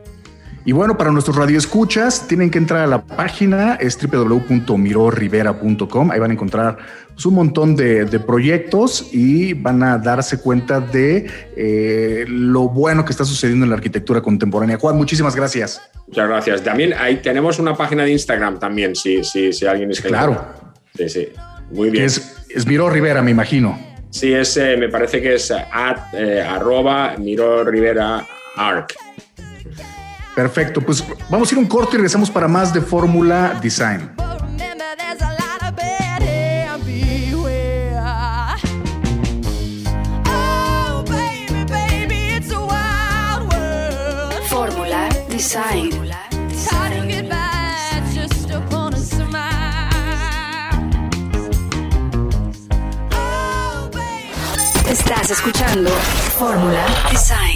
Y 0.66 0.72
bueno, 0.72 0.98
para 0.98 1.12
nuestros 1.12 1.38
radioescuchas, 1.38 2.28
tienen 2.28 2.52
que 2.52 2.58
entrar 2.58 2.82
a 2.82 2.88
la 2.88 3.02
página, 3.02 3.76
es 3.76 3.98
www.mirorrivera.com. 3.98 6.12
Ahí 6.12 6.20
van 6.20 6.32
a 6.32 6.34
encontrar 6.34 6.78
pues, 7.14 7.26
un 7.26 7.36
montón 7.36 7.76
de, 7.76 8.06
de 8.06 8.20
proyectos 8.20 9.10
y 9.12 9.54
van 9.54 9.84
a 9.84 9.98
darse 9.98 10.40
cuenta 10.40 10.80
de 10.80 11.28
eh, 11.56 12.26
lo 12.28 12.70
bueno 12.70 13.06
que 13.06 13.12
está 13.12 13.26
sucediendo 13.26 13.66
en 13.66 13.72
la 13.72 13.78
arquitectura 13.78 14.22
contemporánea. 14.22 14.78
Juan, 14.78 14.98
muchísimas 14.98 15.36
gracias. 15.36 15.82
Muchas 16.08 16.28
gracias. 16.28 16.64
También 16.64 16.94
ahí 16.94 17.18
tenemos 17.18 17.60
una 17.60 17.76
página 17.76 18.04
de 18.04 18.12
Instagram 18.12 18.60
también, 18.60 18.96
si, 18.96 19.24
si, 19.24 19.54
si 19.54 19.66
alguien 19.66 19.92
es 19.92 20.02
Claro. 20.02 20.38
Sí, 20.96 21.10
sí. 21.10 21.30
Muy 21.72 21.90
bien. 21.90 22.06
es, 22.06 22.46
es 22.50 22.66
Miró 22.66 22.90
Rivera, 22.90 23.22
me 23.22 23.32
imagino. 23.32 23.80
Sí, 24.10 24.34
es, 24.34 24.58
eh, 24.58 24.76
me 24.78 24.90
parece 24.90 25.22
que 25.22 25.36
es 25.36 25.52
at, 25.52 26.14
eh, 26.14 26.42
arroba 26.42 27.16
Miro 27.18 27.64
Rivera 27.64 28.26
Arc. 28.56 28.96
Perfecto, 30.40 30.80
pues 30.80 31.04
vamos 31.30 31.52
a 31.52 31.54
ir 31.54 31.60
un 31.60 31.66
corte 31.66 31.90
y 31.92 31.98
regresamos 31.98 32.32
para 32.32 32.48
más 32.48 32.74
de 32.74 32.80
Fórmula 32.80 33.60
Design. 33.62 34.10
Fórmula 44.48 45.10
Design. 45.30 45.90
Estás 54.90 55.32
escuchando 55.32 55.90
Fórmula 56.38 56.86
Design. 57.12 57.49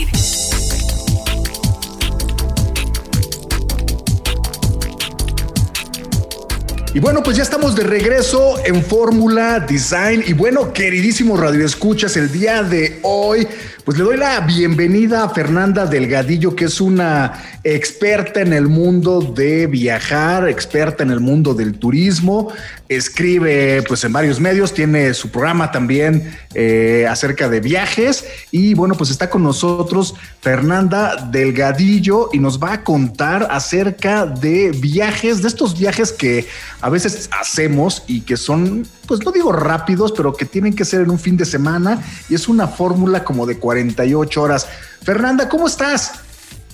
Y 6.96 7.00
bueno, 7.00 7.24
pues 7.24 7.38
ya 7.38 7.42
estamos 7.42 7.76
de 7.76 7.82
regreso 7.82 8.64
en 8.64 8.84
Fórmula 8.84 9.60
Design. 9.60 10.24
Y 10.28 10.34
bueno, 10.34 10.72
queridísimos 10.74 11.40
radioescuchas, 11.40 12.16
el 12.18 12.32
día 12.32 12.62
de 12.62 13.00
hoy, 13.02 13.48
pues 13.84 13.98
le 13.98 14.04
doy 14.04 14.16
la 14.16 14.40
bienvenida 14.42 15.24
a 15.24 15.30
Fernanda 15.30 15.88
Delgadillo, 15.88 16.56
que 16.56 16.66
es 16.66 16.80
una 16.80 17.34
experta 17.64 18.42
en 18.42 18.52
el 18.52 18.68
mundo 18.68 19.22
de 19.22 19.68
viajar, 19.68 20.50
experta 20.50 21.04
en 21.04 21.12
el 21.12 21.22
mundo 21.22 21.54
del 21.54 21.80
turismo. 21.80 22.52
Escribe 22.90 23.82
pues 23.88 24.04
en 24.04 24.12
varios 24.12 24.40
medios, 24.40 24.74
tiene 24.74 25.14
su 25.14 25.32
programa 25.32 25.72
también 25.72 26.36
eh, 26.54 27.08
acerca 27.10 27.48
de 27.48 27.62
viajes. 27.62 28.26
Y 28.52 28.74
bueno, 28.74 28.96
pues 28.96 29.10
está 29.10 29.30
con 29.30 29.44
nosotros 29.44 30.14
Fernanda 30.42 31.30
Delgadillo 31.32 32.30
y 32.34 32.40
nos 32.40 32.62
va 32.62 32.74
a 32.74 32.84
contar 32.84 33.48
acerca 33.50 34.26
de 34.26 34.72
viajes, 34.72 35.42
de 35.42 35.48
estos 35.48 35.78
viajes 35.80 36.12
que 36.12 36.46
a 36.82 36.90
veces 36.90 37.30
hacemos 37.40 38.04
y 38.08 38.22
que 38.22 38.36
son, 38.36 38.86
pues 39.08 39.24
no 39.24 39.32
digo 39.32 39.54
rápidos, 39.54 40.12
pero 40.12 40.34
que 40.34 40.46
tienen 40.46 40.76
que 40.76 40.84
ser 40.84 41.02
en 41.02 41.12
un 41.12 41.20
fin 41.20 41.38
de 41.38 41.46
semana 41.46 42.04
y 42.30 42.36
es 42.36 42.50
una 42.50 42.68
fórmula 42.68 43.24
como 43.24 43.46
de 43.46 43.58
48 43.58 44.42
horas. 44.42 44.68
Fernanda, 45.02 45.48
¿cómo 45.48 45.68
estás? 45.68 46.23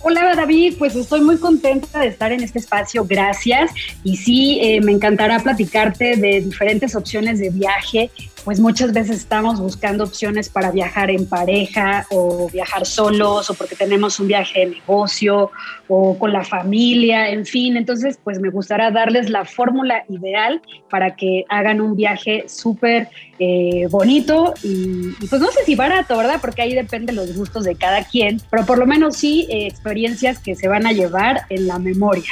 Hola 0.01 0.33
David, 0.33 0.75
pues 0.79 0.95
estoy 0.95 1.19
muy 1.19 1.37
contenta 1.37 1.99
de 1.99 2.07
estar 2.07 2.31
en 2.31 2.41
este 2.41 2.59
espacio, 2.59 3.05
gracias. 3.05 3.71
Y 4.05 4.15
sí, 4.15 4.59
eh, 4.61 4.79
me 4.79 4.93
encantará 4.93 5.39
platicarte 5.39 6.15
de 6.15 6.39
diferentes 6.39 6.95
opciones 6.95 7.39
de 7.39 7.49
viaje, 7.49 8.09
pues 8.43 8.59
muchas 8.59 8.93
veces 8.93 9.17
estamos 9.17 9.59
buscando 9.59 10.03
opciones 10.03 10.49
para 10.49 10.71
viajar 10.71 11.09
en 11.09 11.25
pareja 11.25 12.05
o 12.11 12.49
viajar 12.49 12.85
solos 12.85 13.49
o 13.49 13.53
porque 13.53 13.75
tenemos 13.75 14.19
un 14.19 14.27
viaje 14.27 14.59
de 14.59 14.65
negocio 14.67 15.51
o 15.87 16.17
con 16.17 16.31
la 16.31 16.43
familia, 16.43 17.29
en 17.29 17.45
fin. 17.45 17.77
Entonces, 17.77 18.19
pues 18.23 18.39
me 18.39 18.49
gustaría 18.49 18.91
darles 18.91 19.29
la 19.29 19.45
fórmula 19.45 20.03
ideal 20.09 20.61
para 20.89 21.15
que 21.15 21.45
hagan 21.49 21.81
un 21.81 21.95
viaje 21.95 22.45
súper 22.47 23.09
eh, 23.39 23.87
bonito 23.89 24.53
y, 24.63 25.15
y, 25.19 25.27
pues 25.29 25.41
no 25.41 25.51
sé 25.51 25.63
si 25.65 25.75
barato, 25.75 26.17
¿verdad? 26.17 26.39
Porque 26.41 26.61
ahí 26.61 26.73
depende 26.73 27.13
los 27.13 27.35
gustos 27.35 27.63
de 27.63 27.75
cada 27.75 28.03
quien, 28.03 28.41
pero 28.49 28.65
por 28.65 28.77
lo 28.77 28.85
menos 28.85 29.17
sí 29.17 29.47
eh, 29.49 29.67
experiencias 29.67 30.39
que 30.39 30.55
se 30.55 30.67
van 30.67 30.85
a 30.85 30.91
llevar 30.91 31.43
en 31.49 31.67
la 31.67 31.79
memoria. 31.79 32.31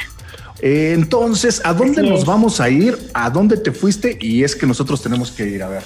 Entonces, 0.60 1.60
¿a 1.64 1.72
dónde 1.72 2.00
Así 2.00 2.10
nos 2.10 2.20
es. 2.20 2.26
vamos 2.26 2.60
a 2.60 2.68
ir? 2.68 2.98
¿A 3.14 3.30
dónde 3.30 3.56
te 3.56 3.72
fuiste? 3.72 4.18
Y 4.20 4.42
es 4.42 4.56
que 4.56 4.66
nosotros 4.66 5.02
tenemos 5.02 5.30
que 5.30 5.46
ir 5.46 5.62
a 5.62 5.68
ver. 5.68 5.82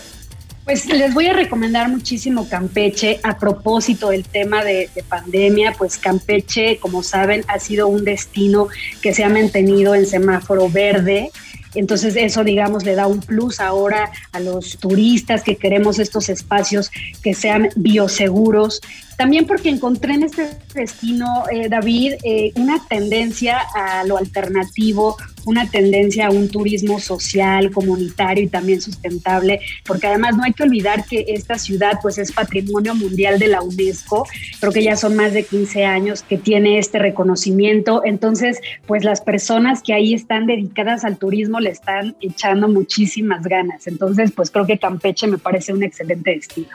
Pues 0.64 0.86
les 0.86 1.12
voy 1.12 1.26
a 1.26 1.32
recomendar 1.32 1.88
muchísimo 1.88 2.48
Campeche 2.48 3.18
a 3.24 3.36
propósito 3.36 4.10
del 4.10 4.24
tema 4.24 4.62
de, 4.62 4.88
de, 4.94 5.02
pandemia, 5.02 5.74
pues 5.76 5.98
Campeche, 5.98 6.78
como 6.78 7.02
saben, 7.02 7.44
ha 7.48 7.58
sido 7.58 7.88
un 7.88 8.04
destino 8.04 8.68
que 9.00 9.12
se 9.12 9.24
ha 9.24 9.28
mantenido 9.28 9.96
en 9.96 10.06
semáforo 10.06 10.68
verde. 10.68 11.30
Entonces 11.74 12.16
eso, 12.16 12.44
digamos, 12.44 12.84
le 12.84 12.94
da 12.94 13.06
un 13.06 13.20
plus 13.20 13.58
ahora 13.58 14.10
a 14.32 14.40
los 14.40 14.78
turistas 14.78 15.42
que 15.42 15.56
queremos 15.56 15.98
estos 15.98 16.28
espacios 16.28 16.90
que 17.22 17.34
sean 17.34 17.70
bioseguros. 17.76 18.82
También 19.16 19.46
porque 19.46 19.68
encontré 19.68 20.14
en 20.14 20.24
este 20.24 20.56
destino, 20.74 21.44
eh, 21.50 21.68
David, 21.68 22.14
eh, 22.24 22.52
una 22.56 22.82
tendencia 22.88 23.58
a 23.74 24.04
lo 24.04 24.16
alternativo, 24.16 25.16
una 25.44 25.68
tendencia 25.68 26.28
a 26.28 26.30
un 26.30 26.48
turismo 26.48 27.00
social, 27.00 27.70
comunitario 27.70 28.44
y 28.44 28.48
también 28.48 28.80
sustentable, 28.80 29.60
porque 29.84 30.06
además 30.06 30.36
no 30.36 30.44
hay 30.44 30.52
que 30.52 30.62
olvidar 30.62 31.04
que 31.04 31.24
esta 31.28 31.58
ciudad 31.58 31.98
pues 32.00 32.18
es 32.18 32.32
patrimonio 32.32 32.94
mundial 32.94 33.38
de 33.38 33.48
la 33.48 33.62
UNESCO, 33.62 34.26
creo 34.60 34.72
que 34.72 34.82
ya 34.82 34.96
son 34.96 35.16
más 35.16 35.32
de 35.32 35.44
15 35.44 35.84
años 35.84 36.22
que 36.22 36.38
tiene 36.38 36.78
este 36.78 36.98
reconocimiento, 36.98 38.02
entonces 38.04 38.60
pues 38.86 39.04
las 39.04 39.20
personas 39.20 39.82
que 39.82 39.94
ahí 39.94 40.14
están 40.14 40.46
dedicadas 40.46 41.04
al 41.04 41.18
turismo 41.18 41.60
le 41.60 41.70
están 41.70 42.16
echando 42.20 42.68
muchísimas 42.68 43.42
ganas, 43.44 43.86
entonces 43.86 44.32
pues 44.32 44.50
creo 44.50 44.66
que 44.66 44.78
Campeche 44.78 45.26
me 45.26 45.38
parece 45.38 45.72
un 45.72 45.82
excelente 45.82 46.30
destino. 46.30 46.68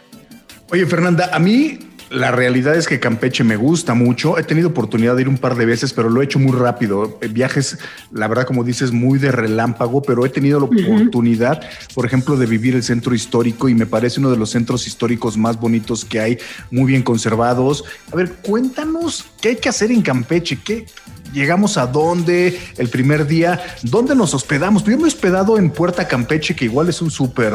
Oye 0.69 0.85
Fernanda, 0.85 1.29
a 1.31 1.39
mí 1.39 1.79
la 2.09 2.31
realidad 2.31 2.75
es 2.75 2.87
que 2.87 2.99
Campeche 2.99 3.43
me 3.43 3.57
gusta 3.57 3.93
mucho. 3.93 4.37
He 4.37 4.43
tenido 4.43 4.69
oportunidad 4.69 5.15
de 5.15 5.23
ir 5.23 5.29
un 5.29 5.37
par 5.37 5.55
de 5.55 5.65
veces, 5.65 5.93
pero 5.93 6.09
lo 6.09 6.21
he 6.21 6.25
hecho 6.25 6.39
muy 6.39 6.53
rápido. 6.53 7.19
Viajes, 7.31 7.77
la 8.11 8.27
verdad, 8.27 8.45
como 8.45 8.63
dices, 8.63 8.91
muy 8.91 9.19
de 9.19 9.31
relámpago, 9.31 10.01
pero 10.01 10.25
he 10.25 10.29
tenido 10.29 10.59
la 10.59 10.65
oportunidad, 10.65 11.61
uh 11.61 11.65
-huh. 11.65 11.93
por 11.93 12.05
ejemplo, 12.05 12.37
de 12.37 12.45
vivir 12.45 12.75
el 12.75 12.83
centro 12.83 13.13
histórico 13.13 13.67
y 13.67 13.75
me 13.75 13.85
parece 13.85 14.19
uno 14.19 14.31
de 14.31 14.37
los 14.37 14.51
centros 14.51 14.87
históricos 14.87 15.37
más 15.37 15.59
bonitos 15.59 16.05
que 16.05 16.19
hay, 16.19 16.37
muy 16.71 16.85
bien 16.85 17.03
conservados. 17.03 17.83
A 18.11 18.15
ver, 18.15 18.31
cuéntanos 18.41 19.25
qué 19.41 19.49
hay 19.49 19.55
que 19.57 19.69
hacer 19.69 19.91
en 19.91 20.01
Campeche, 20.01 20.59
qué, 20.63 20.85
llegamos 21.33 21.77
a 21.77 21.87
dónde 21.87 22.59
el 22.77 22.89
primer 22.89 23.27
día, 23.27 23.61
dónde 23.83 24.15
nos 24.15 24.33
hospedamos. 24.33 24.83
Yo 24.83 24.97
me 24.97 25.03
he 25.03 25.07
hospedado 25.07 25.57
en 25.57 25.69
Puerta 25.69 26.07
Campeche, 26.07 26.55
que 26.55 26.65
igual 26.65 26.89
es 26.89 27.01
un 27.01 27.11
súper 27.11 27.53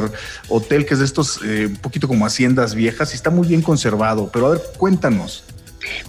hotel 0.49 0.87
que 0.87 0.95
es 0.95 1.01
de 1.01 1.07
estos, 1.07 1.41
eh, 1.45 1.67
un 1.67 1.77
poquito 1.77 2.09
como 2.09 2.27
haciendas 2.27 2.75
viejas 2.75 3.13
y 3.13 3.17
está 3.17 3.31
muy 3.31 3.49
bien 3.49 3.63
conservado. 3.63 4.31
Pero 4.33 4.47
a 4.47 4.51
ver, 4.51 4.63
cuéntanos. 4.79 5.45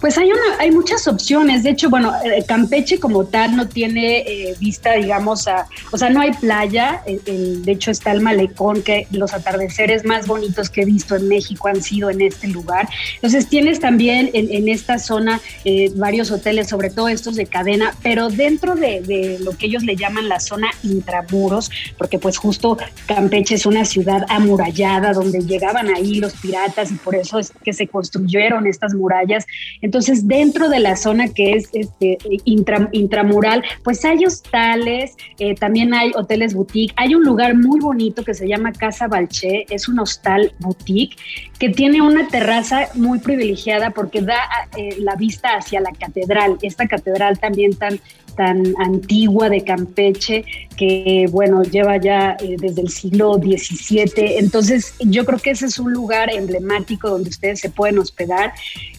Pues 0.00 0.18
hay, 0.18 0.30
una, 0.30 0.58
hay 0.58 0.70
muchas 0.70 1.06
opciones. 1.08 1.62
De 1.62 1.70
hecho, 1.70 1.90
bueno, 1.90 2.12
eh, 2.24 2.44
Campeche 2.46 2.98
como 2.98 3.24
tal 3.26 3.56
no 3.56 3.68
tiene 3.68 4.18
eh, 4.18 4.54
vista, 4.58 4.94
digamos, 4.94 5.48
a, 5.48 5.66
o 5.92 5.98
sea, 5.98 6.10
no 6.10 6.20
hay 6.20 6.32
playa. 6.32 7.02
El, 7.06 7.20
el, 7.26 7.64
de 7.64 7.72
hecho, 7.72 7.90
está 7.90 8.12
el 8.12 8.20
malecón, 8.20 8.82
que 8.82 9.06
los 9.10 9.32
atardeceres 9.32 10.04
más 10.04 10.26
bonitos 10.26 10.70
que 10.70 10.82
he 10.82 10.84
visto 10.84 11.16
en 11.16 11.28
México 11.28 11.68
han 11.68 11.82
sido 11.82 12.10
en 12.10 12.20
este 12.20 12.48
lugar. 12.48 12.88
Entonces, 13.16 13.48
tienes 13.48 13.80
también 13.80 14.30
en, 14.32 14.68
esta 14.68 14.98
zona 14.98 15.40
eh, 15.64 15.90
varios 15.96 16.30
hoteles, 16.30 16.68
sobre 16.68 16.90
todo 16.90 17.08
estos 17.08 17.36
de 17.36 17.46
cadena, 17.46 17.94
pero 18.02 18.30
dentro 18.30 18.74
de, 18.74 19.00
de, 19.02 19.38
lo 19.40 19.56
que 19.56 19.66
ellos 19.66 19.82
le 19.84 19.96
llaman 19.96 20.28
la 20.28 20.40
zona 20.40 20.70
intramuros, 20.82 21.70
porque 21.98 22.18
pues 22.18 22.38
justo 22.38 22.76
Campeche 23.06 23.54
es 23.54 23.66
una 23.66 23.84
ciudad 23.84 24.24
amurallada 24.28 25.12
donde 25.12 25.40
llegaban 25.40 25.94
ahí 25.94 26.14
los 26.14 26.34
piratas 26.34 26.90
y 26.90 26.94
por 26.94 27.14
eso 27.14 27.38
es 27.38 27.52
que 27.62 27.72
se 27.72 27.86
construyeron 27.86 28.66
estas 28.66 28.94
murallas. 28.94 29.46
Entonces, 29.82 30.26
dentro 30.26 30.68
de 30.68 30.80
la 30.80 30.96
zona 30.96 31.28
que 31.28 31.52
es 31.52 31.68
este, 31.72 32.18
intra, 32.44 32.88
intramural, 32.92 33.62
pues 33.82 34.04
hay 34.04 34.24
hostales, 34.24 35.16
eh, 35.38 35.54
también 35.54 35.94
hay 35.94 36.12
hoteles 36.14 36.54
boutique. 36.54 36.94
Hay 36.96 37.14
un 37.14 37.24
lugar 37.24 37.56
muy 37.56 37.80
bonito 37.80 38.24
que 38.24 38.34
se 38.34 38.48
llama 38.48 38.72
Casa 38.72 39.08
Balché, 39.08 39.66
es 39.70 39.88
un 39.88 39.98
hostal 39.98 40.52
boutique 40.60 41.16
que 41.58 41.68
tiene 41.68 42.02
una 42.02 42.28
terraza 42.28 42.88
muy 42.94 43.18
privilegiada 43.18 43.90
porque 43.90 44.20
da 44.20 44.38
eh, 44.76 44.96
la 44.98 45.16
vista 45.16 45.56
hacia 45.56 45.80
la 45.80 45.92
catedral, 45.92 46.58
esta 46.62 46.86
catedral 46.86 47.38
también 47.38 47.74
tan 47.74 48.00
tan 48.34 48.74
antigua 48.78 49.48
de 49.48 49.62
Campeche 49.62 50.44
que, 50.76 51.26
bueno, 51.30 51.62
lleva 51.62 51.98
ya 51.98 52.36
eh, 52.40 52.56
desde 52.58 52.82
el 52.82 52.88
siglo 52.88 53.34
XVII. 53.34 54.38
Entonces, 54.38 54.94
yo 55.00 55.24
creo 55.24 55.38
que 55.38 55.50
ese 55.50 55.66
es 55.66 55.78
un 55.78 55.92
lugar 55.92 56.32
emblemático 56.32 57.08
donde 57.08 57.30
ustedes 57.30 57.60
se 57.60 57.70
pueden 57.70 57.98
hospedar. 57.98 58.52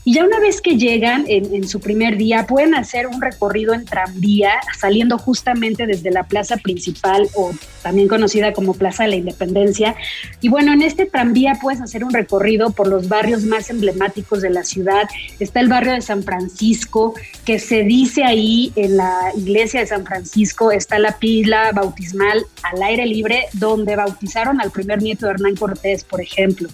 Y 0.05 0.13
ya 0.13 0.23
una 0.23 0.39
vez 0.39 0.54
que 0.61 0.77
llegan 0.77 1.25
en, 1.27 1.53
en 1.53 1.67
su 1.67 1.79
primer 1.79 2.17
día, 2.17 2.45
pueden 2.47 2.75
hacer 2.75 3.07
un 3.07 3.21
recorrido 3.21 3.73
en 3.73 3.85
tranvía, 3.85 4.51
saliendo 4.77 5.17
justamente 5.17 5.85
desde 5.85 6.11
la 6.11 6.23
plaza 6.23 6.57
principal 6.57 7.27
o 7.35 7.51
también 7.81 8.07
conocida 8.07 8.53
como 8.53 8.73
Plaza 8.73 9.03
de 9.03 9.09
la 9.09 9.15
Independencia. 9.17 9.95
Y 10.41 10.49
bueno, 10.49 10.73
en 10.73 10.81
este 10.81 11.05
tranvía 11.05 11.59
puedes 11.61 11.81
hacer 11.81 12.03
un 12.03 12.13
recorrido 12.13 12.71
por 12.71 12.87
los 12.87 13.07
barrios 13.07 13.43
más 13.43 13.69
emblemáticos 13.69 14.41
de 14.41 14.49
la 14.49 14.63
ciudad. 14.63 15.07
Está 15.39 15.59
el 15.59 15.67
barrio 15.67 15.93
de 15.93 16.01
San 16.01 16.23
Francisco, 16.23 17.13
que 17.45 17.59
se 17.59 17.83
dice 17.83 18.23
ahí 18.23 18.73
en 18.75 18.97
la 18.97 19.31
iglesia 19.37 19.81
de 19.81 19.87
San 19.87 20.05
Francisco 20.05 20.71
está 20.71 20.99
la 20.99 21.17
pila 21.17 21.71
bautismal 21.73 22.45
al 22.63 22.83
aire 22.83 23.05
libre 23.05 23.45
donde 23.53 23.95
bautizaron 23.95 24.61
al 24.61 24.71
primer 24.71 25.01
nieto 25.01 25.25
de 25.25 25.33
Hernán 25.33 25.55
Cortés, 25.55 26.03
por 26.03 26.21
ejemplo. 26.21 26.69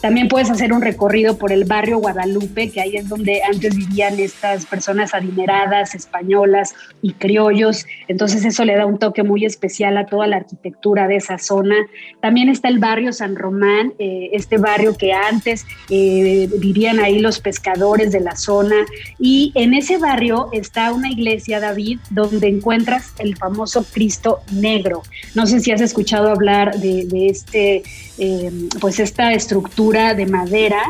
También 0.00 0.28
puedes 0.28 0.50
hacer 0.50 0.72
un 0.72 0.82
recorrido 0.82 1.38
por 1.38 1.52
el 1.52 1.64
barrio 1.64 1.98
Guadalupe, 1.98 2.70
que 2.70 2.80
ahí 2.80 2.96
es 2.96 3.08
donde 3.08 3.17
antes 3.48 3.76
vivían 3.76 4.18
estas 4.18 4.66
personas 4.66 5.14
adineradas, 5.14 5.94
españolas 5.94 6.74
y 7.02 7.12
criollos. 7.12 7.86
Entonces 8.08 8.44
eso 8.44 8.64
le 8.64 8.76
da 8.76 8.86
un 8.86 8.98
toque 8.98 9.22
muy 9.22 9.44
especial 9.44 9.96
a 9.96 10.06
toda 10.06 10.26
la 10.26 10.36
arquitectura 10.36 11.08
de 11.08 11.16
esa 11.16 11.38
zona. 11.38 11.76
También 12.20 12.48
está 12.48 12.68
el 12.68 12.78
barrio 12.78 13.12
San 13.12 13.36
Román, 13.36 13.92
eh, 13.98 14.30
este 14.32 14.58
barrio 14.58 14.96
que 14.96 15.12
antes 15.12 15.66
eh, 15.90 16.48
vivían 16.58 17.00
ahí 17.00 17.18
los 17.18 17.40
pescadores 17.40 18.12
de 18.12 18.20
la 18.20 18.36
zona. 18.36 18.86
Y 19.18 19.52
en 19.54 19.74
ese 19.74 19.98
barrio 19.98 20.48
está 20.52 20.92
una 20.92 21.10
iglesia, 21.10 21.60
David, 21.60 21.98
donde 22.10 22.48
encuentras 22.48 23.12
el 23.18 23.36
famoso 23.36 23.84
Cristo 23.84 24.40
negro. 24.52 25.02
No 25.34 25.46
sé 25.46 25.60
si 25.60 25.72
has 25.72 25.80
escuchado 25.80 26.30
hablar 26.30 26.78
de, 26.78 27.06
de 27.06 27.26
este, 27.26 27.82
eh, 28.18 28.50
pues 28.80 29.00
esta 29.00 29.32
estructura 29.32 30.14
de 30.14 30.26
madera 30.26 30.82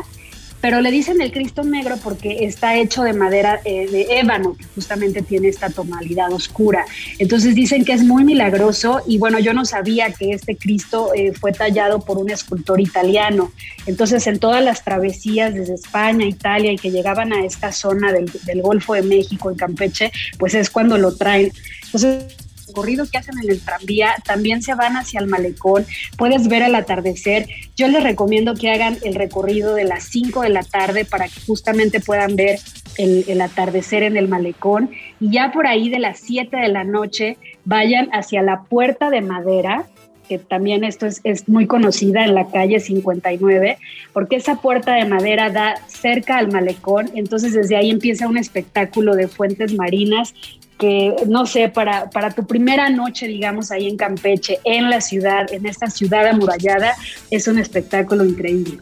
pero 0.61 0.81
le 0.81 0.91
dicen 0.91 1.21
el 1.21 1.31
Cristo 1.31 1.63
negro 1.63 1.95
porque 2.03 2.45
está 2.45 2.75
hecho 2.75 3.03
de 3.03 3.13
madera 3.13 3.61
eh, 3.65 3.87
de 3.89 4.19
ébano, 4.19 4.55
que 4.57 4.65
justamente 4.75 5.21
tiene 5.21 5.47
esta 5.47 5.69
tonalidad 5.69 6.31
oscura. 6.33 6.85
Entonces 7.17 7.55
dicen 7.55 7.85
que 7.85 7.93
es 7.93 8.03
muy 8.03 8.23
milagroso 8.23 9.01
y 9.07 9.17
bueno, 9.17 9.39
yo 9.39 9.53
no 9.53 9.65
sabía 9.65 10.11
que 10.11 10.31
este 10.31 10.57
Cristo 10.57 11.11
eh, 11.15 11.33
fue 11.33 11.51
tallado 11.51 12.01
por 12.01 12.17
un 12.17 12.29
escultor 12.29 12.81
italiano. 12.81 13.51
Entonces 13.85 14.27
en 14.27 14.39
todas 14.39 14.63
las 14.63 14.83
travesías 14.83 15.53
desde 15.53 15.75
España, 15.75 16.25
Italia 16.25 16.71
y 16.71 16.77
que 16.77 16.91
llegaban 16.91 17.31
a 17.31 17.45
esta 17.45 17.71
zona 17.71 18.11
del, 18.11 18.29
del 18.43 18.61
Golfo 18.61 18.93
de 18.93 19.03
México, 19.03 19.49
en 19.49 19.55
Campeche, 19.55 20.11
pues 20.37 20.53
es 20.55 20.69
cuando 20.69 20.97
lo 20.97 21.15
traen. 21.15 21.51
Entonces 21.85 22.48
recorridos 22.69 23.11
que 23.11 23.17
hacen 23.17 23.35
en 23.41 23.49
el 23.49 23.59
tranvía 23.59 24.15
también 24.25 24.61
se 24.61 24.75
van 24.75 24.95
hacia 24.95 25.19
el 25.19 25.27
malecón, 25.27 25.85
puedes 26.17 26.47
ver 26.47 26.63
el 26.63 26.75
atardecer. 26.75 27.47
Yo 27.75 27.87
les 27.87 28.03
recomiendo 28.03 28.55
que 28.55 28.69
hagan 28.69 28.97
el 29.03 29.15
recorrido 29.15 29.75
de 29.75 29.83
las 29.83 30.05
5 30.05 30.41
de 30.41 30.49
la 30.49 30.63
tarde 30.63 31.05
para 31.05 31.27
que 31.27 31.41
justamente 31.41 31.99
puedan 31.99 32.35
ver 32.35 32.59
el, 32.97 33.25
el 33.27 33.41
atardecer 33.41 34.03
en 34.03 34.17
el 34.17 34.27
malecón. 34.27 34.91
Y 35.19 35.31
ya 35.31 35.51
por 35.51 35.67
ahí 35.67 35.89
de 35.89 35.99
las 35.99 36.19
7 36.19 36.55
de 36.55 36.67
la 36.69 36.83
noche 36.83 37.37
vayan 37.65 38.09
hacia 38.13 38.41
la 38.41 38.63
puerta 38.63 39.09
de 39.09 39.21
madera 39.21 39.85
que 40.29 40.37
también 40.37 40.83
esto 40.83 41.07
es, 41.07 41.21
es, 41.23 41.49
muy 41.49 41.65
conocida 41.65 42.23
en 42.23 42.35
la 42.35 42.45
calle 42.45 42.79
59, 42.79 43.79
porque 44.13 44.35
esa 44.35 44.61
puerta 44.61 44.93
de 44.93 45.05
madera 45.05 45.49
da 45.49 45.75
cerca 45.87 46.37
al 46.37 46.51
malecón, 46.51 47.09
entonces 47.15 47.53
desde 47.53 47.75
ahí 47.75 47.89
empieza 47.89 48.27
un 48.27 48.37
espectáculo 48.37 49.15
de 49.15 49.27
fuentes 49.27 49.73
marinas 49.73 50.35
que, 50.79 51.13
no 51.27 51.45
sé, 51.45 51.69
para, 51.69 52.09
para 52.09 52.31
tu 52.31 52.47
primera 52.47 52.89
noche, 52.89 53.27
digamos, 53.27 53.69
ahí 53.69 53.87
en 53.87 53.97
Campeche, 53.97 54.59
en 54.63 54.89
la 54.89 55.01
ciudad, 55.01 55.51
en 55.51 55.65
esta 55.65 55.89
ciudad 55.89 56.25
amurallada, 56.25 56.95
es 57.29 57.47
un 57.47 57.59
espectáculo 57.59 58.25
increíble. 58.25 58.79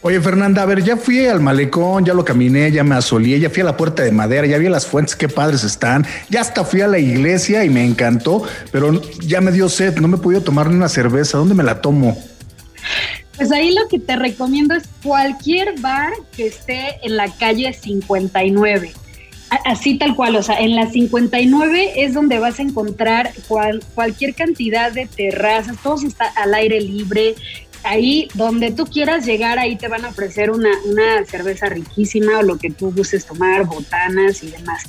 Oye, 0.00 0.20
Fernanda, 0.20 0.62
a 0.62 0.66
ver, 0.66 0.82
ya 0.82 0.96
fui 0.96 1.26
al 1.26 1.40
malecón, 1.40 2.04
ya 2.04 2.12
lo 2.14 2.24
caminé, 2.24 2.70
ya 2.72 2.82
me 2.82 2.94
asolé, 2.94 3.38
ya 3.38 3.48
fui 3.48 3.62
a 3.62 3.64
la 3.64 3.76
puerta 3.76 4.02
de 4.02 4.12
madera, 4.12 4.46
ya 4.46 4.58
vi 4.58 4.68
las 4.68 4.86
fuentes, 4.86 5.16
qué 5.16 5.28
padres 5.28 5.64
están, 5.64 6.06
ya 6.28 6.40
hasta 6.40 6.64
fui 6.64 6.80
a 6.80 6.88
la 6.88 6.98
iglesia 6.98 7.64
y 7.64 7.70
me 7.70 7.84
encantó, 7.84 8.42
pero 8.70 9.00
ya 9.20 9.40
me 9.40 9.52
dio 9.52 9.68
sed, 9.68 9.96
no 9.98 10.08
me 10.08 10.16
he 10.16 10.20
podido 10.20 10.42
tomar 10.42 10.68
ni 10.68 10.76
una 10.76 10.88
cerveza, 10.88 11.38
¿dónde 11.38 11.54
me 11.54 11.62
la 11.62 11.80
tomo? 11.80 12.18
Pues 13.36 13.50
ahí 13.50 13.74
lo 13.74 13.88
que 13.88 13.98
te 13.98 14.16
recomiendo 14.16 14.74
es 14.74 14.84
cualquier 15.02 15.80
bar 15.80 16.12
que 16.36 16.46
esté 16.46 16.98
en 17.02 17.16
la 17.16 17.30
calle 17.30 17.72
59. 17.72 18.92
Así 19.64 19.98
tal 19.98 20.14
cual, 20.14 20.36
o 20.36 20.42
sea, 20.42 20.58
en 20.58 20.74
la 20.74 20.90
59 20.90 21.92
es 21.96 22.14
donde 22.14 22.38
vas 22.38 22.58
a 22.58 22.62
encontrar 22.62 23.32
cual, 23.48 23.82
cualquier 23.94 24.34
cantidad 24.34 24.92
de 24.92 25.06
terrazas, 25.06 25.76
todo 25.82 25.96
está 26.06 26.26
al 26.36 26.54
aire 26.54 26.80
libre, 26.80 27.34
ahí 27.84 28.28
donde 28.34 28.70
tú 28.72 28.86
quieras 28.86 29.24
llegar, 29.26 29.58
ahí 29.58 29.76
te 29.76 29.88
van 29.88 30.04
a 30.04 30.08
ofrecer 30.08 30.50
una, 30.50 30.70
una, 30.86 31.24
cerveza 31.26 31.66
riquísima 31.66 32.38
o 32.38 32.42
lo 32.42 32.58
que 32.58 32.70
tú 32.70 32.92
gustes 32.92 33.26
tomar, 33.26 33.66
botanas 33.66 34.42
y 34.42 34.50
demás. 34.50 34.84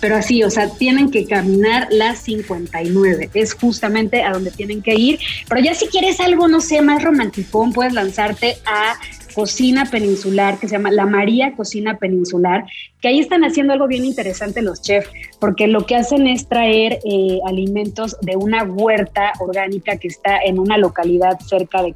Pero 0.00 0.16
así, 0.16 0.42
o 0.44 0.50
sea, 0.50 0.70
tienen 0.70 1.10
que 1.10 1.26
caminar 1.26 1.88
las 1.90 2.20
59, 2.20 3.30
es 3.34 3.54
justamente 3.54 4.22
a 4.22 4.30
donde 4.30 4.50
tienen 4.50 4.80
que 4.80 4.94
ir. 4.94 5.18
Pero 5.48 5.60
ya 5.60 5.74
si 5.74 5.86
quieres 5.88 6.20
algo, 6.20 6.46
no 6.46 6.60
sé, 6.60 6.80
más 6.82 7.02
romanticón, 7.02 7.72
puedes 7.72 7.92
lanzarte 7.92 8.58
a 8.64 8.96
Cocina 9.38 9.84
Peninsular, 9.84 10.58
que 10.58 10.66
se 10.66 10.74
llama 10.74 10.90
La 10.90 11.06
María 11.06 11.54
Cocina 11.54 11.96
Peninsular, 11.96 12.64
que 13.00 13.06
ahí 13.06 13.20
están 13.20 13.44
haciendo 13.44 13.72
algo 13.72 13.86
bien 13.86 14.04
interesante 14.04 14.62
los 14.62 14.82
chefs, 14.82 15.08
porque 15.38 15.68
lo 15.68 15.86
que 15.86 15.94
hacen 15.94 16.26
es 16.26 16.48
traer 16.48 16.98
eh, 17.04 17.38
alimentos 17.46 18.16
de 18.20 18.34
una 18.34 18.64
huerta 18.64 19.32
orgánica 19.38 19.96
que 19.96 20.08
está 20.08 20.38
en 20.44 20.58
una 20.58 20.76
localidad 20.76 21.38
cerca 21.38 21.84
de, 21.84 21.94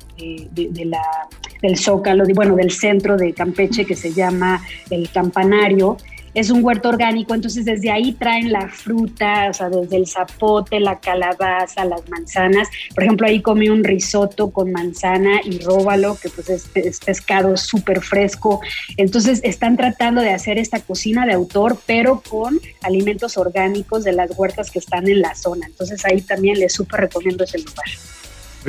de, 0.52 0.68
de 0.68 0.84
la, 0.84 1.02
del 1.60 1.76
Zócalo, 1.76 2.22
bueno, 2.32 2.54
del 2.54 2.70
centro 2.70 3.16
de 3.16 3.32
Campeche, 3.32 3.84
que 3.86 3.96
se 3.96 4.12
llama 4.12 4.62
El 4.88 5.10
Campanario 5.10 5.96
es 6.34 6.50
un 6.50 6.64
huerto 6.64 6.88
orgánico, 6.88 7.34
entonces 7.34 7.64
desde 7.64 7.90
ahí 7.90 8.12
traen 8.12 8.52
la 8.52 8.68
fruta, 8.68 9.48
o 9.50 9.52
sea, 9.52 9.68
desde 9.68 9.96
el 9.96 10.06
zapote, 10.06 10.80
la 10.80 10.98
calabaza, 10.98 11.84
las 11.84 12.08
manzanas. 12.08 12.68
Por 12.94 13.04
ejemplo, 13.04 13.26
ahí 13.26 13.42
comí 13.42 13.68
un 13.68 13.84
risotto 13.84 14.50
con 14.50 14.72
manzana 14.72 15.40
y 15.44 15.58
róbalo, 15.58 16.16
que 16.20 16.30
pues 16.30 16.48
es, 16.48 16.70
es 16.74 17.00
pescado 17.00 17.56
súper 17.56 18.00
fresco. 18.00 18.60
Entonces 18.96 19.40
están 19.44 19.76
tratando 19.76 20.22
de 20.22 20.30
hacer 20.30 20.58
esta 20.58 20.80
cocina 20.80 21.26
de 21.26 21.34
autor, 21.34 21.78
pero 21.86 22.22
con 22.26 22.58
alimentos 22.82 23.36
orgánicos 23.36 24.04
de 24.04 24.12
las 24.12 24.30
huertas 24.36 24.70
que 24.70 24.78
están 24.78 25.08
en 25.08 25.20
la 25.20 25.34
zona. 25.34 25.66
Entonces 25.66 26.04
ahí 26.04 26.22
también 26.22 26.58
les 26.58 26.72
súper 26.72 27.00
recomiendo 27.00 27.44
ese 27.44 27.58
lugar. 27.58 27.86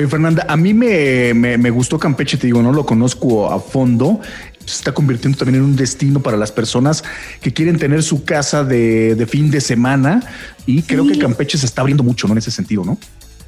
Fernanda, 0.08 0.44
a 0.48 0.56
mí 0.56 0.74
me, 0.74 1.32
me, 1.34 1.70
gustó 1.70 2.00
Campeche, 2.00 2.36
te 2.36 2.48
digo, 2.48 2.60
no 2.62 2.72
lo 2.72 2.84
conozco 2.84 3.48
a 3.50 3.60
fondo. 3.60 4.20
Se 4.64 4.76
está 4.76 4.92
convirtiendo 4.92 5.38
también 5.38 5.62
en 5.62 5.70
un 5.70 5.76
destino 5.76 6.20
para 6.20 6.36
las 6.36 6.52
personas 6.52 7.04
que 7.40 7.52
quieren 7.52 7.78
tener 7.78 8.02
su 8.02 8.24
casa 8.24 8.64
de, 8.64 9.14
de 9.14 9.26
fin 9.26 9.50
de 9.50 9.60
semana 9.60 10.22
y 10.66 10.82
creo 10.82 11.04
sí. 11.04 11.12
que 11.12 11.18
Campeche 11.18 11.58
se 11.58 11.66
está 11.66 11.82
abriendo 11.82 12.02
mucho, 12.02 12.26
¿no? 12.26 12.34
En 12.34 12.38
ese 12.38 12.50
sentido, 12.50 12.84
¿no? 12.84 12.98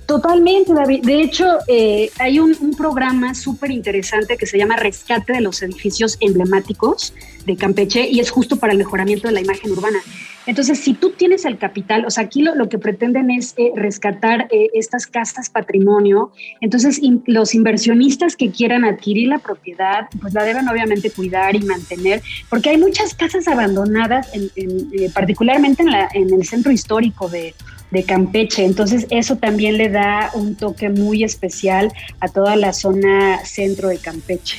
Totalmente, 0.06 0.72
David. 0.72 1.04
De 1.04 1.20
hecho, 1.20 1.58
eh, 1.66 2.10
hay 2.20 2.38
un, 2.38 2.54
programa 2.76 3.34
súper 3.34 3.70
interesante 3.70 4.36
que 4.36 4.46
se 4.46 4.58
llama 4.58 4.76
Rescate 4.76 5.32
de 5.32 5.40
los 5.40 5.62
Edificios 5.62 6.16
Emblemáticos 6.20 7.12
de 7.44 7.56
Campeche 7.56 8.08
y 8.08 8.20
es 8.20 8.30
justo 8.30 8.56
para 8.56 8.72
el 8.72 8.78
mejoramiento 8.78 9.26
de 9.26 9.34
la 9.34 9.40
imagen 9.40 9.72
urbana. 9.72 9.98
Entonces, 10.46 10.78
si 10.78 10.94
tú 10.94 11.10
tienes 11.10 11.44
el 11.44 11.58
capital, 11.58 12.04
o 12.06 12.10
sea, 12.10 12.24
aquí 12.24 12.42
lo, 12.42 12.68
que 12.68 12.78
pretenden 12.78 13.30
es 13.32 13.54
eh, 13.56 13.72
rescatar 13.74 14.46
eh, 14.52 14.68
estas 14.74 15.08
casas 15.08 15.50
patrimonio, 15.50 16.30
entonces 16.60 17.00
los 17.26 17.54
inversionistas 17.54 18.36
que 18.36 18.50
quieran 18.50 18.84
adquirir 18.84 19.28
la 19.28 19.38
propiedad, 19.38 20.06
pues 20.20 20.34
la 20.34 20.44
deben 20.44 20.68
obviamente 20.68 21.10
cuidar 21.10 21.56
y 21.56 21.60
mantener, 21.60 22.22
porque 22.48 22.70
hay 22.70 22.78
muchas 22.78 23.14
casas 23.14 23.48
abandonadas, 23.48 24.28
en, 24.34 24.50
en, 24.54 25.12
particularmente 25.12 25.82
en, 25.82 25.88
en 26.28 26.32
el 26.32 26.46
centro 26.46 26.70
histórico 26.70 27.28
de, 27.28 27.54
de 27.90 28.04
Campeche. 28.04 28.64
Entonces 28.64 29.06
eso 29.10 29.36
también 29.36 29.78
le 29.78 29.88
da 29.88 30.30
un 30.34 30.56
toque 30.56 30.88
muy 30.88 31.24
especial 31.24 31.92
a 32.20 32.28
toda 32.28 32.56
la 32.56 32.72
zona 32.72 33.44
centro 33.44 33.88
de 33.88 33.98
Campeche. 33.98 34.58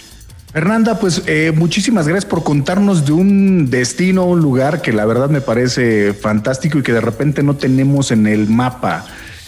Fernanda, 0.51 0.97
pues 0.99 1.23
eh, 1.27 1.51
muchísimas 1.53 2.07
gracias 2.07 2.25
por 2.25 2.43
contarnos 2.43 3.05
de 3.05 3.11
un 3.11 3.69
destino, 3.69 4.25
un 4.25 4.39
lugar 4.39 4.81
que 4.81 4.93
la 4.93 5.05
verdad 5.05 5.29
me 5.29 5.41
parece 5.41 6.13
fantástico 6.13 6.79
y 6.79 6.83
que 6.83 6.93
de 6.93 7.01
repente 7.01 7.43
no 7.43 7.57
tenemos 7.57 8.11
en 8.11 8.27
el 8.27 8.47
mapa. 8.47 9.05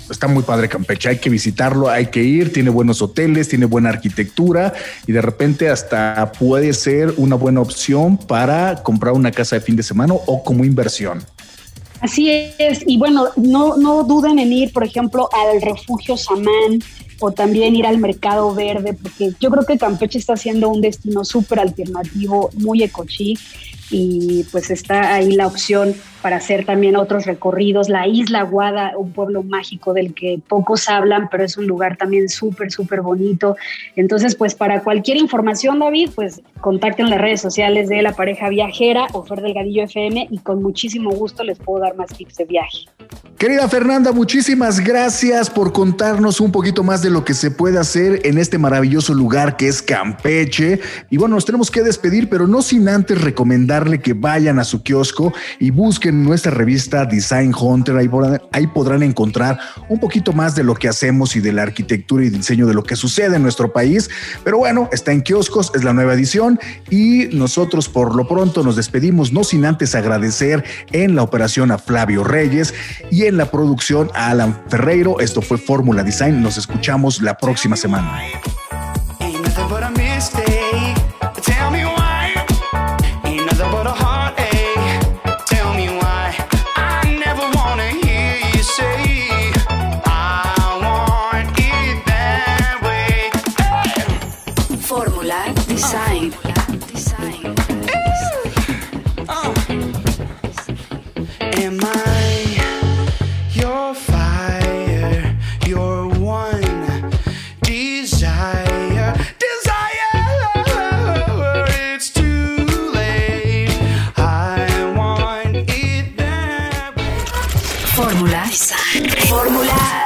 Está 0.09 0.27
muy 0.27 0.43
padre 0.43 0.67
Campeche, 0.67 1.09
hay 1.09 1.17
que 1.17 1.29
visitarlo, 1.29 1.89
hay 1.89 2.07
que 2.07 2.21
ir, 2.23 2.51
tiene 2.51 2.69
buenos 2.69 3.01
hoteles, 3.01 3.47
tiene 3.47 3.65
buena 3.65 3.89
arquitectura 3.89 4.73
y 5.07 5.11
de 5.11 5.21
repente 5.21 5.69
hasta 5.69 6.31
puede 6.37 6.73
ser 6.73 7.13
una 7.17 7.35
buena 7.35 7.61
opción 7.61 8.17
para 8.17 8.83
comprar 8.83 9.13
una 9.13 9.31
casa 9.31 9.55
de 9.55 9.61
fin 9.61 9.75
de 9.75 9.83
semana 9.83 10.13
o 10.13 10.43
como 10.43 10.65
inversión. 10.65 11.23
Así 12.01 12.29
es, 12.57 12.83
y 12.85 12.97
bueno, 12.97 13.27
no, 13.35 13.75
no 13.77 14.03
duden 14.03 14.39
en 14.39 14.53
ir, 14.53 14.71
por 14.71 14.83
ejemplo, 14.83 15.29
al 15.33 15.61
refugio 15.61 16.15
Samán 16.15 16.79
o 17.19 17.31
también 17.31 17.75
ir 17.75 17.85
al 17.85 17.97
mercado 17.97 18.53
verde, 18.55 18.93
porque 18.93 19.33
yo 19.39 19.49
creo 19.49 19.65
que 19.65 19.77
Campeche 19.77 20.17
está 20.17 20.37
siendo 20.37 20.69
un 20.69 20.79
destino 20.79 21.25
súper 21.25 21.59
alternativo, 21.59 22.49
muy 22.53 22.83
ecochic, 22.83 23.39
y 23.91 24.43
pues 24.51 24.69
está 24.69 25.15
ahí 25.15 25.31
la 25.31 25.47
opción 25.47 25.95
para 26.21 26.37
hacer 26.37 26.65
también 26.65 26.95
otros 26.95 27.25
recorridos. 27.25 27.89
La 27.89 28.07
Isla 28.07 28.43
Guada, 28.43 28.93
un 28.97 29.11
pueblo 29.11 29.43
mágico 29.43 29.93
del 29.93 30.13
que 30.13 30.39
pocos 30.47 30.89
hablan, 30.89 31.29
pero 31.29 31.43
es 31.43 31.57
un 31.57 31.67
lugar 31.67 31.97
también 31.97 32.29
súper, 32.29 32.71
súper 32.71 33.01
bonito. 33.01 33.55
Entonces, 33.95 34.35
pues 34.35 34.55
para 34.55 34.81
cualquier 34.81 35.17
información, 35.17 35.79
David, 35.79 36.09
pues 36.15 36.41
contacten 36.61 37.09
las 37.09 37.21
redes 37.21 37.41
sociales 37.41 37.89
de 37.89 38.01
la 38.01 38.13
pareja 38.13 38.49
viajera 38.49 39.07
o 39.13 39.23
Fer 39.23 39.41
Delgadillo 39.41 39.83
FM 39.83 40.27
y 40.29 40.37
con 40.39 40.61
muchísimo 40.61 41.11
gusto 41.11 41.43
les 41.43 41.57
puedo 41.57 41.81
dar 41.81 41.95
más 41.95 42.09
tips 42.09 42.35
de 42.35 42.45
viaje. 42.45 42.79
Querida 43.37 43.69
Fernanda, 43.69 44.11
muchísimas 44.11 44.81
gracias 44.81 45.49
por 45.49 45.71
contarnos 45.71 46.41
un 46.41 46.51
poquito 46.51 46.83
más 46.83 47.01
de 47.01 47.09
lo 47.09 47.23
que 47.23 47.33
se 47.33 47.51
puede 47.51 47.79
hacer 47.79 48.19
en 48.25 48.37
este 48.37 48.57
maravilloso 48.57 49.13
lugar 49.13 49.55
que 49.55 49.69
es 49.69 49.81
Campeche. 49.81 50.81
Y 51.09 51.15
bueno, 51.15 51.35
nos 51.35 51.45
tenemos 51.45 51.71
que 51.71 51.81
despedir, 51.81 52.27
pero 52.27 52.47
no 52.47 52.61
sin 52.61 52.89
antes 52.89 53.21
recomendarle 53.21 54.01
que 54.01 54.11
vayan 54.11 54.59
a 54.59 54.65
su 54.65 54.83
kiosco 54.83 55.31
y 55.57 55.69
busquen 55.69 56.08
nuestra 56.11 56.51
revista 56.51 57.05
Design 57.05 57.53
Hunter. 57.59 57.97
Ahí 57.97 58.09
ahí 58.51 58.67
podrán 58.67 59.03
encontrar 59.03 59.59
un 59.87 59.99
poquito 59.99 60.33
más 60.33 60.55
de 60.55 60.63
lo 60.63 60.75
que 60.75 60.87
hacemos 60.87 61.35
y 61.35 61.39
de 61.39 61.53
la 61.53 61.63
arquitectura 61.63 62.25
y 62.25 62.29
diseño 62.29 62.67
de 62.67 62.73
lo 62.73 62.83
que 62.83 62.95
sucede 62.95 63.35
en 63.35 63.43
nuestro 63.43 63.71
país. 63.71 64.09
Pero 64.43 64.57
bueno, 64.57 64.89
está 64.91 65.11
en 65.11 65.21
kioscos, 65.21 65.71
es 65.75 65.83
la 65.83 65.93
nueva 65.93 66.13
edición 66.13 66.59
y 66.89 67.27
nosotros 67.33 67.89
por 67.89 68.15
lo 68.15 68.27
pronto 68.27 68.63
nos 68.63 68.75
despedimos, 68.75 69.31
no 69.31 69.43
sin 69.43 69.65
antes 69.65 69.95
agradecer 69.95 70.63
en 70.91 71.15
la 71.15 71.23
operación 71.23 71.71
a 71.71 71.77
Flavio 71.77 72.23
Reyes 72.23 72.73
y 73.11 73.25
en 73.25 73.37
la 73.37 73.51
producción 73.51 74.09
a 74.13 74.29
Alan 74.29 74.59
Ferreiro. 74.69 75.19
Esto 75.19 75.41
fue 75.41 75.57
Fórmula 75.57 76.03
Design. 76.03 76.41
Nos 76.41 76.57
escuchamos 76.57 77.21
la 77.21 77.37
próxima 77.37 77.75
semana. 77.75 78.19